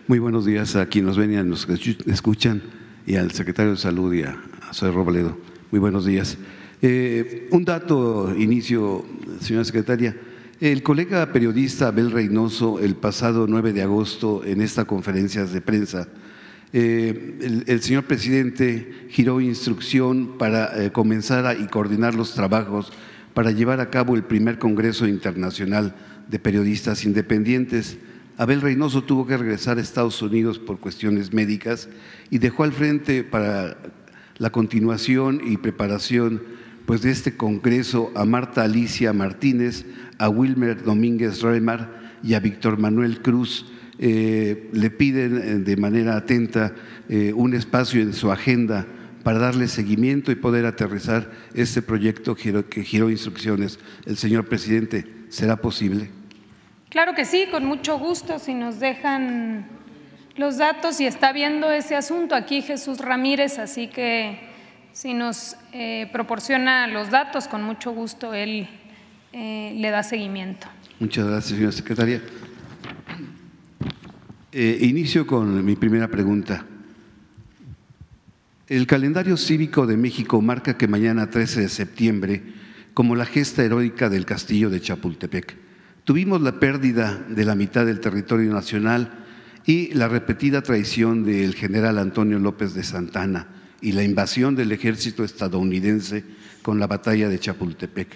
Muy 0.07 0.17
buenos 0.17 0.45
días 0.45 0.75
a 0.75 0.87
quienes 0.87 1.09
nos 1.09 1.17
ven 1.17 1.33
y 1.33 1.35
a 1.35 1.43
los 1.43 1.67
que 1.67 1.73
escuchan 2.07 2.61
y 3.05 3.15
al 3.15 3.31
secretario 3.31 3.71
de 3.71 3.77
Salud 3.77 4.11
y 4.13 4.23
a, 4.23 4.35
Soy 4.71 4.89
Robledo. 4.89 5.37
Muy 5.69 5.79
buenos 5.79 6.05
días. 6.05 6.37
Eh, 6.81 7.47
un 7.51 7.63
dato, 7.63 8.33
inicio, 8.35 9.05
señora 9.39 9.63
secretaria. 9.63 10.17
El 10.59 10.81
colega 10.81 11.31
periodista 11.31 11.87
Abel 11.87 12.11
Reynoso, 12.11 12.79
el 12.79 12.95
pasado 12.95 13.45
9 13.47 13.73
de 13.73 13.83
agosto, 13.83 14.43
en 14.43 14.61
esta 14.61 14.85
conferencia 14.85 15.45
de 15.45 15.61
prensa, 15.61 16.07
eh, 16.73 17.63
el, 17.67 17.81
señor 17.81 18.05
presidente 18.05 19.07
giró 19.09 19.39
instrucción 19.39 20.37
para 20.39 20.83
eh, 20.83 20.91
comenzar 20.91 21.57
y 21.59 21.67
coordinar 21.67 22.15
los 22.15 22.33
trabajos 22.33 22.91
para 23.33 23.51
llevar 23.51 23.79
a 23.79 23.89
cabo 23.89 24.15
el 24.15 24.23
primer 24.23 24.57
Congreso 24.57 25.07
Internacional 25.07 25.95
de 26.27 26.39
Periodistas 26.39 27.05
Independientes. 27.05 27.97
Abel 28.41 28.61
Reynoso 28.61 29.03
tuvo 29.03 29.27
que 29.27 29.37
regresar 29.37 29.77
a 29.77 29.81
Estados 29.81 30.19
Unidos 30.23 30.57
por 30.57 30.79
cuestiones 30.79 31.31
médicas 31.31 31.87
y 32.31 32.39
dejó 32.39 32.63
al 32.63 32.71
frente 32.71 33.23
para 33.23 33.77
la 34.39 34.49
continuación 34.49 35.41
y 35.45 35.57
preparación 35.57 36.41
pues, 36.87 37.03
de 37.03 37.11
este 37.11 37.37
Congreso 37.37 38.11
a 38.15 38.25
Marta 38.25 38.63
Alicia 38.63 39.13
Martínez, 39.13 39.85
a 40.17 40.27
Wilmer 40.27 40.83
Domínguez 40.83 41.43
Remar 41.43 42.17
y 42.23 42.33
a 42.33 42.39
Víctor 42.39 42.79
Manuel 42.79 43.21
Cruz. 43.21 43.71
Eh, 43.99 44.71
le 44.73 44.89
piden 44.89 45.37
eh, 45.37 45.41
de 45.59 45.77
manera 45.77 46.17
atenta 46.17 46.73
eh, 47.09 47.33
un 47.35 47.53
espacio 47.53 48.01
en 48.01 48.13
su 48.13 48.31
agenda 48.31 48.87
para 49.21 49.37
darle 49.37 49.67
seguimiento 49.67 50.31
y 50.31 50.35
poder 50.35 50.65
aterrizar 50.65 51.29
este 51.53 51.83
proyecto 51.83 52.33
que 52.33 52.83
giró 52.83 53.11
instrucciones. 53.11 53.77
El 54.07 54.17
señor 54.17 54.45
presidente, 54.45 55.05
¿será 55.29 55.57
posible? 55.57 56.20
Claro 56.91 57.15
que 57.15 57.23
sí, 57.23 57.45
con 57.49 57.63
mucho 57.63 57.97
gusto, 57.97 58.37
si 58.37 58.53
nos 58.53 58.81
dejan 58.81 59.65
los 60.35 60.57
datos 60.57 60.99
y 60.99 61.05
está 61.05 61.31
viendo 61.31 61.71
ese 61.71 61.95
asunto 61.95 62.35
aquí 62.35 62.61
Jesús 62.61 62.97
Ramírez, 62.97 63.59
así 63.59 63.87
que 63.87 64.37
si 64.91 65.13
nos 65.13 65.55
eh, 65.71 66.09
proporciona 66.11 66.87
los 66.87 67.09
datos, 67.09 67.47
con 67.47 67.63
mucho 67.63 67.93
gusto 67.93 68.33
él 68.33 68.67
eh, 69.31 69.73
le 69.77 69.89
da 69.89 70.03
seguimiento. 70.03 70.67
Muchas 70.99 71.25
gracias, 71.27 71.55
señora 71.55 71.71
secretaria. 71.71 72.21
Eh, 74.51 74.79
inicio 74.81 75.25
con 75.25 75.63
mi 75.63 75.77
primera 75.77 76.09
pregunta. 76.09 76.65
El 78.67 78.85
calendario 78.85 79.37
cívico 79.37 79.87
de 79.87 79.95
México 79.95 80.41
marca 80.41 80.77
que 80.77 80.89
mañana 80.89 81.29
13 81.29 81.61
de 81.61 81.69
septiembre, 81.69 82.43
como 82.93 83.15
la 83.15 83.25
gesta 83.25 83.63
heroica 83.63 84.09
del 84.09 84.25
castillo 84.25 84.69
de 84.69 84.81
Chapultepec, 84.81 85.70
tuvimos 86.03 86.41
la 86.41 86.59
pérdida 86.59 87.23
de 87.29 87.45
la 87.45 87.55
mitad 87.55 87.85
del 87.85 87.99
territorio 87.99 88.51
nacional 88.51 89.11
y 89.65 89.93
la 89.93 90.07
repetida 90.07 90.61
traición 90.61 91.23
del 91.23 91.55
general 91.55 91.97
Antonio 91.99 92.39
López 92.39 92.73
de 92.73 92.83
Santana 92.83 93.47
y 93.81 93.91
la 93.93 94.03
invasión 94.03 94.55
del 94.55 94.71
ejército 94.71 95.23
estadounidense 95.23 96.23
con 96.61 96.79
la 96.79 96.87
batalla 96.87 97.29
de 97.29 97.39
Chapultepec. 97.39 98.07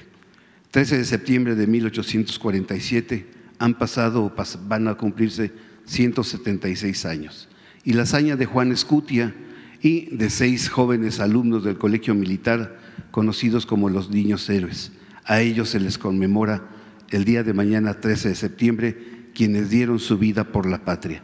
13 0.72 0.98
de 0.98 1.06
septiembre 1.06 1.56
de 1.56 1.68
1847 1.68 3.28
han 3.60 3.76
pasado 3.76 4.24
o 4.26 4.34
van 4.68 4.88
a 4.88 4.96
cumplirse 4.96 5.52
176 5.86 7.06
años. 7.06 7.48
Y 7.84 7.94
la 7.94 8.04
hazaña 8.04 8.36
de 8.36 8.46
Juan 8.46 8.72
Escutia 8.72 9.34
y 9.82 10.16
de 10.16 10.30
seis 10.30 10.70
jóvenes 10.70 11.20
alumnos 11.20 11.64
del 11.64 11.78
colegio 11.78 12.16
militar 12.16 12.78
conocidos 13.12 13.66
como 13.66 13.90
los 13.90 14.10
niños 14.10 14.50
héroes. 14.50 14.92
A 15.24 15.42
ellos 15.42 15.70
se 15.70 15.80
les 15.80 15.98
conmemora 15.98 16.75
el 17.12 17.26
día 17.26 17.44
de 17.44 17.54
mañana 17.54 17.96
13 17.96 18.30
de 18.30 18.36
septiembre, 18.36 18.98
quienes 19.34 19.70
dieron 19.70 20.00
su 20.00 20.18
vida 20.18 20.46
por 20.46 20.66
la 20.66 20.84
patria. 20.84 21.22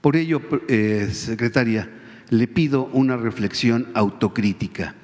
Por 0.00 0.16
ello, 0.16 0.40
eh, 0.68 1.08
secretaria, 1.12 1.90
le 2.30 2.46
pido 2.46 2.86
una 2.86 3.16
reflexión 3.16 3.88
autocrítica. 3.94 4.94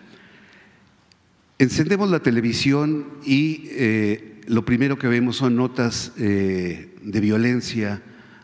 Encendemos 1.58 2.10
la 2.10 2.20
televisión 2.20 3.06
y 3.24 3.68
eh, 3.70 4.40
lo 4.46 4.64
primero 4.64 4.98
que 4.98 5.08
vemos 5.08 5.36
son 5.36 5.56
notas 5.56 6.12
eh, 6.18 6.94
de 7.02 7.20
violencia, 7.20 8.02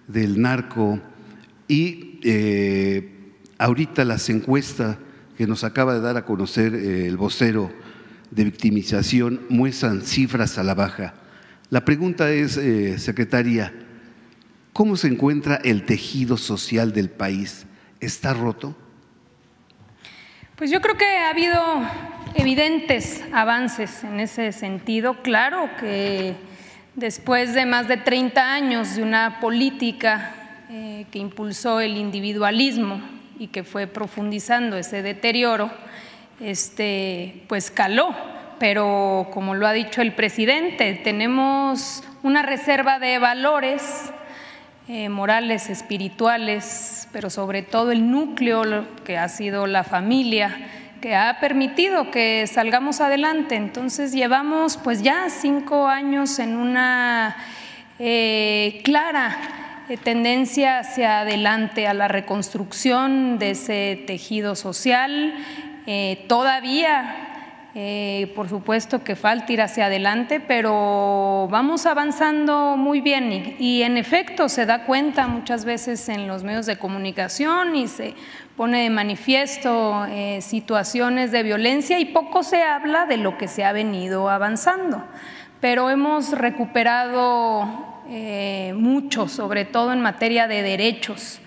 del 0.09 0.41
narco 0.41 1.01
y 1.69 2.13
Ahorita 3.59 4.05
las 4.05 4.29
encuestas 4.29 4.99
que 5.39 5.47
nos 5.47 5.65
acaba 5.65 5.95
de 5.95 6.01
dar 6.01 6.17
a 6.17 6.27
conocer 6.27 6.75
el 6.75 7.17
vocero 7.17 7.71
de 8.31 8.45
victimización 8.45 9.41
muestran 9.49 10.03
cifras 10.03 10.59
a 10.59 10.63
la 10.63 10.75
baja. 10.75 11.15
La 11.69 11.85
pregunta 11.85 12.31
es, 12.31 12.57
eh, 12.57 12.97
secretaria, 12.99 13.73
¿cómo 14.73 14.97
se 14.97 15.09
encuentra 15.09 15.57
el 15.65 15.85
tejido 15.85 16.37
social 16.37 16.93
del 16.93 17.11
país? 17.11 17.67
¿Está 17.99 18.35
roto? 18.35 18.77
Pues 20.55 20.71
yo 20.71 20.81
creo 20.81 20.97
que 20.97 21.05
ha 21.05 21.31
habido 21.31 21.61
evidentes 22.37 23.25
avances 23.33 24.05
en 24.05 24.21
ese 24.21 24.53
sentido. 24.53 25.23
Claro 25.23 25.69
que 25.81 26.37
después 26.95 27.53
de 27.53 27.67
más 27.67 27.89
de 27.89 27.97
30 27.97 28.55
años 28.55 28.95
de 28.95 29.03
una 29.03 29.41
política 29.41 30.35
eh, 30.71 31.07
que 31.11 31.19
impulsó 31.19 31.81
el 31.81 31.97
individualismo 31.97 33.03
y 33.41 33.49
que 33.49 33.65
fue 33.65 33.89
profundizando 33.89 34.77
ese 34.77 35.03
deterioro, 35.03 35.73
este, 36.39 37.45
pues 37.49 37.73
caló. 37.73 38.36
Pero 38.59 39.29
como 39.33 39.55
lo 39.55 39.67
ha 39.67 39.73
dicho 39.73 40.01
el 40.01 40.13
presidente, 40.13 40.95
tenemos 41.05 42.03
una 42.23 42.43
reserva 42.43 42.99
de 42.99 43.19
valores 43.19 44.13
eh, 44.89 45.09
morales, 45.09 45.69
espirituales, 45.69 47.09
pero 47.13 47.29
sobre 47.29 47.63
todo 47.63 47.91
el 47.91 48.09
núcleo 48.09 48.87
que 49.05 49.19
ha 49.19 49.29
sido 49.29 49.67
la 49.67 49.83
familia, 49.83 50.57
que 51.01 51.17
ha 51.17 51.39
permitido 51.41 52.13
que 52.13 52.47
salgamos 52.47 53.01
adelante. 53.01 53.57
Entonces 53.57 54.13
llevamos 54.13 54.77
pues 54.77 55.03
ya 55.03 55.29
cinco 55.29 55.89
años 55.89 56.39
en 56.39 56.57
una 56.57 57.37
eh, 57.99 58.81
clara 58.85 59.37
eh, 59.89 59.97
tendencia 59.97 60.79
hacia 60.79 61.21
adelante 61.21 61.89
a 61.89 61.93
la 61.93 62.07
reconstrucción 62.07 63.41
de 63.41 63.51
ese 63.51 64.05
tejido 64.07 64.55
social. 64.55 65.35
Todavía, 66.27 67.26
eh, 67.79 68.33
por 68.35 68.49
supuesto 68.49 69.05
que 69.05 69.17
falta 69.17 69.53
ir 69.53 69.61
hacia 69.61 69.85
adelante, 69.87 70.41
pero 70.41 71.47
vamos 71.51 71.85
avanzando 71.85 72.77
muy 72.79 73.03
bien 73.03 73.57
y, 73.59 73.83
en 73.83 73.99
efecto 73.99 74.49
se 74.49 74.65
da 74.65 74.87
cuenta 74.87 75.27
muchas 75.27 75.67
veces 75.67 76.09
en 76.09 76.27
los 76.27 76.43
medios 76.43 76.65
de 76.65 76.79
comunicación 76.79 77.77
y 77.77 77.87
se 77.87 78.15
pone 78.57 78.85
de 78.85 78.91
manifiesto 78.91 80.07
situaciones 80.41 81.33
de 81.33 81.43
violencia 81.43 81.99
y 81.99 82.07
poco 82.07 82.43
se 82.43 82.63
habla 82.63 83.05
de 83.05 83.19
lo 83.19 83.37
que 83.37 83.47
se 83.47 83.63
ha 83.63 83.73
venido 83.73 84.31
avanzando. 84.31 85.05
Pero 85.61 85.91
hemos 85.91 86.33
recuperado 86.33 87.97
eh, 88.09 88.73
mucho, 88.77 89.27
sobre 89.27 89.65
todo 89.65 89.93
en 89.93 90.01
materia 90.01 90.47
de 90.47 90.63
derechos. 90.63 91.41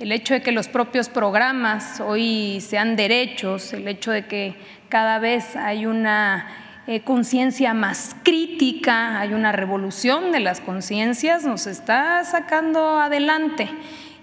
El 0.00 0.10
hecho 0.10 0.34
de 0.34 0.42
que 0.42 0.50
los 0.50 0.66
propios 0.66 1.08
programas 1.08 2.00
hoy 2.00 2.60
sean 2.60 2.96
derechos, 2.96 3.72
el 3.72 3.86
hecho 3.86 4.10
de 4.10 4.26
que 4.26 4.54
cada 4.90 5.18
vez 5.20 5.56
hay 5.56 5.86
una 5.86 6.46
eh, 6.86 7.00
conciencia 7.02 7.72
más 7.72 8.14
crítica, 8.22 9.20
hay 9.20 9.32
una 9.32 9.52
revolución 9.52 10.32
de 10.32 10.40
las 10.40 10.60
conciencias, 10.60 11.44
nos 11.44 11.66
está 11.66 12.24
sacando 12.24 12.98
adelante 12.98 13.68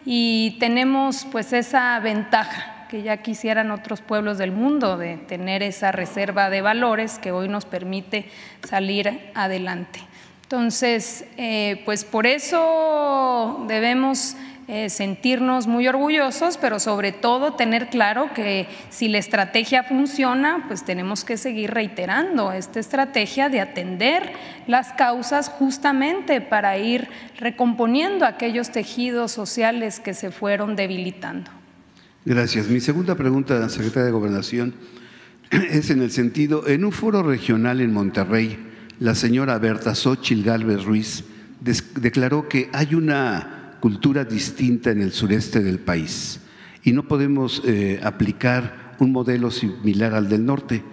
y 0.05 0.57
tenemos 0.59 1.25
pues 1.31 1.53
esa 1.53 1.99
ventaja 2.01 2.85
que 2.89 3.01
ya 3.01 3.17
quisieran 3.17 3.71
otros 3.71 4.01
pueblos 4.01 4.37
del 4.37 4.51
mundo 4.51 4.97
de 4.97 5.17
tener 5.17 5.63
esa 5.63 5.91
reserva 5.91 6.49
de 6.49 6.61
valores 6.61 7.17
que 7.19 7.31
hoy 7.31 7.47
nos 7.47 7.65
permite 7.65 8.29
salir 8.63 9.31
adelante. 9.33 10.01
Entonces, 10.43 11.25
eh, 11.37 11.81
pues 11.85 12.05
por 12.05 12.25
eso 12.25 13.65
debemos 13.67 14.35
eh, 14.69 14.89
sentirnos 14.89 15.65
muy 15.65 15.87
orgullosos, 15.87 16.57
pero 16.57 16.77
sobre 16.79 17.13
todo 17.13 17.53
tener 17.53 17.87
claro 17.87 18.33
que 18.33 18.67
si 18.89 19.07
la 19.07 19.17
estrategia 19.17 19.83
funciona, 19.83 20.65
pues 20.67 20.83
tenemos 20.83 21.23
que 21.23 21.37
seguir 21.37 21.71
reiterando 21.71 22.51
esta 22.51 22.81
estrategia 22.81 23.47
de 23.47 23.61
atender 23.61 24.33
las 24.67 24.91
causas 24.91 25.47
justamente 25.47 26.41
para 26.41 26.77
ir 26.77 27.07
recomponiendo 27.39 28.25
aquellos 28.25 28.69
tejidos 28.69 29.31
sociales 29.31 30.01
que 30.01 30.13
se 30.13 30.31
fueron 30.31 30.75
debilitando. 30.75 31.49
Gracias. 32.25 32.67
Mi 32.67 32.81
segunda 32.81 33.15
pregunta, 33.15 33.69
secretaria 33.69 34.07
de 34.07 34.11
Gobernación, 34.11 34.73
es 35.49 35.91
en 35.91 36.01
el 36.01 36.11
sentido, 36.11 36.67
en 36.67 36.83
un 36.83 36.91
foro 36.91 37.23
regional 37.23 37.79
en 37.79 37.93
Monterrey, 37.93 38.59
la 38.99 39.15
señora 39.15 39.59
Berta 39.59 39.95
Xochil 39.95 40.43
Gálvez 40.43 40.83
Ruiz 40.83 41.23
declaró 41.61 42.49
que 42.49 42.69
hay 42.73 42.95
una 42.95 43.56
cultura 43.79 44.25
distinta 44.25 44.91
en 44.91 45.01
el 45.01 45.11
sureste 45.11 45.61
del 45.61 45.79
país 45.79 46.39
y 46.83 46.93
no 46.93 47.07
podemos 47.07 47.61
eh, 47.65 47.99
aplicar 48.01 48.95
un 48.99 49.11
modelo 49.11 49.51
similar 49.51 50.13
al 50.13 50.29
del 50.29 50.45
norte. 50.45 50.83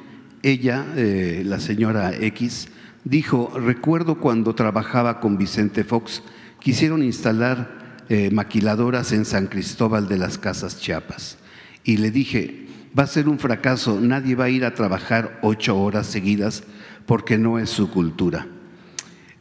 Ella, 0.42 0.84
eh, 0.96 1.42
la 1.44 1.60
señora 1.60 2.12
X, 2.14 2.68
Dijo, 3.04 3.52
recuerdo 3.54 4.18
cuando 4.18 4.54
trabajaba 4.54 5.20
con 5.20 5.36
Vicente 5.36 5.84
Fox, 5.84 6.22
quisieron 6.58 7.02
instalar 7.02 7.98
eh, 8.08 8.30
maquiladoras 8.32 9.12
en 9.12 9.26
San 9.26 9.46
Cristóbal 9.46 10.08
de 10.08 10.16
las 10.16 10.38
Casas 10.38 10.80
Chiapas. 10.80 11.36
Y 11.84 11.98
le 11.98 12.10
dije, 12.10 12.66
va 12.98 13.02
a 13.02 13.06
ser 13.06 13.28
un 13.28 13.38
fracaso, 13.38 14.00
nadie 14.00 14.34
va 14.34 14.44
a 14.44 14.48
ir 14.48 14.64
a 14.64 14.72
trabajar 14.72 15.38
ocho 15.42 15.78
horas 15.78 16.06
seguidas 16.06 16.62
porque 17.04 17.36
no 17.36 17.58
es 17.58 17.68
su 17.68 17.90
cultura. 17.90 18.46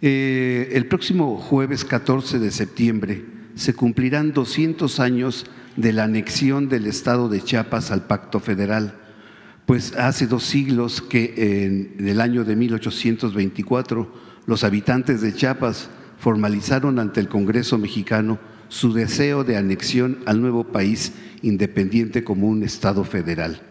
El 0.02 0.86
próximo 0.88 1.38
jueves 1.38 1.86
14 1.86 2.40
de 2.40 2.52
septiembre 2.52 3.33
se 3.56 3.74
cumplirán 3.74 4.34
200 4.34 5.00
años 5.00 5.46
de 5.76 5.94
la 5.94 6.04
anexión 6.04 6.70
del 6.70 6.88
Estado 6.88 7.30
de 7.30 7.42
Chiapas 7.42 7.92
al 7.92 8.06
Pacto 8.06 8.40
Federal, 8.40 9.00
pues 9.66 9.96
hace 9.96 10.28
dos 10.28 10.44
siglos 10.44 11.02
que 11.02 11.66
en 11.66 12.08
el 12.08 12.22
año 12.22 12.44
de 12.44 12.56
1824 12.56 14.14
los 14.46 14.64
habitantes 14.64 15.22
de 15.22 15.34
Chiapas 15.34 15.90
formalizaron 16.20 17.00
ante 17.00 17.20
el 17.20 17.30
Congreso 17.30 17.78
mexicano 17.78 18.40
su 18.68 18.94
deseo 18.94 19.44
de 19.44 19.58
anexión 19.58 20.20
al 20.26 20.42
nuevo 20.42 20.66
país 20.66 21.14
independiente 21.42 22.24
como 22.24 22.48
un 22.48 22.64
Estado 22.64 23.04
federal. 23.04 23.62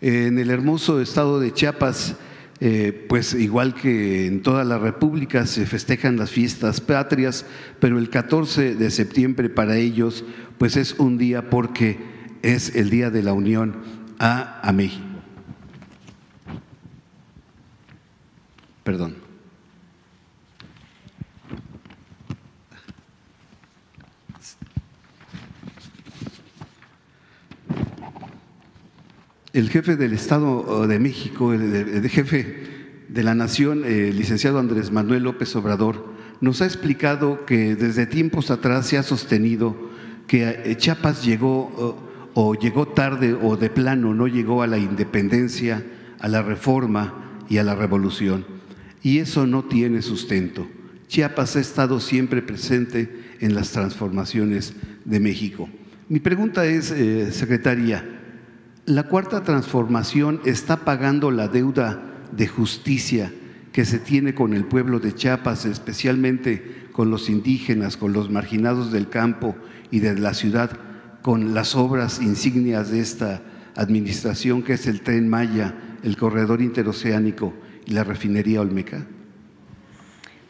En 0.00 0.38
el 0.38 0.50
hermoso 0.50 1.00
estado 1.00 1.40
de 1.40 1.52
Chiapas, 1.52 2.16
eh, 2.60 3.06
pues 3.08 3.34
igual 3.34 3.74
que 3.74 4.26
en 4.26 4.42
toda 4.42 4.64
la 4.64 4.78
República 4.78 5.46
se 5.46 5.66
festejan 5.66 6.16
las 6.16 6.30
fiestas 6.30 6.80
patrias, 6.80 7.44
pero 7.80 7.98
el 7.98 8.08
14 8.08 8.74
de 8.74 8.90
septiembre 8.90 9.50
para 9.50 9.76
ellos 9.76 10.24
pues 10.58 10.76
es 10.76 10.94
un 10.98 11.18
día 11.18 11.50
porque 11.50 11.98
es 12.42 12.74
el 12.76 12.90
Día 12.90 13.10
de 13.10 13.22
la 13.22 13.34
Unión 13.34 13.76
a, 14.18 14.60
a 14.66 14.72
México. 14.72 15.04
Perdón. 18.84 19.25
El 29.56 29.70
jefe 29.70 29.96
del 29.96 30.12
Estado 30.12 30.86
de 30.86 30.98
México, 30.98 31.54
el, 31.54 32.06
jefe 32.10 32.56
de 33.08 33.22
la 33.22 33.34
Nación, 33.34 33.86
el 33.86 34.14
licenciado 34.14 34.58
Andrés 34.58 34.92
Manuel 34.92 35.22
López 35.22 35.56
Obrador, 35.56 36.12
nos 36.42 36.60
ha 36.60 36.66
explicado 36.66 37.46
que 37.46 37.74
desde 37.74 38.04
tiempos 38.04 38.50
atrás 38.50 38.86
se 38.86 38.98
ha 38.98 39.02
sostenido 39.02 39.74
que 40.26 40.46
eh, 40.46 40.76
Chiapas 40.76 41.24
llegó 41.24 41.96
o 42.34 42.54
llegó 42.54 42.88
tarde 42.88 43.32
o 43.32 43.56
de 43.56 43.70
plano 43.70 44.12
no 44.12 44.26
llegó 44.26 44.62
a 44.62 44.66
la 44.66 44.76
independencia, 44.76 45.82
a 46.18 46.28
la 46.28 46.42
reforma 46.42 47.40
y 47.48 47.56
a 47.56 47.64
la 47.64 47.74
revolución. 47.74 48.44
Y 49.02 49.20
eso 49.20 49.46
no 49.46 49.64
tiene 49.64 50.02
sustento. 50.02 50.68
Chiapas 51.08 51.56
ha 51.56 51.60
estado 51.60 51.98
siempre 52.00 52.42
presente 52.42 53.08
en 53.40 53.54
las 53.54 53.70
transformaciones 53.70 54.74
de 55.06 55.18
México. 55.18 55.66
Mi 56.10 56.20
pregunta 56.20 56.66
es, 56.66 56.90
eh, 56.90 57.32
secretaria, 57.32 58.15
la 58.86 59.02
cuarta 59.02 59.42
transformación 59.42 60.40
está 60.44 60.78
pagando 60.78 61.32
la 61.32 61.48
deuda 61.48 62.00
de 62.30 62.46
justicia 62.46 63.32
que 63.72 63.84
se 63.84 63.98
tiene 63.98 64.32
con 64.32 64.54
el 64.54 64.64
pueblo 64.64 65.00
de 65.00 65.12
Chiapas, 65.12 65.64
especialmente 65.66 66.86
con 66.92 67.10
los 67.10 67.28
indígenas, 67.28 67.96
con 67.96 68.12
los 68.12 68.30
marginados 68.30 68.92
del 68.92 69.08
campo 69.08 69.56
y 69.90 69.98
de 69.98 70.16
la 70.18 70.34
ciudad, 70.34 70.70
con 71.20 71.52
las 71.52 71.74
obras 71.74 72.22
insignias 72.22 72.90
de 72.90 73.00
esta 73.00 73.42
administración, 73.74 74.62
que 74.62 74.74
es 74.74 74.86
el 74.86 75.02
tren 75.02 75.28
Maya, 75.28 75.74
el 76.04 76.16
corredor 76.16 76.62
interoceánico 76.62 77.52
y 77.86 77.90
la 77.90 78.04
refinería 78.04 78.60
Olmeca? 78.60 79.04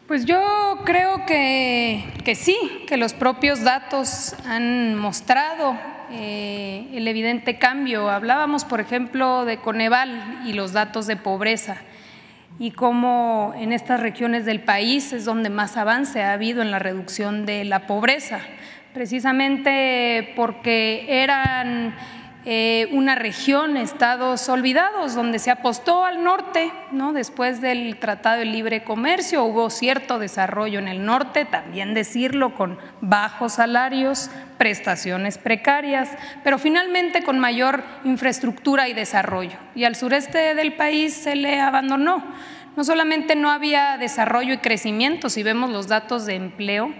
Pues 0.06 0.26
yo 0.26 0.38
creo 0.84 1.24
que, 1.26 2.04
que 2.22 2.34
sí, 2.34 2.56
que 2.86 2.98
los 2.98 3.14
propios 3.14 3.64
datos 3.64 4.36
han 4.44 4.94
mostrado 4.96 5.95
eh, 6.10 6.88
el 6.92 7.06
evidente 7.08 7.58
cambio. 7.58 8.10
Hablábamos, 8.10 8.64
por 8.64 8.80
ejemplo, 8.80 9.44
de 9.44 9.58
Coneval 9.58 10.42
y 10.46 10.52
los 10.52 10.72
datos 10.72 11.06
de 11.06 11.16
pobreza 11.16 11.78
y 12.58 12.70
cómo 12.70 13.52
en 13.56 13.72
estas 13.72 14.00
regiones 14.00 14.44
del 14.44 14.60
país 14.60 15.12
es 15.12 15.24
donde 15.24 15.50
más 15.50 15.76
avance 15.76 16.22
ha 16.22 16.32
habido 16.32 16.62
en 16.62 16.70
la 16.70 16.78
reducción 16.78 17.44
de 17.44 17.64
la 17.64 17.86
pobreza, 17.86 18.40
precisamente 18.94 20.32
porque 20.36 21.22
eran 21.22 21.94
eh, 22.48 22.86
una 22.92 23.16
región, 23.16 23.76
estados 23.76 24.48
olvidados, 24.48 25.16
donde 25.16 25.40
se 25.40 25.50
apostó 25.50 26.04
al 26.04 26.22
norte, 26.22 26.72
¿no? 26.92 27.12
después 27.12 27.60
del 27.60 27.98
Tratado 27.98 28.38
de 28.38 28.44
Libre 28.44 28.84
Comercio, 28.84 29.42
hubo 29.42 29.68
cierto 29.68 30.20
desarrollo 30.20 30.78
en 30.78 30.86
el 30.86 31.04
norte, 31.04 31.44
también 31.44 31.92
decirlo, 31.92 32.54
con 32.54 32.78
bajos 33.00 33.54
salarios, 33.54 34.30
prestaciones 34.58 35.38
precarias, 35.38 36.08
pero 36.44 36.56
finalmente 36.58 37.24
con 37.24 37.40
mayor 37.40 37.82
infraestructura 38.04 38.88
y 38.88 38.94
desarrollo. 38.94 39.58
Y 39.74 39.82
al 39.82 39.96
sureste 39.96 40.54
del 40.54 40.74
país 40.74 41.14
se 41.14 41.34
le 41.34 41.58
abandonó. 41.60 42.22
No 42.76 42.84
solamente 42.84 43.34
no 43.34 43.50
había 43.50 43.98
desarrollo 43.98 44.54
y 44.54 44.58
crecimiento, 44.58 45.30
si 45.30 45.42
vemos 45.42 45.70
los 45.70 45.88
datos 45.88 46.26
de 46.26 46.36
empleo, 46.36 46.94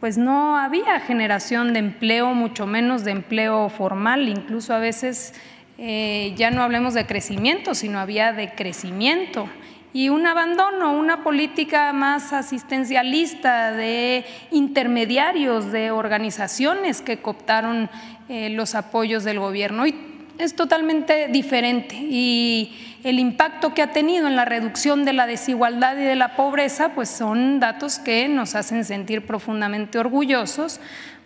pues 0.00 0.18
no 0.18 0.56
había 0.56 1.00
generación 1.00 1.72
de 1.72 1.80
empleo, 1.80 2.34
mucho 2.34 2.66
menos 2.66 3.04
de 3.04 3.12
empleo 3.12 3.68
formal, 3.68 4.28
incluso 4.28 4.74
a 4.74 4.78
veces 4.78 5.34
eh, 5.78 6.34
ya 6.36 6.50
no 6.50 6.62
hablemos 6.62 6.94
de 6.94 7.06
crecimiento, 7.06 7.74
sino 7.74 7.98
había 7.98 8.32
de 8.32 8.50
crecimiento 8.50 9.48
y 9.92 10.10
un 10.10 10.26
abandono, 10.26 10.92
una 10.92 11.22
política 11.22 11.92
más 11.92 12.32
asistencialista 12.32 13.72
de 13.72 14.24
intermediarios, 14.50 15.72
de 15.72 15.90
organizaciones 15.90 17.00
que 17.00 17.18
cooptaron 17.18 17.88
eh, 18.28 18.50
los 18.50 18.74
apoyos 18.74 19.24
del 19.24 19.40
gobierno. 19.40 19.86
Y 19.86 20.17
es 20.38 20.54
totalmente 20.54 21.28
diferente 21.28 21.96
y 21.96 22.72
el 23.04 23.18
impacto 23.18 23.74
que 23.74 23.82
ha 23.82 23.92
tenido 23.92 24.26
en 24.26 24.36
la 24.36 24.44
reducción 24.44 25.04
de 25.04 25.12
la 25.12 25.26
desigualdad 25.26 25.96
y 25.96 26.02
de 26.02 26.16
la 26.16 26.36
pobreza, 26.36 26.90
pues 26.90 27.08
son 27.08 27.60
datos 27.60 27.98
que 27.98 28.28
nos 28.28 28.54
hacen 28.54 28.84
sentir 28.84 29.26
profundamente 29.26 29.98
orgullosos, 29.98 30.80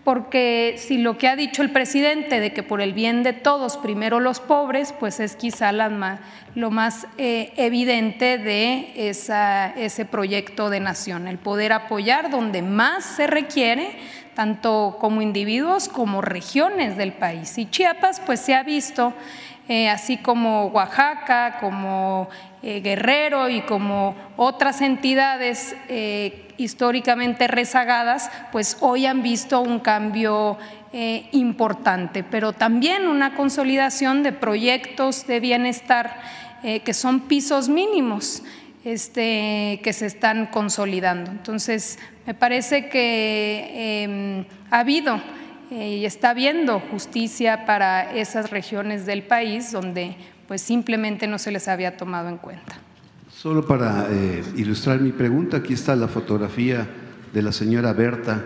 porque 0.05 0.75
si 0.79 0.99
lo 0.99 1.17
que 1.17 1.29
ha 1.29 1.37
dicho 1.37 1.63
el 1.63 1.71
presidente 1.71 2.41
de 2.41 2.53
que 2.53 2.63
por 2.63 2.81
el 2.81 2.93
bien 2.93 3.23
de 3.23 3.33
todos, 3.33 3.77
primero 3.77 4.19
los 4.19 4.41
pobres, 4.41 4.93
pues 4.99 5.21
es 5.21 5.37
quizá 5.37 5.71
lo 5.73 6.71
más 6.71 7.07
eh, 7.19 7.53
evidente 7.57 8.39
de 8.39 8.93
ese 8.97 10.05
proyecto 10.05 10.71
de 10.71 10.81
nación, 10.81 11.29
el 11.29 11.39
poder 11.39 11.73
apoyar 11.73 12.31
donde 12.31 12.63
más 12.63 13.05
se 13.05 13.27
requiere, 13.29 13.97
tanto 14.35 14.97
como 15.01 15.23
individuos 15.23 15.89
como 15.89 16.21
regiones 16.21 16.97
del 16.97 17.13
país. 17.13 17.59
Y 17.59 17.67
Chiapas, 17.67 18.21
pues 18.21 18.41
se 18.41 18.55
ha 18.55 18.63
visto 18.63 19.13
eh, 19.69 19.89
así 19.89 20.17
como 20.17 20.67
Oaxaca, 20.67 21.59
como 21.61 22.29
eh, 22.63 22.81
Guerrero 22.81 23.49
y 23.49 23.63
como 23.63 24.17
otras 24.37 24.81
entidades 24.81 25.77
eh, 25.89 26.49
históricamente 26.57 27.47
rezagadas, 27.47 28.31
pues 28.51 28.77
hoy 28.81 29.07
han 29.07 29.23
visto 29.23 29.61
un 29.61 29.81
cambio 29.81 30.59
importante, 31.31 32.23
pero 32.23 32.53
también 32.53 33.09
una 33.09 33.35
consolidación 33.35 34.23
de 34.23 34.33
proyectos 34.33 35.27
de 35.27 35.41
bienestar 35.41 36.21
que 36.63 36.93
son 36.93 37.21
pisos 37.21 37.71
mínimos. 37.71 38.43
Este, 38.85 39.79
que 39.85 39.93
se 39.93 40.07
están 40.07 40.47
consolidando. 40.47 41.31
Entonces, 41.31 42.01
me 42.27 42.35
parece 42.35 42.89
que 42.89 44.03
em, 44.05 44.45
ha 44.71 44.81
habido 44.81 45.21
eh, 45.71 45.99
y 45.99 46.05
está 46.05 46.31
habiendo 46.31 46.81
justicia 46.81 47.65
para 47.65 48.15
esas 48.15 48.51
regiones 48.51 49.07
del 49.07 49.23
país 49.23 49.73
donde 49.73 50.17
pues 50.47 50.61
simplemente 50.61 51.27
no 51.27 51.39
se 51.39 51.51
les 51.51 51.67
había 51.69 51.97
tomado 51.97 52.29
en 52.29 52.37
cuenta. 52.37 52.77
Solo 53.31 53.67
para 53.67 54.07
eh, 54.11 54.43
ilustrar 54.57 55.01
mi 55.01 55.13
pregunta, 55.13 55.57
aquí 55.57 55.73
está 55.73 55.97
la 55.97 56.09
fotografía 56.09 56.87
de 57.33 57.43
la 57.43 57.53
señora 57.53 57.93
Berta 57.93 58.45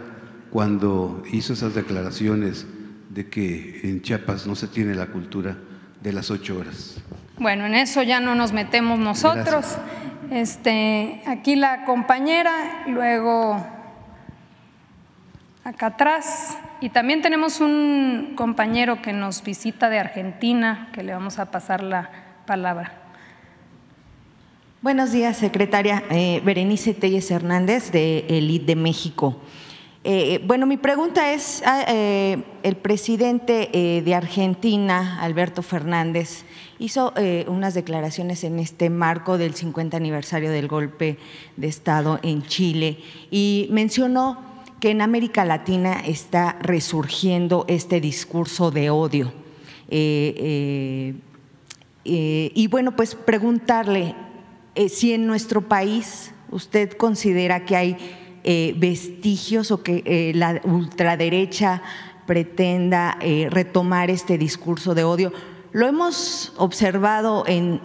cuando 0.51 1.23
hizo 1.33 1.53
esas 1.53 1.75
declaraciones 1.75 2.67
de 3.11 3.29
que 3.29 3.81
en 3.83 4.03
Chiapas 4.03 4.47
no 4.47 4.55
se 4.55 4.69
tiene 4.69 4.95
la 4.95 5.07
cultura 5.07 5.57
de 6.01 6.13
las 6.13 6.31
ocho 6.31 6.59
horas. 6.59 6.99
Bueno, 7.39 7.67
en 7.67 7.75
eso 7.75 8.03
ya 8.03 8.21
no 8.21 8.35
nos 8.35 8.53
metemos 8.53 8.99
nosotros. 8.99 9.77
Este, 10.31 11.23
aquí 11.27 11.55
la 11.55 11.85
compañera, 11.85 12.85
luego 12.89 13.65
acá 15.63 15.87
atrás. 15.87 16.59
Y 16.81 16.89
también 16.89 17.23
tenemos 17.23 17.61
un 17.61 18.33
compañero 18.37 19.01
que 19.03 19.13
nos 19.13 19.43
visita 19.43 19.89
de 19.89 20.01
Argentina, 20.01 20.91
que 20.93 21.05
le 21.05 21.13
vamos 21.13 21.39
a 21.39 21.51
pasar 21.51 21.83
la 21.83 22.11
palabra. 22.45 22.93
Buenos 24.83 25.13
días, 25.13 25.37
secretaria. 25.37 26.03
Eh, 26.11 26.43
Berenice 26.45 26.93
Telles 26.93 27.31
Hernández, 27.31 27.93
de 27.93 28.27
ELIT 28.29 28.65
de 28.67 28.77
México. 28.77 29.41
Eh, 30.03 30.41
bueno, 30.45 30.67
mi 30.67 30.77
pregunta 30.77 31.33
es, 31.33 31.63
ah, 31.65 31.85
eh, 31.89 32.43
el 32.63 32.77
presidente 32.77 34.03
de 34.05 34.15
Argentina, 34.15 35.21
Alberto 35.21 35.63
Fernández, 35.63 36.45
hizo 36.79 37.13
unas 37.49 37.75
declaraciones 37.75 38.45
en 38.45 38.59
este 38.59 38.91
marco 38.91 39.39
del 39.39 39.55
50 39.55 39.97
aniversario 39.97 40.51
del 40.51 40.69
golpe 40.69 41.19
de 41.57 41.67
Estado 41.67 42.21
en 42.23 42.43
Chile 42.43 42.99
y 43.31 43.69
mencionó 43.71 44.39
que 44.81 44.91
en 44.91 45.01
América 45.01 45.45
Latina 45.45 46.01
está 46.05 46.59
resurgiendo 46.61 47.65
este 47.69 48.01
discurso 48.01 48.71
de 48.71 48.91
odio. 48.91 49.33
y 49.89 51.15
bueno, 52.69 52.95
pues 52.95 53.15
preguntarle 53.15 54.15
si 54.89 55.13
en 55.13 55.27
nuestro 55.27 55.63
país 55.63 56.33
usted 56.51 56.93
considera 56.93 57.65
que 57.65 57.77
hay 57.77 57.97
eh, 58.45 58.75
vestigios 58.77 59.71
o 59.71 59.83
que 59.83 60.03
eh, 60.07 60.33
la 60.35 60.61
ultraderecha 60.65 61.83
pretenda 62.27 63.19
eh, 63.21 63.49
retomar 63.51 64.11
este 64.11 64.39
discurso 64.39 64.95
de 64.95 65.05
odio. 65.05 65.33
Lo 65.77 65.87
hemos 65.87 66.55
observado 66.57 67.45
en, 67.47 67.81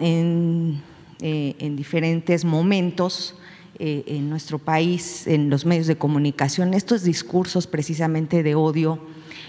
en, 1.19 1.75
diferentes 1.75 2.45
momentos 2.45 3.35
en 3.77 4.29
nuestro 4.29 4.59
país, 4.59 5.27
en 5.27 5.49
los 5.49 5.65
medios 5.65 5.87
de 5.87 5.97
comunicación, 5.97 6.73
estos 6.73 7.03
discursos 7.03 7.67
precisamente 7.67 8.43
de 8.43 8.55
odio, 8.55 8.99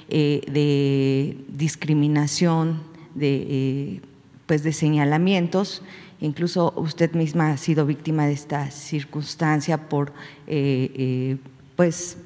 de 0.08 1.36
discriminación, 1.48 2.82
de, 3.14 4.00
pues 4.46 4.64
de 4.64 4.72
señalamientos 4.72 5.82
Incluso 6.22 6.72
usted 6.76 7.12
misma 7.14 7.50
ha 7.50 7.56
sido 7.56 7.84
víctima 7.84 8.26
de 8.26 8.32
esta 8.32 8.70
circunstancia 8.70 9.88
por, 9.88 10.12
eh, 10.46 10.88
eh, 10.94 11.36
pues, 11.74 12.16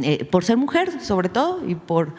eh, 0.00 0.24
por 0.24 0.44
ser 0.44 0.56
mujer, 0.56 1.00
sobre 1.00 1.28
todo, 1.28 1.68
y 1.68 1.74
por, 1.74 2.14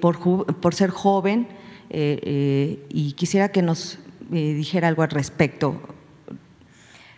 por, 0.00 0.74
ser 0.76 0.90
joven. 0.90 1.48
Y 1.90 3.12
quisiera 3.16 3.48
que 3.48 3.62
nos 3.62 3.98
dijera 4.30 4.88
algo 4.88 5.02
al 5.02 5.10
respecto 5.10 5.80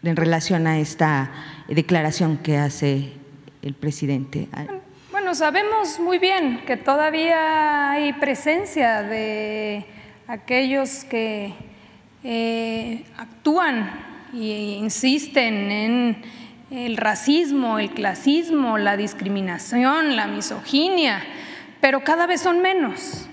en 0.02 0.16
relación 0.16 0.66
a 0.66 0.78
esta 0.78 1.32
declaración 1.68 2.38
que 2.38 2.56
hace 2.56 3.12
el 3.62 3.74
presidente. 3.74 4.48
Bueno, 5.10 5.34
sabemos 5.34 6.00
muy 6.00 6.18
bien 6.18 6.62
que 6.66 6.76
todavía 6.76 7.90
hay 7.90 8.12
presencia 8.14 9.02
de 9.02 9.84
aquellos 10.26 11.04
que 11.04 11.52
eh, 12.24 13.04
actúan 13.16 13.90
e 14.32 14.76
insisten 14.78 15.70
en 15.70 16.22
el 16.70 16.96
racismo, 16.96 17.78
el 17.78 17.90
clasismo, 17.90 18.78
la 18.78 18.96
discriminación, 18.96 20.16
la 20.16 20.26
misoginia, 20.26 21.22
pero 21.80 22.04
cada 22.04 22.26
vez 22.26 22.40
son 22.40 22.60
menos. 22.60 23.29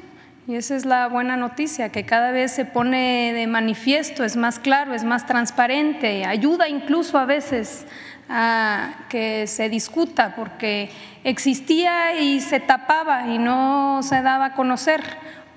Y 0.48 0.56
esa 0.56 0.78
es 0.78 0.86
la 0.86 1.10
buena 1.10 1.36
noticia, 1.36 1.90
que 1.90 2.06
cada 2.06 2.32
vez 2.32 2.54
se 2.54 2.64
pone 2.64 3.34
de 3.34 3.48
manifiesto, 3.48 4.24
es 4.24 4.38
más 4.38 4.60
claro, 4.60 4.94
es 4.94 5.04
más 5.04 5.26
transparente, 5.26 6.24
ayuda 6.24 6.70
incluso 6.70 7.18
a 7.18 7.26
veces 7.26 7.86
a 8.30 8.94
que 9.10 9.46
se 9.48 9.68
discuta, 9.68 10.36
porque 10.38 10.90
existía 11.26 12.18
y 12.22 12.40
se 12.40 12.62
tapaba 12.62 13.28
y 13.28 13.40
no 13.40 14.00
se 14.04 14.22
daba 14.22 14.46
a 14.46 14.54
conocer. 14.54 15.02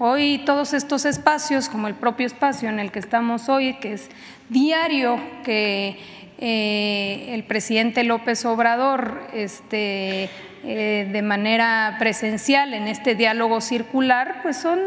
Hoy 0.01 0.43
todos 0.45 0.74
estos 0.74 1.05
espacios, 1.05 1.68
como 1.68 1.86
el 1.86 1.95
propio 1.95 2.26
espacio 2.26 2.68
en 2.68 2.80
el 2.80 2.91
que 2.91 2.99
estamos 2.99 3.49
hoy, 3.49 3.74
que 3.74 3.93
es 3.93 4.09
diario 4.49 5.20
que 5.45 6.01
eh, 6.38 7.26
el 7.28 7.45
presidente 7.45 8.03
López 8.03 8.45
Obrador 8.45 9.20
este, 9.34 10.30
eh, 10.63 11.09
de 11.11 11.23
manera 11.23 11.97
presencial 11.99 12.75
en 12.75 12.87
este 12.87 13.15
diálogo 13.15 13.61
circular, 13.61 14.41
pues 14.43 14.57
son 14.57 14.79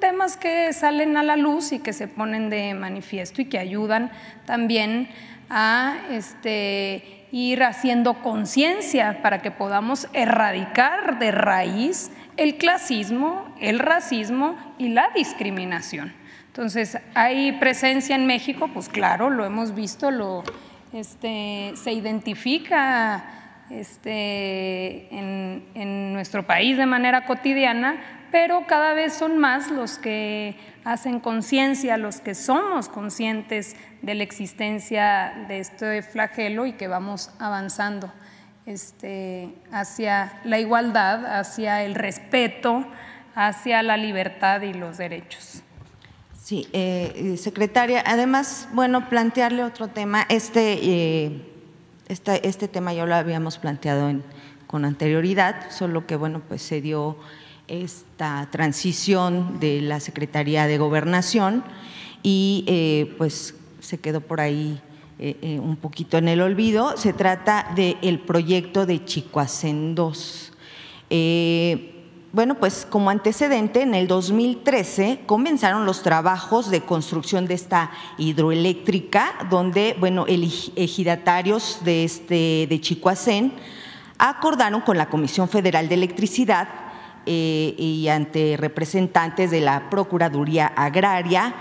temas 0.00 0.36
que 0.36 0.72
salen 0.72 1.16
a 1.16 1.22
la 1.22 1.36
luz 1.36 1.70
y 1.70 1.78
que 1.78 1.92
se 1.92 2.08
ponen 2.08 2.50
de 2.50 2.74
manifiesto 2.74 3.40
y 3.40 3.44
que 3.44 3.58
ayudan 3.58 4.10
también 4.46 5.08
a 5.48 5.96
este, 6.10 7.26
ir 7.30 7.62
haciendo 7.62 8.14
conciencia 8.14 9.22
para 9.22 9.42
que 9.42 9.52
podamos 9.52 10.08
erradicar 10.12 11.20
de 11.20 11.30
raíz 11.30 12.10
el 12.36 12.56
clasismo, 12.56 13.54
el 13.60 13.78
racismo 13.78 14.56
y 14.78 14.88
la 14.88 15.10
discriminación. 15.14 16.12
Entonces, 16.48 16.98
¿hay 17.14 17.52
presencia 17.52 18.16
en 18.16 18.26
México? 18.26 18.68
Pues 18.74 18.88
claro, 18.88 19.30
lo 19.30 19.44
hemos 19.44 19.74
visto, 19.74 20.10
lo, 20.10 20.42
este, 20.92 21.72
se 21.76 21.92
identifica 21.92 23.41
este, 23.72 25.08
en, 25.14 26.12
nuestro 26.12 26.46
país 26.46 26.76
de 26.76 26.86
manera 26.86 27.26
cotidiana, 27.26 28.28
pero 28.30 28.66
cada 28.66 28.92
vez 28.92 29.14
son 29.14 29.38
más 29.38 29.70
los 29.70 29.98
que 29.98 30.56
hacen 30.84 31.20
conciencia, 31.20 31.96
los 31.96 32.20
que 32.20 32.34
somos 32.34 32.88
conscientes 32.88 33.76
de 34.02 34.14
la 34.14 34.22
existencia 34.22 35.44
de 35.48 35.58
este 35.58 36.02
flagelo 36.02 36.66
y 36.66 36.72
que 36.74 36.86
vamos 36.86 37.30
avanzando 37.38 38.12
este, 38.66 39.54
hacia 39.72 40.40
la 40.44 40.60
igualdad, 40.60 41.38
hacia 41.38 41.82
el 41.82 41.94
respeto, 41.94 42.86
hacia 43.34 43.82
la 43.82 43.96
libertad 43.96 44.60
y 44.62 44.74
los 44.74 44.98
derechos. 44.98 45.62
Sí, 46.42 46.68
eh, 46.72 47.12
eh, 47.14 47.36
secretaria, 47.36 48.02
además, 48.04 48.68
bueno, 48.72 49.08
plantearle 49.08 49.62
otro 49.64 49.88
tema. 49.88 50.26
Este, 50.28 50.78
eh, 50.82 51.51
este, 52.08 52.68
tema 52.68 52.92
ya 52.92 53.06
lo 53.06 53.14
habíamos 53.14 53.58
planteado 53.58 54.12
con 54.66 54.84
anterioridad, 54.84 55.70
solo 55.70 56.06
que, 56.06 56.16
bueno, 56.16 56.42
pues 56.46 56.62
se 56.62 56.80
dio 56.80 57.16
esta 57.68 58.48
transición 58.50 59.60
de 59.60 59.80
la 59.80 60.00
Secretaría 60.00 60.66
de 60.66 60.78
Gobernación 60.78 61.64
y 62.22 63.08
pues 63.18 63.54
se 63.80 63.98
quedó 63.98 64.20
por 64.20 64.40
ahí 64.40 64.80
eh, 65.24 65.36
eh, 65.40 65.60
un 65.60 65.76
poquito 65.76 66.18
en 66.18 66.26
el 66.26 66.40
olvido. 66.40 66.96
Se 66.96 67.12
trata 67.12 67.72
del 67.76 68.18
proyecto 68.18 68.86
de 68.86 69.04
Chicoacén 69.04 69.94
2. 69.94 70.52
Eh, 71.10 71.91
bueno, 72.32 72.54
pues 72.54 72.86
como 72.88 73.10
antecedente, 73.10 73.82
en 73.82 73.94
el 73.94 74.08
2013 74.08 75.20
comenzaron 75.26 75.84
los 75.84 76.02
trabajos 76.02 76.70
de 76.70 76.80
construcción 76.80 77.46
de 77.46 77.54
esta 77.54 77.90
hidroeléctrica, 78.16 79.46
donde, 79.50 79.94
bueno, 80.00 80.24
ejidatarios 80.26 81.80
de, 81.84 82.04
este, 82.04 82.66
de 82.68 82.80
Chicoacén 82.80 83.52
acordaron 84.18 84.80
con 84.80 84.96
la 84.96 85.10
Comisión 85.10 85.48
Federal 85.48 85.88
de 85.88 85.94
Electricidad 85.94 86.68
y 87.26 88.08
ante 88.10 88.56
representantes 88.56 89.50
de 89.50 89.60
la 89.60 89.88
Procuraduría 89.90 90.66
Agraria 90.66 91.54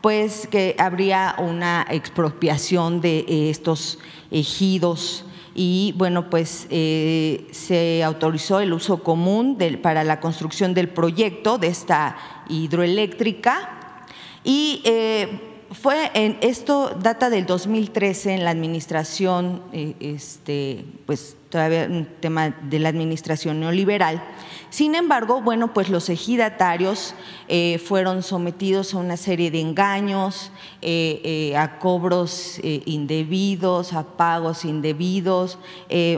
pues 0.00 0.46
que 0.46 0.76
habría 0.78 1.34
una 1.38 1.86
expropiación 1.90 3.00
de 3.00 3.20
eh, 3.20 3.50
estos 3.50 3.98
ejidos 4.30 5.24
y 5.54 5.94
bueno, 5.96 6.30
pues 6.30 6.66
eh, 6.70 7.46
se 7.50 8.02
autorizó 8.04 8.60
el 8.60 8.72
uso 8.72 9.02
común 9.02 9.58
para 9.82 10.04
la 10.04 10.20
construcción 10.20 10.74
del 10.74 10.88
proyecto 10.88 11.58
de 11.58 11.68
esta 11.68 12.16
hidroeléctrica. 12.48 14.00
Y 14.44 14.82
eh, 14.84 15.57
fue 15.70 16.10
en 16.14 16.38
esto 16.40 16.96
data 17.00 17.30
del 17.30 17.46
2013 17.46 18.34
en 18.34 18.44
la 18.44 18.50
administración, 18.50 19.62
este, 19.72 20.84
pues 21.06 21.36
todavía 21.48 21.86
un 21.88 22.06
tema 22.20 22.50
de 22.50 22.78
la 22.78 22.88
administración 22.88 23.60
neoliberal. 23.60 24.22
Sin 24.70 24.94
embargo, 24.94 25.40
bueno, 25.40 25.72
pues 25.72 25.88
los 25.88 26.10
ejidatarios 26.10 27.14
eh, 27.48 27.78
fueron 27.78 28.22
sometidos 28.22 28.92
a 28.92 28.98
una 28.98 29.16
serie 29.16 29.50
de 29.50 29.60
engaños, 29.60 30.50
eh, 30.82 31.20
eh, 31.24 31.56
a 31.56 31.78
cobros 31.78 32.60
indebidos, 32.62 33.94
a 33.94 34.04
pagos 34.04 34.64
indebidos. 34.64 35.58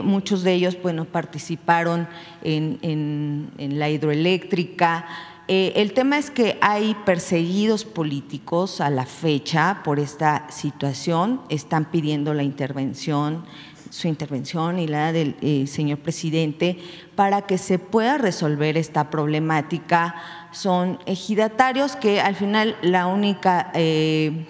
muchos 0.03 0.43
de 0.43 0.53
ellos, 0.53 0.77
bueno, 0.81 1.05
participaron 1.05 2.07
en 2.43 3.73
la 3.79 3.89
hidroeléctrica. 3.89 5.05
El 5.53 5.91
tema 5.93 6.17
es 6.17 6.31
que 6.31 6.57
hay 6.61 6.95
perseguidos 7.05 7.83
políticos 7.83 8.79
a 8.79 8.89
la 8.89 9.05
fecha 9.05 9.81
por 9.83 9.99
esta 9.99 10.49
situación, 10.49 11.41
están 11.49 11.91
pidiendo 11.91 12.33
la 12.33 12.43
intervención 12.43 13.43
su 13.91 14.07
intervención 14.07 14.79
y 14.79 14.87
la 14.87 15.11
del 15.11 15.35
eh, 15.41 15.67
señor 15.67 15.99
presidente 15.99 16.77
para 17.15 17.41
que 17.41 17.57
se 17.57 17.77
pueda 17.77 18.17
resolver 18.17 18.77
esta 18.77 19.09
problemática. 19.09 20.15
Son 20.51 20.97
ejidatarios 21.05 21.97
que 21.97 22.21
al 22.21 22.35
final 22.35 22.77
la 22.81 23.07
única, 23.07 23.69
eh, 23.75 24.45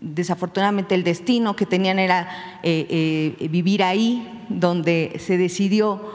desafortunadamente 0.00 0.96
el 0.96 1.04
destino 1.04 1.54
que 1.54 1.64
tenían 1.64 2.00
era 2.00 2.58
eh, 2.64 3.36
vivir 3.50 3.84
ahí, 3.84 4.28
donde 4.48 5.16
se 5.18 5.38
decidió 5.38 6.12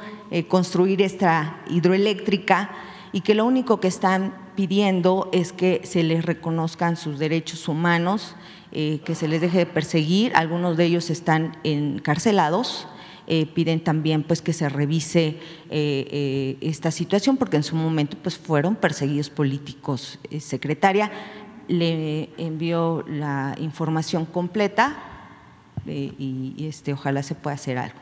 construir 0.49 1.01
esta 1.01 1.61
hidroeléctrica 1.69 2.69
y 3.11 3.21
que 3.21 3.35
lo 3.35 3.45
único 3.45 3.79
que 3.79 3.87
están 3.87 4.33
pidiendo 4.55 5.29
es 5.31 5.53
que 5.53 5.81
se 5.83 6.03
les 6.03 6.25
reconozcan 6.25 6.97
sus 6.97 7.19
derechos 7.19 7.67
humanos 7.67 8.35
eh, 8.71 8.99
que 9.05 9.15
se 9.15 9.27
les 9.27 9.41
deje 9.41 9.59
de 9.59 9.65
perseguir, 9.65 10.35
algunos 10.35 10.77
de 10.77 10.85
ellos 10.85 11.09
están 11.09 11.57
encarcelados 11.63 12.87
eh, 13.29 13.45
piden 13.45 13.81
también 13.81 14.23
pues 14.23 14.41
que 14.41 14.53
se 14.53 14.69
revise 14.69 15.37
esta 15.69 16.91
situación 16.91 17.35
porque 17.35 17.57
en 17.57 17.63
su 17.63 17.75
momento 17.75 18.15
pues 18.23 18.37
fueron 18.37 18.75
perseguidos 18.75 19.29
políticos. 19.29 20.17
secretaria 20.39 21.11
le 21.67 22.29
envió 22.37 23.03
la 23.07 23.53
información 23.59 24.25
completa 24.25 24.95
y, 25.85 26.53
y 26.57 26.67
este, 26.67 26.93
ojalá 26.93 27.23
se 27.23 27.35
pueda 27.35 27.55
hacer 27.55 27.77
algo. 27.77 27.97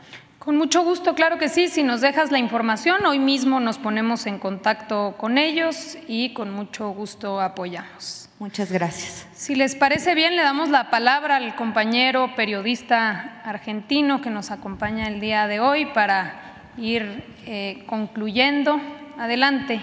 Con 0.46 0.58
mucho 0.58 0.84
gusto, 0.84 1.16
claro 1.16 1.38
que 1.38 1.48
sí. 1.48 1.66
Si 1.66 1.82
nos 1.82 2.00
dejas 2.00 2.30
la 2.30 2.38
información, 2.38 3.04
hoy 3.04 3.18
mismo 3.18 3.58
nos 3.58 3.78
ponemos 3.78 4.26
en 4.26 4.38
contacto 4.38 5.16
con 5.18 5.38
ellos 5.38 5.98
y 6.06 6.34
con 6.34 6.52
mucho 6.52 6.90
gusto 6.90 7.40
apoyamos. 7.40 8.28
Muchas 8.38 8.70
gracias. 8.70 9.26
Si 9.34 9.56
les 9.56 9.74
parece 9.74 10.14
bien, 10.14 10.36
le 10.36 10.42
damos 10.42 10.68
la 10.68 10.88
palabra 10.88 11.34
al 11.34 11.56
compañero 11.56 12.30
periodista 12.36 13.42
argentino 13.44 14.20
que 14.20 14.30
nos 14.30 14.52
acompaña 14.52 15.08
el 15.08 15.18
día 15.18 15.48
de 15.48 15.58
hoy 15.58 15.86
para 15.86 16.70
ir 16.78 17.24
eh, 17.44 17.82
concluyendo. 17.88 18.80
Adelante. 19.18 19.80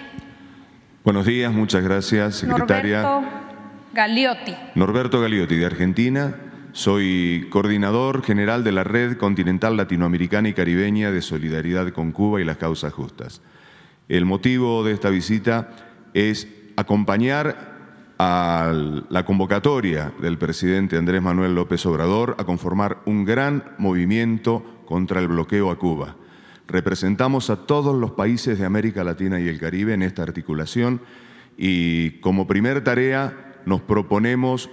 Buenos 1.03 1.25
días, 1.25 1.51
muchas 1.51 1.83
gracias, 1.83 2.35
secretaria. 2.35 3.01
Norberto 3.01 3.29
Galiotti. 3.91 4.55
Norberto 4.75 5.19
Galiotti, 5.19 5.57
de 5.57 5.65
Argentina. 5.65 6.33
Soy 6.73 7.45
coordinador 7.51 8.23
general 8.23 8.63
de 8.63 8.71
la 8.71 8.83
Red 8.83 9.17
Continental 9.17 9.77
Latinoamericana 9.77 10.49
y 10.49 10.53
Caribeña 10.53 11.11
de 11.11 11.21
Solidaridad 11.21 11.89
con 11.89 12.11
Cuba 12.11 12.41
y 12.41 12.43
las 12.43 12.57
Causas 12.57 12.91
Justas. 12.91 13.43
El 14.09 14.25
motivo 14.25 14.83
de 14.83 14.93
esta 14.93 15.11
visita 15.11 15.69
es 16.15 16.47
acompañar 16.75 17.73
a 18.17 18.73
la 19.07 19.23
convocatoria 19.23 20.13
del 20.19 20.39
presidente 20.39 20.97
Andrés 20.97 21.21
Manuel 21.21 21.53
López 21.53 21.85
Obrador 21.85 22.35
a 22.39 22.43
conformar 22.43 23.03
un 23.05 23.23
gran 23.23 23.75
movimiento 23.77 24.65
contra 24.87 25.19
el 25.19 25.27
bloqueo 25.27 25.69
a 25.69 25.77
Cuba. 25.77 26.15
Representamos 26.67 27.51
a 27.51 27.67
todos 27.67 27.95
los 27.95 28.13
países 28.13 28.57
de 28.57 28.65
América 28.65 29.03
Latina 29.03 29.39
y 29.39 29.47
el 29.47 29.59
Caribe 29.59 29.93
en 29.93 30.01
esta 30.01 30.23
articulación 30.23 31.01
y 31.55 32.19
como 32.21 32.47
primer 32.47 32.83
tarea 32.83 33.61
nos 33.67 33.81
proponemos 33.81 34.71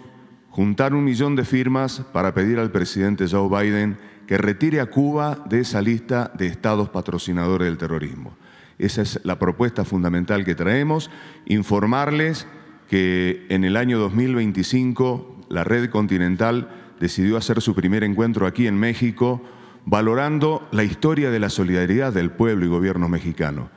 juntar 0.51 0.95
un 0.95 1.05
millón 1.05 1.37
de 1.37 1.45
firmas 1.45 2.03
para 2.13 2.35
pedir 2.35 2.59
al 2.59 2.71
presidente 2.71 3.27
Joe 3.29 3.49
Biden 3.49 3.97
que 4.27 4.37
retire 4.37 4.81
a 4.81 4.87
Cuba 4.87 5.45
de 5.49 5.61
esa 5.61 5.81
lista 5.81 6.31
de 6.35 6.47
estados 6.47 6.89
patrocinadores 6.89 7.67
del 7.67 7.79
terrorismo. 7.79 8.37
Esa 8.79 9.03
es 9.03 9.21
la 9.25 9.39
propuesta 9.39 9.85
fundamental 9.85 10.45
que 10.45 10.55
traemos, 10.55 11.11
informarles 11.47 12.47
que 12.89 13.47
en 13.49 13.65
el 13.65 13.77
año 13.77 13.99
2025 13.99 15.47
la 15.49 15.65
red 15.65 15.91
continental 15.91 16.69
decidió 16.99 17.37
hacer 17.37 17.61
su 17.61 17.75
primer 17.75 18.05
encuentro 18.05 18.47
aquí 18.47 18.67
en 18.67 18.77
México, 18.77 19.43
valorando 19.85 20.67
la 20.73 20.85
historia 20.85 21.31
de 21.31 21.41
la 21.41 21.51
solidaridad 21.51 22.13
del 22.13 22.31
pueblo 22.31 22.67
y 22.67 22.69
gobierno 22.69 23.09
mexicano 23.09 23.71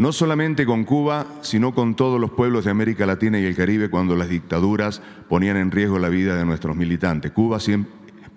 no 0.00 0.12
solamente 0.12 0.64
con 0.64 0.84
Cuba, 0.84 1.26
sino 1.42 1.74
con 1.74 1.94
todos 1.94 2.18
los 2.18 2.30
pueblos 2.30 2.64
de 2.64 2.70
América 2.70 3.04
Latina 3.04 3.38
y 3.38 3.44
el 3.44 3.54
Caribe 3.54 3.90
cuando 3.90 4.16
las 4.16 4.30
dictaduras 4.30 5.02
ponían 5.28 5.58
en 5.58 5.70
riesgo 5.70 5.98
la 5.98 6.08
vida 6.08 6.36
de 6.36 6.46
nuestros 6.46 6.74
militantes. 6.74 7.32
Cuba, 7.32 7.58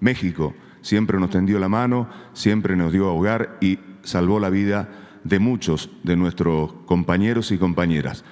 México 0.02 0.54
siempre 0.82 1.18
nos 1.22 1.30
tendió 1.30 1.60
la 1.60 1.70
mano, 1.70 2.10
siempre 2.34 2.76
nos 2.76 2.92
dio 2.92 3.10
hogar 3.14 3.58
y 3.62 3.80
salvó 4.02 4.42
la 4.42 4.50
vida 4.50 4.90
de 5.24 5.40
muchos 5.40 5.90
de 6.04 6.18
nuestros 6.18 6.74
compañeros 6.86 7.50
y 7.54 7.58
compañeras. 7.58 8.26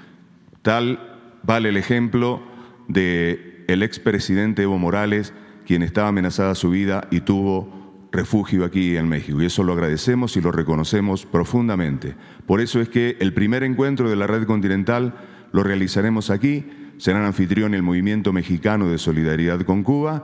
Tal 0.61 0.99
vale 1.41 1.69
el 1.69 1.77
ejemplo 1.77 2.41
de 2.89 3.63
el 3.69 3.81
expresidente 3.81 4.63
Evo 4.63 4.77
Morales, 4.77 5.33
quien 5.65 5.83
estaba 5.83 6.09
amenazada 6.09 6.53
su 6.53 6.69
vida 6.69 7.07
y 7.11 7.21
tuvo 7.21 7.80
refugio 8.11 8.65
aquí 8.65 8.97
en 8.97 9.07
México 9.07 9.41
y 9.41 9.45
eso 9.45 9.63
lo 9.63 9.73
agradecemos 9.73 10.35
y 10.35 10.41
lo 10.41 10.51
reconocemos 10.51 11.25
profundamente. 11.25 12.15
Por 12.45 12.61
eso 12.61 12.81
es 12.81 12.89
que 12.89 13.17
el 13.19 13.33
primer 13.33 13.63
encuentro 13.63 14.09
de 14.09 14.15
la 14.15 14.27
red 14.27 14.45
continental 14.45 15.15
lo 15.51 15.63
realizaremos 15.63 16.29
aquí, 16.29 16.65
serán 16.97 17.23
anfitrión 17.23 17.73
el 17.73 17.83
Movimiento 17.83 18.31
Mexicano 18.31 18.89
de 18.89 18.97
Solidaridad 18.97 19.61
con 19.61 19.83
Cuba 19.83 20.23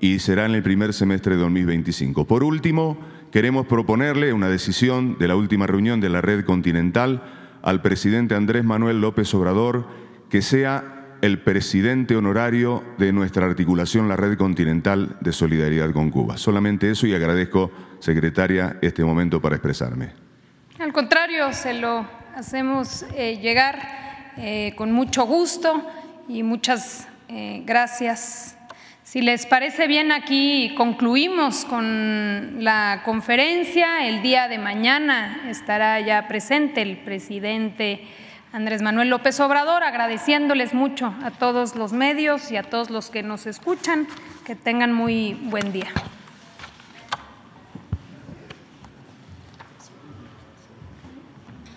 y 0.00 0.18
será 0.18 0.46
en 0.46 0.52
el 0.52 0.62
primer 0.62 0.92
semestre 0.92 1.36
de 1.36 1.42
2025. 1.42 2.26
Por 2.26 2.44
último, 2.44 2.98
queremos 3.32 3.66
proponerle 3.66 4.32
una 4.32 4.48
decisión 4.48 5.16
de 5.18 5.28
la 5.28 5.36
última 5.36 5.66
reunión 5.66 6.00
de 6.00 6.08
la 6.08 6.20
red 6.20 6.44
continental 6.44 7.22
al 7.62 7.82
presidente 7.82 8.34
Andrés 8.34 8.64
Manuel 8.64 9.00
López 9.00 9.32
Obrador 9.34 9.86
que 10.28 10.42
sea 10.42 10.97
el 11.20 11.40
presidente 11.40 12.16
honorario 12.16 12.84
de 12.98 13.12
nuestra 13.12 13.46
articulación, 13.46 14.08
la 14.08 14.16
Red 14.16 14.36
Continental 14.36 15.16
de 15.20 15.32
Solidaridad 15.32 15.90
con 15.92 16.10
Cuba. 16.10 16.36
Solamente 16.36 16.90
eso 16.90 17.06
y 17.06 17.14
agradezco, 17.14 17.70
secretaria, 17.98 18.78
este 18.82 19.04
momento 19.04 19.40
para 19.40 19.56
expresarme. 19.56 20.10
Al 20.78 20.92
contrario, 20.92 21.52
se 21.52 21.74
lo 21.74 22.06
hacemos 22.36 23.04
eh, 23.16 23.38
llegar 23.40 24.32
eh, 24.36 24.74
con 24.76 24.92
mucho 24.92 25.26
gusto 25.26 25.84
y 26.28 26.42
muchas 26.42 27.08
eh, 27.28 27.62
gracias. 27.66 28.56
Si 29.02 29.22
les 29.22 29.46
parece 29.46 29.86
bien, 29.86 30.12
aquí 30.12 30.74
concluimos 30.76 31.64
con 31.64 32.62
la 32.62 33.00
conferencia. 33.04 34.06
El 34.06 34.22
día 34.22 34.48
de 34.48 34.58
mañana 34.58 35.48
estará 35.48 35.98
ya 36.00 36.28
presente 36.28 36.82
el 36.82 36.98
presidente. 36.98 38.06
Andrés 38.58 38.82
Manuel 38.82 39.08
López 39.08 39.38
Obrador, 39.38 39.84
agradeciéndoles 39.84 40.74
mucho 40.74 41.14
a 41.22 41.30
todos 41.30 41.76
los 41.76 41.92
medios 41.92 42.50
y 42.50 42.56
a 42.56 42.64
todos 42.64 42.90
los 42.90 43.08
que 43.08 43.22
nos 43.22 43.46
escuchan. 43.46 44.08
Que 44.44 44.56
tengan 44.56 44.92
muy 44.92 45.34
buen 45.34 45.72
día. 45.72 45.86